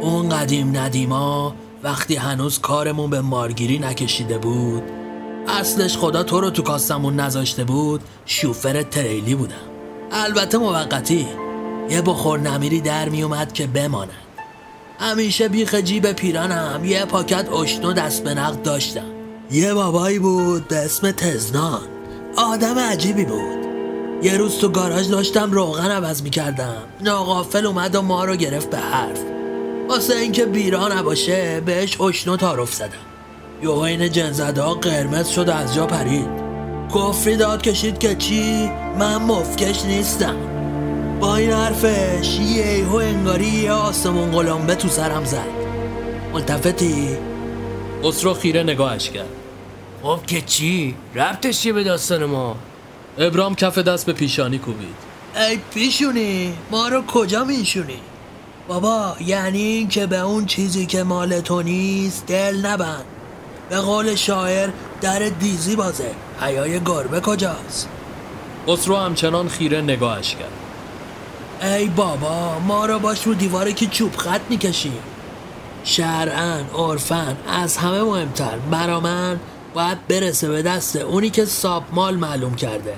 اون 0.00 0.28
قدیم 0.28 0.76
ندیما 0.76 1.54
وقتی 1.82 2.16
هنوز 2.16 2.58
کارمون 2.58 3.10
به 3.10 3.20
مارگیری 3.20 3.78
نکشیده 3.78 4.38
بود 4.38 4.82
اصلش 5.48 5.96
خدا 5.96 6.22
تو 6.22 6.40
رو 6.40 6.50
تو 6.50 6.62
کاستمون 6.62 7.20
نذاشته 7.20 7.64
بود 7.64 8.00
شوفر 8.26 8.82
تریلی 8.82 9.34
بودم. 9.34 9.54
البته 10.12 10.58
موقتی. 10.58 11.26
یه 11.90 12.02
بخور 12.02 12.38
نمیری 12.38 12.80
در 12.80 13.08
میومد 13.08 13.52
که 13.52 13.66
بماند. 13.66 14.10
همیشه 14.98 15.48
بیخ 15.48 15.74
جیب 15.74 16.12
پیرانم 16.12 16.84
یه 16.84 17.04
پاکت 17.04 17.52
اشنو 17.52 17.92
دست 17.92 18.24
به 18.24 18.34
نقد 18.34 18.62
داشتم. 18.62 19.10
یه 19.50 19.74
بابایی 19.74 20.18
بود 20.18 20.68
به 20.68 20.76
اسم 20.76 21.10
تزنان. 21.10 21.80
آدم 22.36 22.78
عجیبی 22.78 23.24
بود. 23.24 23.59
یه 24.22 24.36
روز 24.36 24.58
تو 24.58 24.68
گاراژ 24.68 25.08
داشتم 25.08 25.52
روغن 25.52 25.90
عوض 25.90 26.22
می‌کردم. 26.22 26.82
ناقافل 27.00 27.66
اومد 27.66 27.94
و 27.94 28.02
ما 28.02 28.24
رو 28.24 28.36
گرفت 28.36 28.70
به 28.70 28.76
حرف. 28.76 29.20
واسه 29.88 30.16
اینکه 30.16 30.46
بیرا 30.46 30.88
نباشه 30.88 31.60
بهش 31.60 32.00
اشنو 32.00 32.36
تعارف 32.36 32.74
زدم. 32.74 32.90
یوه 33.62 33.82
این 33.82 34.10
جنزده 34.10 34.62
ها 34.62 34.74
قرمز 34.74 35.28
شد 35.28 35.48
و 35.48 35.52
از 35.52 35.74
جا 35.74 35.86
پرید. 35.86 36.28
کفری 36.94 37.36
داد 37.36 37.62
کشید 37.62 37.98
که 37.98 38.14
چی؟ 38.14 38.70
من 38.98 39.16
مفکش 39.16 39.84
نیستم. 39.84 40.36
با 41.20 41.36
این 41.36 41.50
حرفش 41.50 42.38
یه 42.38 42.66
ایهو 42.66 42.96
انگاری 42.96 43.46
یه 43.46 43.72
آسمون 43.72 44.30
قلمبه 44.30 44.74
تو 44.74 44.88
سرم 44.88 45.24
زد. 45.24 45.48
ملتفتی. 46.32 47.08
خسرو 48.04 48.34
خیره 48.34 48.62
نگاهش 48.62 49.10
کرد. 49.10 49.28
خب 50.02 50.20
که 50.26 50.40
چی؟ 50.40 50.94
ربطش 51.14 51.60
چیه 51.60 51.72
به 51.72 51.84
داستان 51.84 52.24
ما؟ 52.24 52.56
ابرام 53.18 53.54
کف 53.54 53.78
دست 53.78 54.06
به 54.06 54.12
پیشانی 54.12 54.58
کوبید. 54.58 54.94
ای 55.36 55.58
پیشونی 55.74 56.54
ما 56.70 56.88
رو 56.88 57.02
کجا 57.06 57.44
میشونی 57.44 58.00
بابا 58.68 59.16
یعنی 59.20 59.62
این 59.62 59.88
که 59.88 60.06
به 60.06 60.18
اون 60.18 60.46
چیزی 60.46 60.86
که 60.86 61.02
مال 61.02 61.40
تو 61.40 61.62
نیست 61.62 62.26
دل 62.26 62.66
نبند. 62.66 63.04
به 63.70 63.80
قول 63.80 64.14
شاعر 64.14 64.70
در 65.00 65.18
دیزی 65.18 65.76
بازه. 65.76 66.10
حیای 66.40 66.80
گربه 66.80 67.20
کجاست؟ 67.20 67.88
خسرو 68.68 68.96
همچنان 68.96 69.48
خیره 69.48 69.80
نگاهش 69.80 70.34
کرد. 70.34 71.72
ای 71.72 71.86
بابا 71.86 72.58
ما 72.58 72.86
رو 72.86 72.98
باش 72.98 73.26
رو 73.26 73.34
دیواره 73.34 73.72
که 73.72 73.86
چوب 73.86 74.16
خط 74.16 74.40
می‌کشیم. 74.48 74.98
شرعن 75.84 76.64
عرفن 76.74 77.36
از 77.48 77.76
همه 77.76 78.02
مهمتر. 78.02 78.58
برا 78.70 79.00
من 79.00 79.40
باید 79.74 80.06
برسه 80.08 80.48
به 80.48 80.62
دست 80.62 80.96
اونی 80.96 81.30
که 81.30 81.44
ساب 81.44 81.84
مال 81.92 82.16
معلوم 82.16 82.54
کرده. 82.54 82.94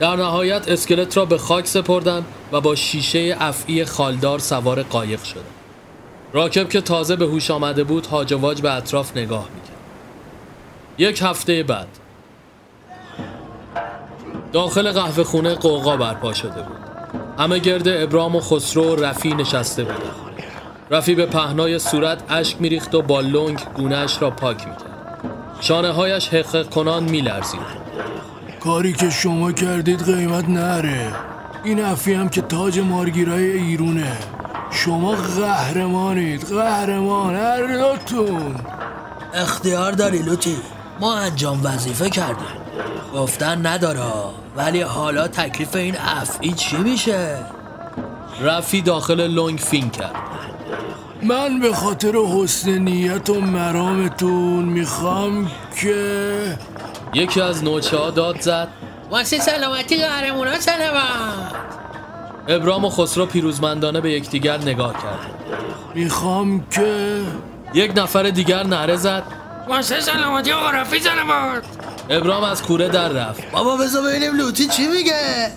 در 0.00 0.16
نهایت 0.16 0.68
اسکلت 0.68 1.16
را 1.16 1.24
به 1.24 1.38
خاک 1.38 1.66
سپردن 1.66 2.24
و 2.52 2.60
با 2.60 2.74
شیشه 2.74 3.36
افعی 3.40 3.84
خالدار 3.84 4.38
سوار 4.38 4.82
قایق 4.82 5.22
شدن 5.22 5.40
راکب 6.32 6.68
که 6.68 6.80
تازه 6.80 7.16
به 7.16 7.24
هوش 7.24 7.50
آمده 7.50 7.84
بود 7.84 8.06
هاج 8.06 8.32
و 8.32 8.38
واج 8.38 8.60
به 8.60 8.72
اطراف 8.72 9.16
نگاه 9.16 9.48
می‌کرد. 9.54 9.76
یک 10.98 11.22
هفته 11.22 11.62
بعد 11.62 11.88
داخل 14.52 14.92
قهوه 14.92 15.24
خونه 15.24 15.54
قوقا 15.54 15.96
برپا 15.96 16.32
شده 16.32 16.62
بود. 16.62 16.76
همه 17.38 17.58
گرد 17.58 17.88
ابرام 17.88 18.36
و 18.36 18.40
خسرو 18.40 18.84
و 18.84 18.96
رفی 18.96 19.34
نشسته 19.34 19.84
بودن 19.84 20.10
رفی 20.90 21.14
به 21.14 21.26
پهنای 21.26 21.78
صورت 21.78 22.22
اشک 22.28 22.60
میریخت 22.60 22.94
و 22.94 23.02
با 23.02 23.20
لنگ 23.20 23.58
گونهش 23.74 24.22
را 24.22 24.30
پاک 24.30 24.68
می‌کرد. 24.68 24.91
شانه 25.62 25.92
هایش 25.92 26.28
حقق 26.28 26.68
کنان 26.68 27.04
میلرزید. 27.04 27.82
کاری 28.60 28.92
که 28.92 29.10
شما 29.10 29.52
کردید 29.52 30.04
قیمت 30.04 30.48
نره. 30.48 31.12
این 31.64 31.84
افی 31.84 32.14
هم 32.14 32.28
که 32.28 32.42
تاج 32.42 32.78
مارگیرای 32.78 33.50
ایرونه. 33.50 34.18
شما 34.70 35.12
قهرمانید 35.12 36.44
قهرمان 36.44 37.36
هر 37.36 37.66
دوتون. 37.66 38.54
اختیار 39.34 39.92
داری 39.92 40.18
لوتی؟ 40.18 40.56
ما 41.00 41.14
انجام 41.14 41.60
وظیفه 41.64 42.10
کردیم. 42.10 42.46
گفتن 43.14 43.66
نداره 43.66 44.00
ولی 44.56 44.80
حالا 44.80 45.28
تکلیف 45.28 45.76
این 45.76 45.96
افعی 45.98 46.52
چی 46.52 46.76
میشه؟ 46.76 47.38
رفی 48.40 48.82
داخل 48.82 49.20
لنگ 49.20 49.58
فین 49.58 49.90
کرد. 49.90 50.14
من 51.22 51.60
به 51.60 51.72
خاطر 51.72 52.12
حسن 52.16 52.70
نیت 52.70 53.30
و 53.30 53.40
مرامتون 53.40 54.64
می‌خوام 54.64 55.50
که 55.80 56.58
یکی 57.14 57.40
از 57.40 57.64
نوچه 57.64 57.96
ها 57.96 58.10
داد 58.10 58.40
زد. 58.40 58.68
واسه 59.10 59.38
سلامتی 59.38 59.96
قهرمونا 59.96 60.60
سلامت. 60.60 61.52
ابرام 62.48 62.84
و 62.84 62.90
خسرو 62.90 63.26
پیروزمندانه 63.26 64.00
به 64.00 64.12
یکدیگر 64.12 64.58
نگاه 64.58 64.92
کرد 64.92 65.18
می‌خوام 65.94 66.66
که 66.70 67.20
یک 67.74 67.92
نفر 67.96 68.22
دیگر 68.22 68.62
نره 68.62 68.96
زد. 68.96 69.22
واسه 69.68 70.00
سلامتی 70.00 70.52
آقا 70.52 70.70
رفی 70.70 71.00
سلامت. 71.00 71.62
ابرام 72.10 72.44
از 72.44 72.62
کوره 72.62 72.88
در 72.88 73.08
رفت. 73.08 73.50
بابا 73.50 73.76
بذار 73.76 74.02
ببینیم 74.02 74.36
لوتی 74.36 74.66
چی 74.66 74.86
میگه. 74.86 75.50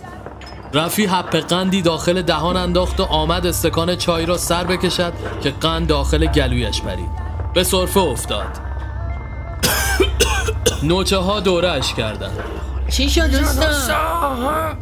رفی 0.75 1.05
حپ 1.05 1.35
قندی 1.35 1.81
داخل 1.81 2.21
دهان 2.21 2.57
انداخت 2.57 2.99
و 2.99 3.03
آمد 3.03 3.45
استکان 3.45 3.95
چای 3.95 4.25
را 4.25 4.37
سر 4.37 4.63
بکشد 4.63 5.13
که 5.43 5.51
قند 5.51 5.87
داخل 5.87 6.25
گلویش 6.25 6.81
پرید. 6.81 7.09
به 7.53 7.63
صرفه 7.63 7.99
افتاد. 7.99 8.47
نوچه 10.83 11.17
ها 11.17 11.39
دورش 11.39 11.93
کردن 11.93 12.31
چی 12.89 13.09
شد 13.09 13.31
دوستان؟ 13.31 14.77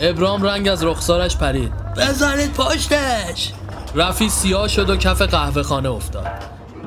ابرام 0.00 0.42
رنگ 0.42 0.68
از 0.68 0.84
رخسارش 0.84 1.36
پرید. 1.36 1.72
بزنید 1.96 2.52
پشتش. 2.52 3.52
رفی 3.94 4.28
سیاه 4.28 4.68
شد 4.68 4.90
و 4.90 4.96
کف 4.96 5.22
قهوه 5.22 5.62
خانه 5.62 5.90
افتاد. 5.90 6.26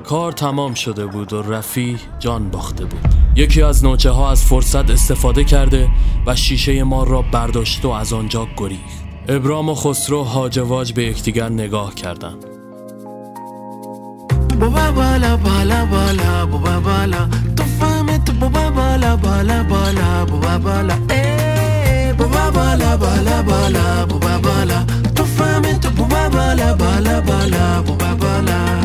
کار 0.05 0.31
تمام 0.31 0.73
شده 0.73 1.05
بود 1.05 1.33
و 1.33 1.41
رفی 1.41 1.99
جان 2.19 2.49
باخته 2.49 2.85
بود. 2.85 3.20
یکی 3.35 3.61
از 3.61 3.83
نوچه 3.83 4.09
ها 4.09 4.31
از 4.31 4.43
فرصت 4.43 4.89
استفاده 4.89 5.43
کرده 5.43 5.89
و 6.27 6.35
شیشه 6.35 6.83
ما 6.83 7.03
را 7.03 7.21
برداشت 7.21 7.85
و 7.85 7.89
از 7.89 8.13
آنجا 8.13 8.47
گریخت. 8.57 9.03
ابرام 9.27 9.69
و 9.69 9.75
خسرو 9.75 10.23
هاجواج 10.23 10.93
به 10.93 11.03
یکدیگر 11.03 11.49
نگاه 11.49 11.95
کردند. 11.95 12.45
بابا 14.59 14.91
بالا 14.91 15.37
بالا 15.37 15.85
بالا 15.85 16.45
بابا 16.45 16.79
بالا. 16.79 17.29
تو 17.57 17.63
فهمت 17.63 18.31
بابا 18.31 18.69
بالا 18.69 19.17
بالا 19.17 19.63
بالا 19.63 20.25
بابا 20.25 20.57
بالا. 20.57 20.95
بابا 22.17 22.51
بالا 22.51 22.97
بالا 22.97 23.43
بالا 23.43 24.05
بابا 24.05 24.37
بالا. 24.37 24.85
تو 25.15 25.23
فهمت 25.23 25.87
بابا 25.87 26.29
بالا 26.29 26.73
بالا 26.73 27.21
بالا 27.21 27.81
بابا 27.81 28.15
بالا. 28.15 28.80